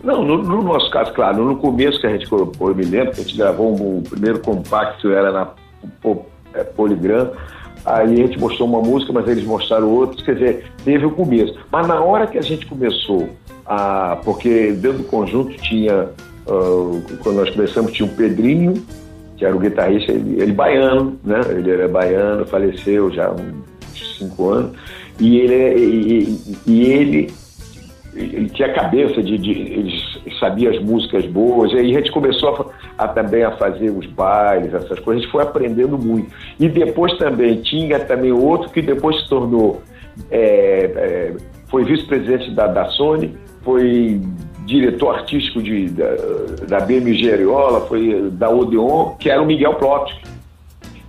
Não, 0.03 0.25
no, 0.25 0.43
no 0.43 0.63
nosso 0.63 0.91
caso, 0.91 1.13
claro, 1.13 1.45
no 1.45 1.57
começo 1.57 2.01
que 2.01 2.07
a 2.07 2.11
gente 2.11 2.29
colocou, 2.29 2.69
eu 2.69 2.75
me 2.75 2.85
lembro 2.85 3.13
que 3.13 3.21
a 3.21 3.25
gente 3.25 3.37
gravou 3.37 3.73
um, 3.73 3.99
o 3.99 4.03
primeiro 4.03 4.41
compacto, 4.41 5.11
era 5.13 5.31
na 5.31 5.49
é, 6.55 6.65
Poligram. 6.65 7.31
Aí 7.85 8.13
a 8.13 8.27
gente 8.27 8.39
mostrou 8.39 8.69
uma 8.69 8.81
música, 8.81 9.13
mas 9.13 9.27
eles 9.29 9.45
mostraram 9.45 9.89
outras, 9.89 10.23
quer 10.23 10.35
dizer, 10.35 10.73
teve 10.85 11.07
o 11.07 11.11
começo. 11.11 11.57
Mas 11.71 11.87
na 11.87 12.01
hora 12.01 12.27
que 12.27 12.39
a 12.39 12.43
gente 12.43 12.67
começou 12.67 13.29
a. 13.67 14.19
Porque 14.25 14.73
dentro 14.73 14.99
do 14.99 15.05
conjunto 15.05 15.57
tinha. 15.59 16.09
ah, 16.49 17.17
quando 17.23 17.37
nós 17.37 17.51
começamos, 17.51 17.93
tinha 17.93 18.09
o 18.09 18.13
Pedrinho, 18.13 18.75
que 19.37 19.45
era 19.45 19.55
o 19.55 19.59
guitarrista, 19.59 20.13
ele, 20.13 20.41
ele 20.41 20.53
baiano, 20.53 21.19
né? 21.25 21.41
Ele 21.49 21.71
era 21.71 21.89
baiano, 21.89 22.47
faleceu 22.47 23.11
já 23.11 23.27
há 23.27 23.33
uns 23.33 23.73
cinco 24.19 24.51
anos. 24.51 24.73
E 25.21 25.39
ele, 25.39 25.79
e, 25.79 26.23
e- 26.23 26.57
e 26.67 26.83
ele, 26.93 27.35
ele 28.15 28.49
tinha 28.51 28.73
cabeça 28.73 29.23
de, 29.23 29.39
de- 29.39 29.51
ele 29.53 29.93
sabia 30.39 30.71
as 30.71 30.79
músicas 30.81 31.25
boas. 31.27 31.73
E 31.73 31.77
aí 31.79 31.91
a 31.97 31.99
gente 31.99 32.11
começou 32.13 32.73
a, 32.99 33.05
a 33.05 33.09
também 33.09 33.43
a 33.43 33.53
fazer 33.53 33.91
os 33.91 34.07
bailes, 34.07 34.73
essas 34.75 34.99
coisas. 35.01 35.23
A 35.23 35.25
gente 35.25 35.31
foi 35.33 35.43
aprendendo 35.43 35.97
muito. 35.99 36.31
E 36.59 36.69
depois 36.69 37.17
também 37.19 37.61
tinha 37.63 37.99
também 38.01 38.33
outro 38.33 38.71
que 38.71 38.83
depois 38.83 39.21
se 39.23 39.29
tornou 39.29 39.83
é, 40.31 40.91
é, 40.95 41.33
foi 41.69 41.85
vice-presidente 41.85 42.51
da, 42.51 42.67
da 42.67 42.85
Sony, 42.91 43.35
foi 43.63 44.21
diretor 44.67 45.15
artístico 45.17 45.63
de, 45.63 45.89
da, 45.89 46.05
da 46.69 46.81
BMG 46.81 47.33
Ariola, 47.33 47.81
foi 47.87 48.29
da 48.33 48.49
Odeon, 48.51 49.17
que 49.19 49.31
era 49.31 49.41
o 49.43 49.47
Miguel 49.47 49.75
Propst. 49.75 50.15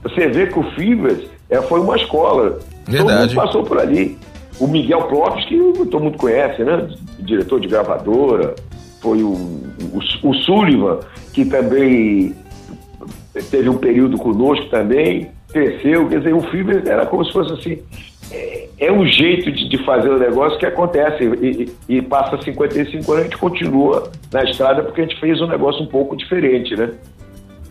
Você 0.04 0.28
vê 0.28 0.48
que 0.48 0.58
o 0.58 0.64
Fibras 0.72 1.20
é, 1.54 1.62
foi 1.64 1.80
uma 1.80 1.96
escola. 1.96 2.52
Todo 2.52 2.92
Verdade. 2.92 3.36
mundo 3.36 3.46
passou 3.46 3.64
por 3.64 3.80
ali. 3.80 4.18
O 4.60 4.68
Miguel 4.68 5.04
Propst, 5.04 5.48
que 5.48 5.58
todo 5.90 6.00
mundo 6.04 6.18
conhece, 6.18 6.64
né? 6.64 6.88
Diretor 7.20 7.60
de 7.60 7.68
gravadora. 7.68 8.56
Foi 9.02 9.22
o, 9.24 9.30
o, 9.32 10.00
o 10.30 10.34
Sullivan, 10.36 11.00
que 11.34 11.44
também 11.46 12.36
teve 13.50 13.68
um 13.70 13.78
período 13.78 14.18
conosco 14.18 14.66
também, 14.68 15.30
cresceu. 15.52 16.08
Quer 16.08 16.20
dizer, 16.20 16.34
o 16.34 16.42
Fibras 16.42 16.86
era 16.86 17.06
como 17.06 17.26
se 17.26 17.32
fosse 17.34 17.52
assim. 17.54 17.80
É, 18.32 18.68
é 18.80 18.92
um 18.92 19.06
jeito 19.06 19.52
de, 19.52 19.68
de 19.70 19.78
fazer 19.86 20.10
o 20.10 20.18
negócio 20.20 20.58
que 20.60 20.66
acontece. 20.66 21.24
E, 21.24 21.74
e- 21.90 21.98
e 21.98 22.02
passa 22.02 22.42
55 22.42 23.12
anos, 23.12 23.26
a 23.26 23.28
gente 23.28 23.38
continua 23.38 24.10
na 24.32 24.44
estrada 24.44 24.84
porque 24.84 25.02
a 25.02 25.04
gente 25.06 25.20
fez 25.20 25.42
um 25.42 25.48
negócio 25.48 25.82
um 25.84 25.88
pouco 25.88 26.16
diferente, 26.16 26.76
né? 26.76 26.92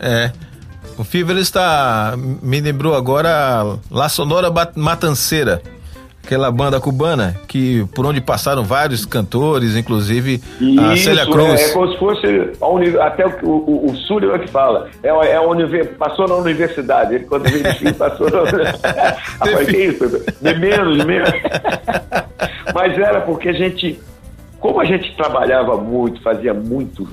É. 0.01 0.33
O 0.99 1.05
Fever 1.05 1.37
está. 1.39 2.15
Me 2.17 2.61
lembrou 2.61 2.95
agora 2.95 3.79
La 3.91 4.09
Sonora 4.09 4.53
Matanceira. 4.77 5.63
Aquela 6.25 6.53
banda 6.53 6.81
cubana 6.81 7.35
que 7.49 7.85
por 7.97 8.07
onde 8.07 8.21
passaram 8.21 8.63
vários 8.63 9.05
cantores, 9.05 9.75
inclusive 9.75 10.41
a 10.79 10.95
Isso, 10.95 11.05
Célia 11.05 11.23
é, 11.23 11.27
Cruz. 11.27 11.61
é 11.61 11.73
como 11.73 11.93
se 11.93 11.99
fosse 11.99 12.27
a 13.01 13.07
até 13.07 13.27
o, 13.27 13.45
o, 13.45 13.91
o 13.91 13.97
Sullivan 13.97 14.39
que 14.39 14.47
fala, 14.47 14.89
é, 15.03 15.09
é 15.09 15.37
a 15.37 15.85
passou 15.99 16.29
na 16.29 16.37
universidade, 16.37 17.17
ele 17.17 17.25
quando 17.25 17.51
veio 17.51 17.65
de 17.75 17.93
passou 17.95 18.31
na 18.31 18.39
Rapaz, 19.41 19.67
que 19.67 19.77
isso? 19.77 20.25
De 20.41 20.55
menos, 20.55 20.99
de 20.99 21.05
menos. 21.05 21.33
Mas 22.73 22.97
era 22.97 23.21
porque 23.23 23.49
a 23.49 23.53
gente, 23.53 24.01
como 24.61 24.81
a 24.81 24.85
gente 24.85 25.17
trabalhava 25.17 25.77
muito, 25.77 26.23
fazia 26.23 26.55
muito, 26.55 27.05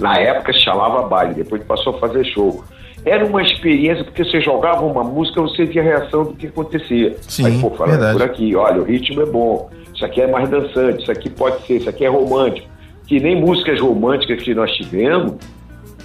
na 0.00 0.18
época 0.18 0.52
chamava 0.54 1.02
baile, 1.02 1.34
depois 1.34 1.62
passou 1.62 1.94
a 1.94 2.00
fazer 2.00 2.24
show. 2.24 2.64
Era 3.04 3.24
uma 3.26 3.42
experiência, 3.42 4.02
porque 4.04 4.24
você 4.24 4.40
jogava 4.40 4.84
uma 4.84 5.04
música, 5.04 5.40
você 5.42 5.64
via 5.64 5.82
a 5.82 5.84
reação 5.84 6.24
do 6.24 6.32
que 6.32 6.46
acontecia. 6.46 7.16
Sim, 7.20 7.46
Aí, 7.46 7.60
pô, 7.60 7.70
falando 7.70 8.12
por 8.12 8.22
aqui, 8.22 8.56
olha, 8.56 8.80
o 8.80 8.84
ritmo 8.84 9.20
é 9.20 9.26
bom, 9.26 9.68
isso 9.94 10.04
aqui 10.04 10.22
é 10.22 10.26
mais 10.26 10.48
dançante, 10.48 11.02
isso 11.02 11.12
aqui 11.12 11.28
pode 11.28 11.66
ser, 11.66 11.76
isso 11.76 11.88
aqui 11.88 12.04
é 12.04 12.08
romântico. 12.08 12.66
Que 13.06 13.20
nem 13.20 13.38
músicas 13.38 13.78
românticas 13.78 14.42
que 14.42 14.54
nós 14.54 14.72
tivemos, 14.72 15.34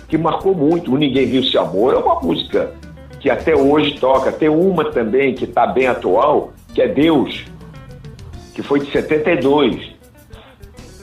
que 0.10 0.18
marcou 0.18 0.54
muito. 0.54 0.93
O 0.93 0.97
Ninguém 0.97 1.28
Viu 1.28 1.43
Se 1.43 1.58
Amor 1.58 1.93
é 1.93 1.97
uma 1.97 2.20
música 2.20 2.74
que 3.22 3.30
até 3.30 3.56
hoje 3.56 3.97
toca. 4.00 4.32
Tem 4.32 4.50
uma 4.50 4.91
também 4.91 5.34
que 5.34 5.45
está 5.45 5.66
bem 5.66 5.88
atual, 5.88 6.52
que 6.74 6.82
é 6.82 6.88
Deus, 6.88 7.45
que 8.54 8.62
foi 8.62 8.82
de 8.82 8.91
72. 8.91 9.93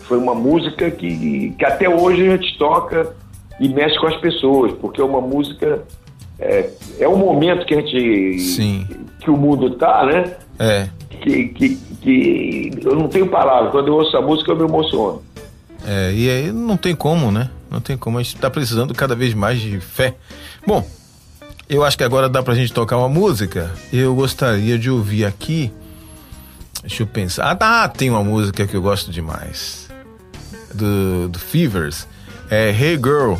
Foi 0.03 0.19
uma 0.19 0.35
música 0.35 0.91
que, 0.91 1.55
que 1.59 1.65
até 1.65 1.89
hoje 1.89 2.29
a 2.29 2.37
gente 2.37 2.59
toca 2.59 3.15
e 3.61 3.69
mexe 3.69 3.99
com 3.99 4.07
as 4.07 4.17
pessoas, 4.17 4.73
porque 4.81 5.01
é 5.01 5.05
uma 5.05 5.21
música. 5.21 5.83
É, 6.39 6.71
é 6.99 7.09
um 7.09 7.17
momento 7.17 7.65
que 7.65 7.75
a 7.75 7.81
gente. 7.81 8.39
Sim. 8.39 8.87
que 9.21 9.31
o 9.31 9.37
mundo 9.37 9.71
tá, 9.71 10.05
né? 10.05 10.37
É. 10.59 10.89
Que, 11.09 11.49
que, 11.49 11.77
que 12.03 12.71
eu 12.85 12.95
não 12.95 13.09
tenho 13.09 13.29
palavras. 13.29 13.73
Quando 13.73 13.89
eu 13.89 13.95
ouço 13.95 14.17
a 14.17 14.23
música, 14.23 14.53
eu 14.53 14.57
me 14.57 14.65
emociono. 14.65 15.23
É, 15.87 16.13
e 16.13 16.29
aí 16.29 16.53
não 16.53 16.77
tem 16.77 16.95
como, 16.95 17.31
né? 17.31 17.51
Não 17.71 17.81
tem 17.81 17.97
como. 17.97 18.19
A 18.19 18.23
gente 18.23 18.37
tá 18.37 18.51
precisando 18.51 18.95
cada 18.95 19.15
vez 19.15 19.33
mais 19.33 19.61
de 19.61 19.81
fé. 19.81 20.15
Bom, 20.67 20.87
eu 21.69 21.85
acho 21.85 21.97
que 21.97 22.05
agora 22.05 22.29
dá 22.29 22.43
pra 22.43 22.55
gente 22.55 22.73
tocar 22.73 22.97
uma 22.99 23.09
música. 23.09 23.73
Eu 23.93 24.15
gostaria 24.15 24.79
de 24.79 24.91
ouvir 24.91 25.25
aqui. 25.25 25.73
Deixa 26.83 27.03
eu 27.03 27.07
pensar. 27.07 27.51
Ah, 27.51 27.57
tá, 27.57 27.89
tem 27.89 28.11
uma 28.11 28.23
música 28.23 28.67
que 28.67 28.77
eu 28.77 28.83
gosto 28.83 29.11
demais. 29.11 29.89
Do, 30.75 31.29
do 31.29 31.39
Fevers. 31.39 32.07
É 32.51 32.71
Hey 32.71 32.97
Girl. 32.97 33.35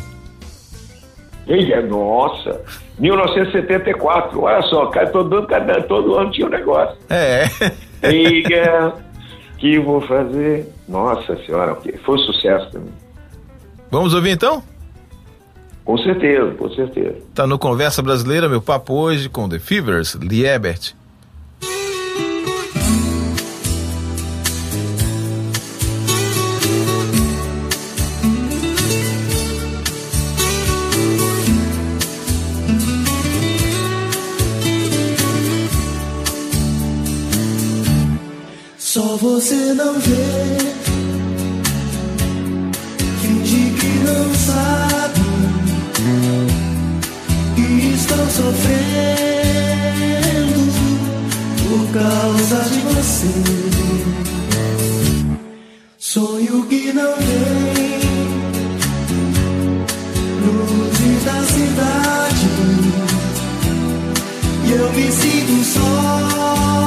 Ei, 1.47 1.71
é, 1.71 1.81
nossa, 1.81 2.61
1974, 2.99 4.41
olha 4.41 4.61
só, 4.63 4.87
cara, 4.87 5.07
todo, 5.09 5.47
cada, 5.47 5.81
todo 5.83 6.15
ano 6.15 6.31
tinha 6.31 6.45
um 6.45 6.49
negócio. 6.49 6.97
É. 7.09 7.45
Liga, 8.03 8.93
que 9.57 9.79
vou 9.79 10.01
fazer? 10.01 10.71
Nossa 10.87 11.37
senhora, 11.45 11.77
foi 12.03 12.15
um 12.15 12.19
sucesso 12.19 12.69
também. 12.71 12.93
Vamos 13.89 14.13
ouvir 14.13 14.31
então? 14.31 14.61
Com 15.85 15.97
certeza, 15.99 16.51
com 16.51 16.69
certeza. 16.69 17.15
Tá 17.33 17.47
no 17.47 17.57
Conversa 17.57 18.01
Brasileira, 18.01 18.49
meu 18.49 18.61
papo 18.61 18.93
hoje 18.93 19.29
com 19.29 19.47
The 19.47 19.57
Fevers, 19.57 20.15
Liebert. 20.15 20.93
Você 39.37 39.71
não 39.75 39.93
vê. 39.99 40.57
Finge 43.21 43.69
que 43.79 43.91
não 43.99 44.33
sabe. 44.33 45.21
E 47.55 47.93
estão 47.93 48.29
sofrendo 48.31 48.71
por 51.61 51.83
causa 51.93 52.59
de 52.67 52.79
você. 52.95 53.35
Sonho 55.99 56.65
que 56.65 56.91
não 56.93 57.15
vem. 57.17 57.99
Luzes 60.47 61.23
da 61.25 61.43
cidade. 61.43 62.47
E 64.65 64.71
eu 64.71 64.91
me 64.93 65.11
sinto 65.11 65.63
só 65.63 66.86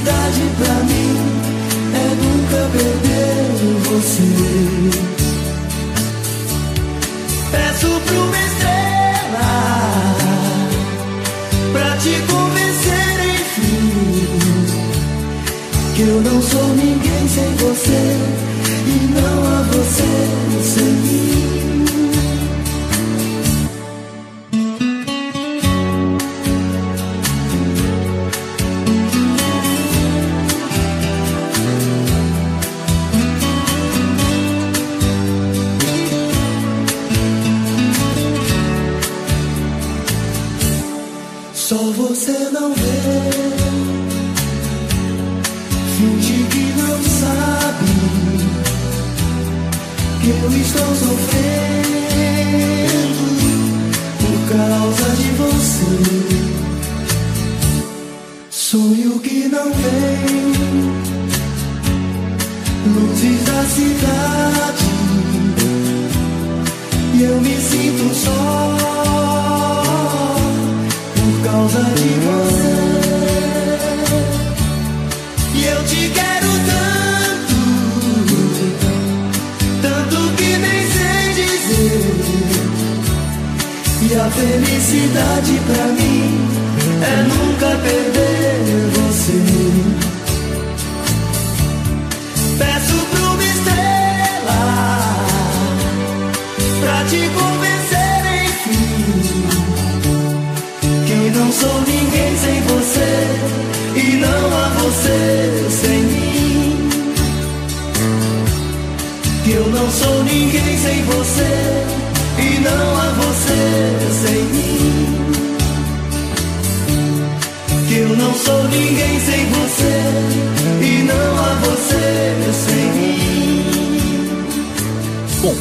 felicidade 0.00 0.42
pra 0.56 0.74
mim 0.84 1.16
é 1.94 2.14
nunca 2.14 2.60
perder 2.72 3.44
você. 3.84 4.30
Peço 7.50 7.88
pra 8.00 8.14
uma 8.14 8.38
estrela 8.38 9.50
pra 11.72 11.96
te 11.96 12.14
convencer 12.30 13.14
enfim 13.40 13.88
que 15.94 16.02
eu 16.02 16.20
não 16.22 16.42
sou 16.42 16.68
ninguém 16.68 17.28
sem 17.28 17.54
você 17.56 18.49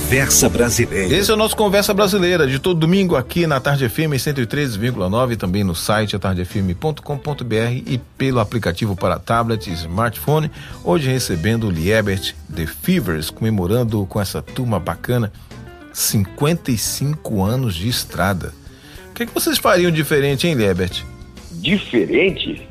Conversa 0.10 0.50
Brasileira. 0.50 1.14
Esse 1.16 1.30
é 1.30 1.34
o 1.36 1.38
nosso 1.38 1.56
Conversa 1.56 1.94
Brasileira, 1.94 2.48
de 2.48 2.58
todo 2.58 2.80
domingo 2.80 3.16
aqui 3.16 3.46
na 3.46 3.60
Tarde 3.60 3.88
FM 3.88 4.18
103,9, 4.18 5.38
também 5.38 5.64
no 5.64 5.76
site 5.76 6.16
atardefm.com.br 6.16 7.54
e 7.86 8.00
pelo 8.18 8.40
aplicativo 8.40 8.96
para 8.96 9.20
tablet 9.20 9.68
e 9.68 9.74
smartphone. 9.74 10.50
Hoje 10.84 11.12
recebendo 11.12 11.68
o 11.68 11.70
Liebert 11.70 12.34
The 12.52 12.66
Fevers, 12.66 13.30
comemorando 13.30 14.04
com 14.08 14.20
essa 14.20 14.42
turma 14.42 14.80
bacana 14.80 15.32
55 15.94 17.44
anos 17.44 17.76
de 17.76 17.88
estrada. 17.88 18.52
O 19.12 19.14
que, 19.14 19.22
é 19.22 19.26
que 19.28 19.34
vocês 19.34 19.60
fariam 19.60 19.92
diferente, 19.92 20.48
hein, 20.48 20.56
Liebert? 20.56 21.04
Diferente? 21.52 22.68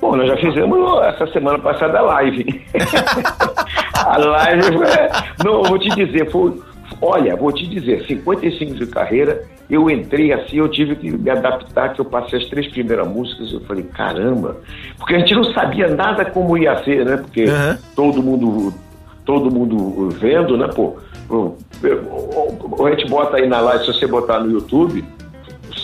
Bom, 0.00 0.16
nós 0.16 0.26
já 0.26 0.36
fizemos 0.38 1.02
essa 1.04 1.26
semana 1.28 1.58
passada 1.60 2.00
a 2.00 2.02
live. 2.02 2.66
a 3.94 4.16
live, 4.18 4.62
foi- 4.62 5.44
não, 5.44 5.62
eu 5.62 5.64
vou 5.64 5.78
te 5.78 5.88
dizer, 5.90 6.28
foi, 6.32 6.58
olha, 7.00 7.36
vou 7.36 7.52
te 7.52 7.66
dizer, 7.66 8.06
55 8.06 8.74
de 8.74 8.86
carreira, 8.86 9.44
eu 9.68 9.88
entrei 9.88 10.32
assim, 10.32 10.56
eu 10.56 10.68
tive 10.68 10.96
que 10.96 11.10
me 11.10 11.30
adaptar, 11.30 11.94
que 11.94 12.00
eu 12.00 12.04
passei 12.04 12.38
as 12.38 12.46
três 12.46 12.68
primeiras 12.68 13.06
músicas, 13.06 13.52
eu 13.52 13.60
falei, 13.60 13.84
caramba, 13.84 14.56
porque 14.98 15.14
a 15.14 15.18
gente 15.18 15.34
não 15.34 15.44
sabia 15.44 15.88
nada 15.88 16.24
como 16.24 16.58
ia 16.58 16.82
ser, 16.82 17.04
né? 17.04 17.16
Porque 17.16 17.44
Aham. 17.44 17.78
todo 17.94 18.22
mundo, 18.22 18.74
todo 19.24 19.50
mundo 19.50 20.10
vendo, 20.10 20.56
né, 20.56 20.68
pô? 20.68 20.96
A 22.84 22.90
gente 22.90 23.08
bota 23.08 23.36
aí 23.36 23.46
na 23.46 23.60
live, 23.60 23.84
se 23.84 23.92
você 23.92 24.06
botar 24.06 24.40
no 24.40 24.50
YouTube, 24.50 25.04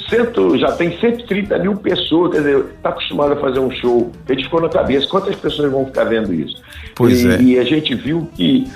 cento, 0.09 0.57
já 0.59 0.73
tem 0.73 0.99
130 0.99 1.59
mil 1.59 1.77
pessoas, 1.77 2.33
quer 2.33 2.39
dizer, 2.39 2.65
está 2.77 2.91
acostumado 2.91 3.33
a 3.33 3.37
fazer 3.37 3.59
um 3.59 3.71
show. 3.71 4.11
A 4.29 4.33
gente 4.33 4.45
ficou 4.45 4.61
na 4.61 4.69
cabeça, 4.69 5.07
quantas 5.09 5.37
pessoas 5.37 5.71
vão 5.71 5.87
ficar 5.87 6.05
vendo 6.05 6.33
isso? 6.33 6.61
Pois 6.95 7.23
e, 7.23 7.29
é. 7.29 7.43
e 7.43 7.59
a 7.59 7.65
gente 7.65 7.95
viu 7.95 8.29
que, 8.35 8.67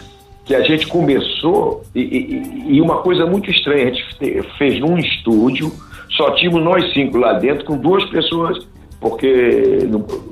que 0.50 0.54
a 0.56 0.62
gente 0.64 0.88
começou, 0.88 1.84
e, 1.94 2.00
e- 2.00 2.76
e 2.76 2.80
uma 2.80 2.96
coisa 3.02 3.24
muito 3.24 3.48
estranha, 3.48 3.84
a 3.84 3.86
gente 3.92 4.04
fe- 4.18 4.42
fez 4.58 4.80
num 4.80 4.98
estúdio, 4.98 5.70
só 6.16 6.32
tínhamos 6.32 6.60
nós 6.64 6.92
cinco 6.92 7.18
lá 7.18 7.34
dentro, 7.34 7.64
com 7.64 7.76
duas 7.76 8.04
pessoas, 8.06 8.66
porque 9.00 9.88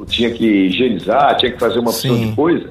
tinha 0.09 0.29
que 0.31 0.45
higienizar, 0.45 1.37
tinha 1.37 1.53
que 1.53 1.59
fazer 1.61 1.79
uma 1.79 1.91
opção 1.91 2.17
de 2.19 2.33
coisa. 2.35 2.71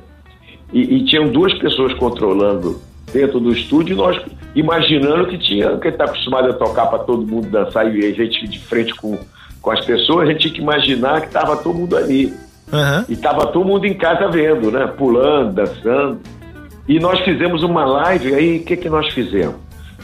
E, 0.74 0.98
e 0.98 1.06
tinham 1.06 1.30
duas 1.30 1.54
pessoas 1.54 1.94
controlando 1.94 2.82
dentro 3.14 3.40
do 3.40 3.54
estúdio 3.54 3.94
e 3.94 3.98
nós 3.98 4.22
imaginando 4.54 5.28
que 5.28 5.38
tinha, 5.38 5.78
que 5.78 5.88
está 5.88 6.04
acostumado 6.04 6.50
a 6.50 6.54
tocar 6.54 6.88
para 6.88 7.00
todo 7.00 7.26
mundo 7.26 7.48
dançar 7.50 7.86
e 7.96 8.06
a 8.06 8.12
gente 8.14 8.46
de 8.46 8.60
frente 8.60 8.94
com, 8.96 9.18
com 9.62 9.72
as 9.72 9.86
pessoas, 9.86 10.28
a 10.28 10.32
gente 10.34 10.42
tinha 10.42 10.54
que 10.56 10.62
imaginar 10.62 11.22
que 11.22 11.28
estava 11.28 11.56
todo 11.56 11.78
mundo 11.78 11.96
ali. 11.96 12.34
Aham. 12.74 13.06
E 13.08 13.14
estava 13.14 13.48
todo 13.48 13.64
mundo 13.66 13.86
em 13.86 13.94
casa 13.94 14.28
vendo, 14.28 14.70
né? 14.70 14.86
Pulando, 14.88 15.54
dançando. 15.54 16.20
E 16.88 17.00
nós 17.00 17.20
fizemos 17.22 17.64
uma 17.64 17.86
live, 17.86 18.34
aí 18.34 18.58
o 18.60 18.64
que, 18.64 18.78
que 18.78 18.90
nós 18.90 19.08
fizemos? 19.14 19.56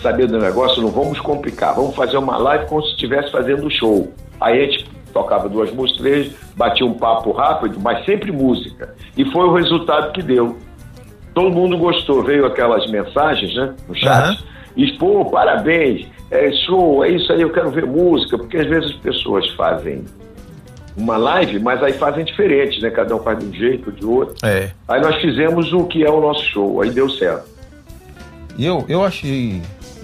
Sabendo 0.01 0.33
do 0.33 0.39
negócio, 0.39 0.81
não 0.81 0.89
vamos 0.89 1.19
complicar, 1.19 1.75
vamos 1.75 1.95
fazer 1.95 2.17
uma 2.17 2.37
live 2.37 2.65
como 2.65 2.81
se 2.83 2.91
estivesse 2.91 3.31
fazendo 3.31 3.65
um 3.65 3.69
show. 3.69 4.11
Aí 4.41 4.61
a 4.61 4.65
gente 4.65 4.85
tocava 5.13 5.47
duas 5.47 5.71
músicas, 5.71 6.01
três, 6.01 6.35
batia 6.57 6.85
um 6.85 6.95
papo 6.95 7.31
rápido, 7.31 7.79
mas 7.79 8.03
sempre 8.03 8.31
música. 8.31 8.93
E 9.15 9.23
foi 9.31 9.45
o 9.45 9.53
resultado 9.53 10.11
que 10.11 10.21
deu. 10.21 10.57
Todo 11.33 11.51
mundo 11.51 11.77
gostou, 11.77 12.21
veio 12.21 12.45
aquelas 12.45 12.89
mensagens, 12.91 13.55
né? 13.55 13.73
No 13.87 13.95
chat. 13.95 14.07
Aham. 14.07 14.37
E, 14.75 14.91
pô, 14.93 15.23
parabéns, 15.25 16.07
é 16.31 16.51
show, 16.65 17.05
é 17.05 17.09
isso 17.09 17.31
aí, 17.31 17.41
eu 17.41 17.51
quero 17.51 17.69
ver 17.69 17.85
música, 17.85 18.37
porque 18.37 18.57
às 18.57 18.67
vezes 18.67 18.89
as 18.91 18.97
pessoas 18.97 19.47
fazem 19.51 20.03
uma 20.95 21.17
live, 21.17 21.59
mas 21.59 21.81
aí 21.81 21.93
fazem 21.93 22.23
diferente, 22.23 22.81
né? 22.81 22.89
Cada 22.89 23.15
um 23.15 23.19
faz 23.23 23.39
de 23.39 23.45
um 23.45 23.53
jeito, 23.53 23.91
de 23.91 24.05
outro. 24.05 24.35
É. 24.43 24.71
Aí 24.87 25.01
nós 25.01 25.19
fizemos 25.21 25.73
o 25.73 25.85
que 25.85 26.03
é 26.03 26.09
o 26.09 26.21
nosso 26.21 26.43
show, 26.45 26.81
aí 26.81 26.89
deu 26.89 27.09
certo. 27.09 27.45
E 28.57 28.65
eu, 28.65 28.85
eu 28.87 29.03
achei 29.03 29.61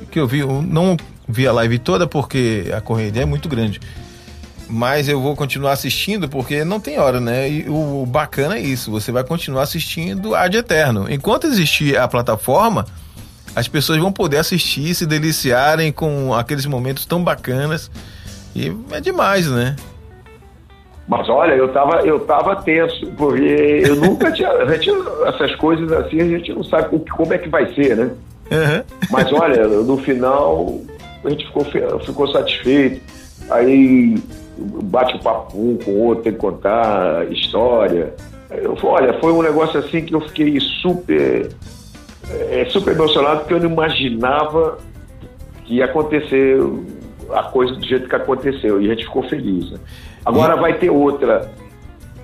que 0.09 0.19
eu 0.19 0.27
vi, 0.27 0.39
eu 0.39 0.61
não 0.61 0.97
vi 1.27 1.47
a 1.47 1.51
live 1.51 1.77
toda 1.77 2.07
porque 2.07 2.65
a 2.75 2.81
correria 2.81 3.21
é 3.21 3.25
muito 3.25 3.47
grande. 3.47 3.79
Mas 4.67 5.09
eu 5.09 5.19
vou 5.19 5.35
continuar 5.35 5.71
assistindo 5.71 6.29
porque 6.29 6.63
não 6.63 6.79
tem 6.79 6.99
hora, 6.99 7.19
né? 7.19 7.49
E 7.49 7.65
o 7.67 8.05
bacana 8.05 8.55
é 8.55 8.61
isso, 8.61 8.91
você 8.91 9.11
vai 9.11 9.23
continuar 9.23 9.63
assistindo 9.63 10.35
ad 10.35 10.55
eterno. 10.55 11.11
Enquanto 11.11 11.47
existir 11.47 11.97
a 11.97 12.07
plataforma, 12.07 12.85
as 13.55 13.67
pessoas 13.67 13.99
vão 13.99 14.11
poder 14.11 14.37
assistir, 14.37 14.93
se 14.93 15.05
deliciarem 15.05 15.91
com 15.91 16.33
aqueles 16.33 16.65
momentos 16.65 17.05
tão 17.05 17.23
bacanas. 17.23 17.89
E 18.55 18.71
é 18.91 19.01
demais, 19.01 19.47
né? 19.47 19.75
Mas 21.09 21.27
olha, 21.27 21.53
eu 21.53 21.67
tava, 21.69 22.01
eu 22.05 22.19
tava 22.19 22.55
tenso, 22.57 23.07
porque 23.17 23.81
eu 23.83 23.95
nunca 23.95 24.29
tinha. 24.31 24.47
A 24.51 24.65
gente, 24.73 24.91
essas 25.25 25.55
coisas 25.55 25.91
assim, 25.91 26.21
a 26.21 26.37
gente 26.37 26.53
não 26.53 26.63
sabe 26.63 26.99
como 27.09 27.33
é 27.33 27.37
que 27.39 27.49
vai 27.49 27.73
ser, 27.73 27.97
né? 27.97 28.11
Aham. 28.51 28.83
Mas 29.09 29.33
olha, 29.33 29.67
no 29.67 29.97
final 29.97 30.79
a 31.25 31.29
gente 31.31 31.47
ficou, 31.47 31.65
ficou 31.65 32.27
satisfeito. 32.31 33.01
Aí 33.49 34.21
bate 34.83 35.15
o 35.15 35.19
papo 35.19 35.57
um 35.57 35.77
com 35.77 35.91
o 35.91 36.03
outro, 36.05 36.25
tem 36.25 36.33
que 36.33 36.39
contar 36.39 37.25
história. 37.31 38.13
Eu, 38.51 38.77
olha, 38.83 39.13
foi 39.19 39.33
um 39.33 39.41
negócio 39.41 39.79
assim 39.79 40.05
que 40.05 40.13
eu 40.13 40.21
fiquei 40.21 40.59
super, 40.59 41.49
é, 42.51 42.65
super 42.69 42.93
emocionado, 42.93 43.39
porque 43.39 43.55
eu 43.55 43.59
não 43.59 43.71
imaginava 43.71 44.77
que 45.65 45.77
ia 45.77 45.85
acontecer 45.85 46.59
a 47.31 47.43
coisa 47.43 47.73
do 47.73 47.85
jeito 47.85 48.07
que 48.07 48.15
aconteceu. 48.15 48.79
E 48.79 48.85
a 48.85 48.93
gente 48.93 49.05
ficou 49.05 49.23
feliz. 49.23 49.71
Né? 49.71 49.79
Agora 50.25 50.55
vai 50.55 50.73
ter 50.73 50.89
outra. 50.89 51.51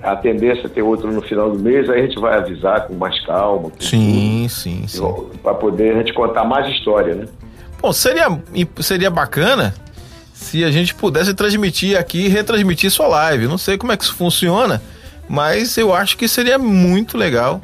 A 0.02 0.14
tendência 0.14 0.66
é 0.66 0.68
ter 0.68 0.82
outra 0.82 1.10
no 1.10 1.20
final 1.22 1.50
do 1.50 1.58
mês, 1.58 1.88
aí 1.90 2.00
a 2.00 2.06
gente 2.06 2.18
vai 2.20 2.36
avisar 2.38 2.86
com 2.86 2.94
mais 2.94 3.18
calma. 3.24 3.70
com 3.70 3.80
Sim, 3.80 4.46
sim, 4.48 4.84
sim. 4.86 5.02
para 5.42 5.54
poder 5.54 5.94
a 5.94 5.98
gente 5.98 6.12
contar 6.12 6.44
mais 6.44 6.68
história, 6.68 7.14
né? 7.14 7.26
Bom, 7.80 7.92
seria, 7.92 8.26
seria 8.80 9.10
bacana 9.10 9.74
se 10.32 10.62
a 10.64 10.70
gente 10.70 10.94
pudesse 10.94 11.34
transmitir 11.34 11.98
aqui 11.98 12.26
e 12.26 12.28
retransmitir 12.28 12.90
sua 12.90 13.08
live. 13.08 13.48
Não 13.48 13.58
sei 13.58 13.76
como 13.78 13.90
é 13.90 13.96
que 13.96 14.04
isso 14.04 14.14
funciona, 14.14 14.80
mas 15.28 15.76
eu 15.76 15.92
acho 15.92 16.16
que 16.16 16.28
seria 16.28 16.58
muito 16.58 17.16
legal. 17.18 17.60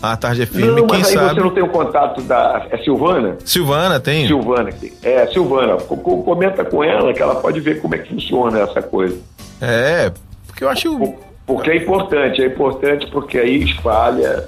A 0.00 0.16
tarde 0.16 0.42
é 0.42 0.46
firme, 0.46 0.80
não, 0.80 0.86
quem 0.86 0.98
mas 1.00 1.08
aí 1.08 1.14
sabe. 1.14 1.34
você 1.34 1.40
não 1.40 1.50
tem 1.50 1.62
o 1.62 1.68
contato 1.68 2.22
da. 2.22 2.66
É 2.70 2.78
Silvana? 2.78 3.36
Silvana 3.44 3.98
tem. 4.00 4.26
Silvana. 4.28 4.70
É, 5.02 5.26
Silvana. 5.26 5.76
Co- 5.76 5.96
co- 5.96 6.22
Comenta 6.22 6.64
com 6.64 6.82
ela 6.84 7.12
que 7.12 7.20
ela 7.20 7.34
pode 7.36 7.58
ver 7.60 7.80
como 7.82 7.94
é 7.96 7.98
que 7.98 8.08
funciona 8.08 8.60
essa 8.60 8.80
coisa. 8.80 9.16
É, 9.60 10.12
porque 10.46 10.64
eu 10.64 10.68
acho. 10.68 10.96
Por- 10.98 11.14
Porque 11.46 11.70
é 11.70 11.76
importante, 11.76 12.42
é 12.42 12.46
importante 12.46 13.06
porque 13.10 13.38
aí 13.38 13.62
espalha. 13.64 14.44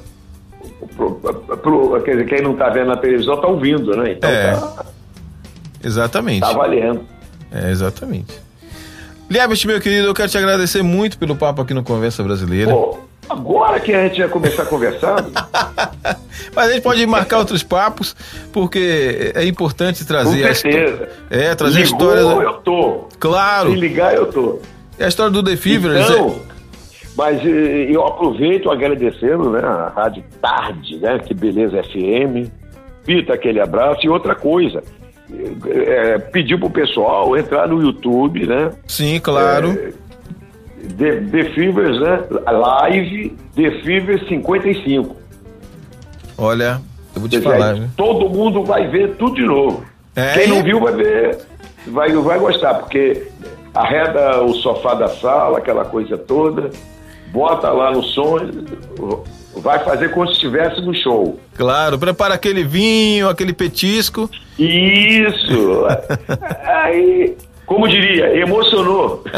Pro, 0.96 1.14
pro- 1.14 2.02
quer 2.02 2.12
dizer, 2.12 2.26
quem 2.26 2.42
não 2.42 2.52
está 2.52 2.68
vendo 2.68 2.88
na 2.88 2.96
televisão 2.96 3.34
está 3.34 3.46
ouvindo, 3.46 3.96
né? 3.96 4.12
Então 4.12 4.28
É. 4.30 4.52
tá, 4.54 4.84
Exatamente. 5.82 6.40
tá 6.40 6.52
valendo. 6.52 7.00
É, 7.50 7.70
exatamente. 7.70 8.38
Liebert, 9.30 9.64
meu 9.66 9.80
querido, 9.80 10.08
eu 10.08 10.14
quero 10.14 10.28
te 10.28 10.36
agradecer 10.36 10.82
muito 10.82 11.16
pelo 11.16 11.34
papo 11.36 11.62
aqui 11.62 11.72
no 11.72 11.82
Conversa 11.82 12.22
Brasileira. 12.22 12.70
Pô, 12.72 12.98
agora 13.28 13.80
que 13.80 13.92
a 13.94 14.06
gente 14.08 14.18
vai 14.20 14.28
começar 14.28 14.64
conversando, 14.66 15.30
Mas 16.54 16.70
a 16.70 16.72
gente 16.72 16.82
pode 16.82 17.06
marcar 17.06 17.38
outros 17.38 17.62
papos, 17.62 18.14
porque 18.52 19.32
é 19.34 19.44
importante 19.46 20.00
com 20.00 20.06
trazer 20.08 20.46
a 20.48 20.54
certeza. 20.54 21.08
É, 21.30 21.54
trazer 21.54 21.78
a 21.80 21.84
Ligou, 21.84 21.98
história. 22.14 22.44
eu 22.46 22.52
tô. 22.54 23.04
Claro. 23.20 23.70
Se 23.70 23.76
ligar, 23.76 24.14
eu 24.14 24.26
tô. 24.26 24.58
E 25.00 25.04
a 25.04 25.08
história 25.08 25.32
do 25.32 25.42
The 25.42 25.56
Fevers. 25.56 26.10
Então, 26.10 26.36
Mas 27.16 27.40
eh, 27.42 27.86
eu 27.88 28.06
aproveito 28.06 28.70
agradecendo 28.70 29.48
né, 29.48 29.60
a 29.60 29.88
Rádio 29.96 30.22
Tarde, 30.42 30.98
né? 30.98 31.18
Que 31.18 31.32
beleza 31.32 31.82
FM. 31.82 32.50
Pita 33.06 33.32
aquele 33.32 33.60
abraço. 33.60 34.04
E 34.04 34.10
outra 34.10 34.34
coisa, 34.34 34.84
é, 35.66 36.18
pedir 36.18 36.58
pro 36.58 36.68
pessoal 36.68 37.34
entrar 37.34 37.66
no 37.66 37.80
YouTube, 37.80 38.46
né? 38.46 38.72
Sim, 38.86 39.18
claro. 39.20 39.70
É, 39.70 39.92
The, 40.98 41.20
The 41.30 41.44
Fevers, 41.54 41.98
né? 41.98 42.20
Live 42.52 43.36
The 43.56 43.70
Fevers 43.82 44.28
55. 44.28 45.16
Olha, 46.36 46.78
eu 47.14 47.20
vou 47.22 47.28
te 47.28 47.40
falar, 47.40 47.74
né? 47.74 47.88
Todo 47.96 48.28
mundo 48.28 48.64
vai 48.64 48.86
ver 48.88 49.14
tudo 49.16 49.34
de 49.34 49.46
novo. 49.46 49.82
É, 50.14 50.34
Quem 50.34 50.48
não 50.48 50.62
viu 50.62 50.78
vai 50.78 50.92
ver, 50.92 51.38
vai, 51.86 52.12
vai 52.12 52.38
gostar, 52.38 52.74
porque 52.74 53.30
arreda 53.74 54.42
o 54.42 54.54
sofá 54.54 54.94
da 54.94 55.08
sala, 55.08 55.58
aquela 55.58 55.84
coisa 55.84 56.16
toda, 56.18 56.70
bota 57.32 57.70
lá 57.70 57.92
no 57.92 58.02
som, 58.02 58.38
vai 59.56 59.78
fazer 59.80 60.10
como 60.10 60.26
se 60.26 60.32
estivesse 60.34 60.80
no 60.80 60.94
show. 60.94 61.38
Claro, 61.54 61.98
prepara 61.98 62.34
aquele 62.34 62.64
vinho, 62.64 63.28
aquele 63.28 63.52
petisco. 63.52 64.30
Isso! 64.58 65.86
Aí, 66.64 67.36
como 67.66 67.88
diria, 67.88 68.36
emocionou. 68.36 69.24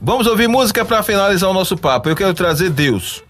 Vamos 0.00 0.26
ouvir 0.26 0.48
música 0.48 0.84
para 0.84 1.02
finalizar 1.02 1.50
o 1.50 1.54
nosso 1.54 1.76
papo. 1.76 2.08
Eu 2.08 2.16
quero 2.16 2.34
trazer 2.34 2.70
Deus. 2.70 3.22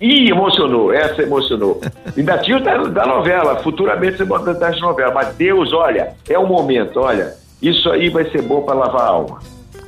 Ih, 0.00 0.30
emocionou, 0.30 0.92
essa 0.92 1.22
emocionou. 1.22 1.80
Ainda 2.16 2.38
tinha 2.38 2.60
da, 2.60 2.76
da 2.84 3.06
novela, 3.06 3.56
futuramente 3.62 4.16
você 4.18 4.24
bota 4.24 4.54
das 4.54 4.80
novelas, 4.80 5.12
mas 5.14 5.34
Deus, 5.34 5.72
olha, 5.72 6.14
é 6.28 6.38
o 6.38 6.46
momento, 6.46 7.00
olha, 7.00 7.34
isso 7.60 7.90
aí 7.90 8.08
vai 8.08 8.24
ser 8.30 8.42
bom 8.42 8.62
para 8.62 8.74
lavar 8.74 9.00
a 9.02 9.06
alma. 9.08 9.40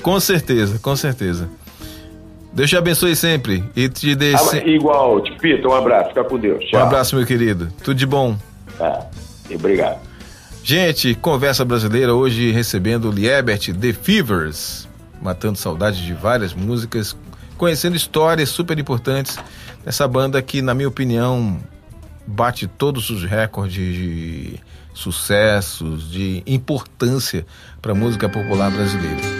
Com 0.02 0.18
certeza, 0.18 0.78
com 0.80 0.96
certeza. 0.96 1.48
Deus 2.52 2.68
te 2.68 2.76
abençoe 2.76 3.14
sempre 3.14 3.62
e 3.76 3.88
te 3.88 4.16
dê 4.16 4.34
Ah, 4.34 4.56
igual, 4.66 5.22
Pita, 5.40 5.68
um 5.68 5.74
abraço, 5.74 6.08
fica 6.08 6.24
com 6.24 6.36
Deus. 6.38 6.64
um 6.64 6.66
Tchau. 6.66 6.82
abraço, 6.82 7.14
meu 7.14 7.24
querido. 7.24 7.68
Tudo 7.84 7.96
de 7.96 8.06
bom. 8.06 8.36
Tá, 8.76 9.06
obrigado. 9.54 10.00
Gente, 10.64 11.14
Conversa 11.14 11.64
Brasileira 11.64 12.12
hoje 12.14 12.50
recebendo 12.50 13.10
Liebert 13.12 13.72
The 13.72 13.92
Fevers, 13.92 14.88
matando 15.22 15.56
saudades 15.56 16.00
de 16.00 16.12
várias 16.12 16.52
músicas, 16.52 17.16
conhecendo 17.56 17.94
histórias 17.94 18.48
super 18.48 18.78
importantes 18.78 19.38
dessa 19.90 20.06
banda 20.06 20.40
que, 20.40 20.62
na 20.62 20.72
minha 20.72 20.86
opinião, 20.86 21.58
bate 22.24 22.68
todos 22.68 23.10
os 23.10 23.24
recordes 23.24 23.74
de 23.74 24.60
sucessos, 24.94 26.08
de 26.12 26.44
importância 26.46 27.44
para 27.82 27.90
a 27.90 27.94
música 27.94 28.28
popular 28.28 28.70
brasileira. 28.70 29.39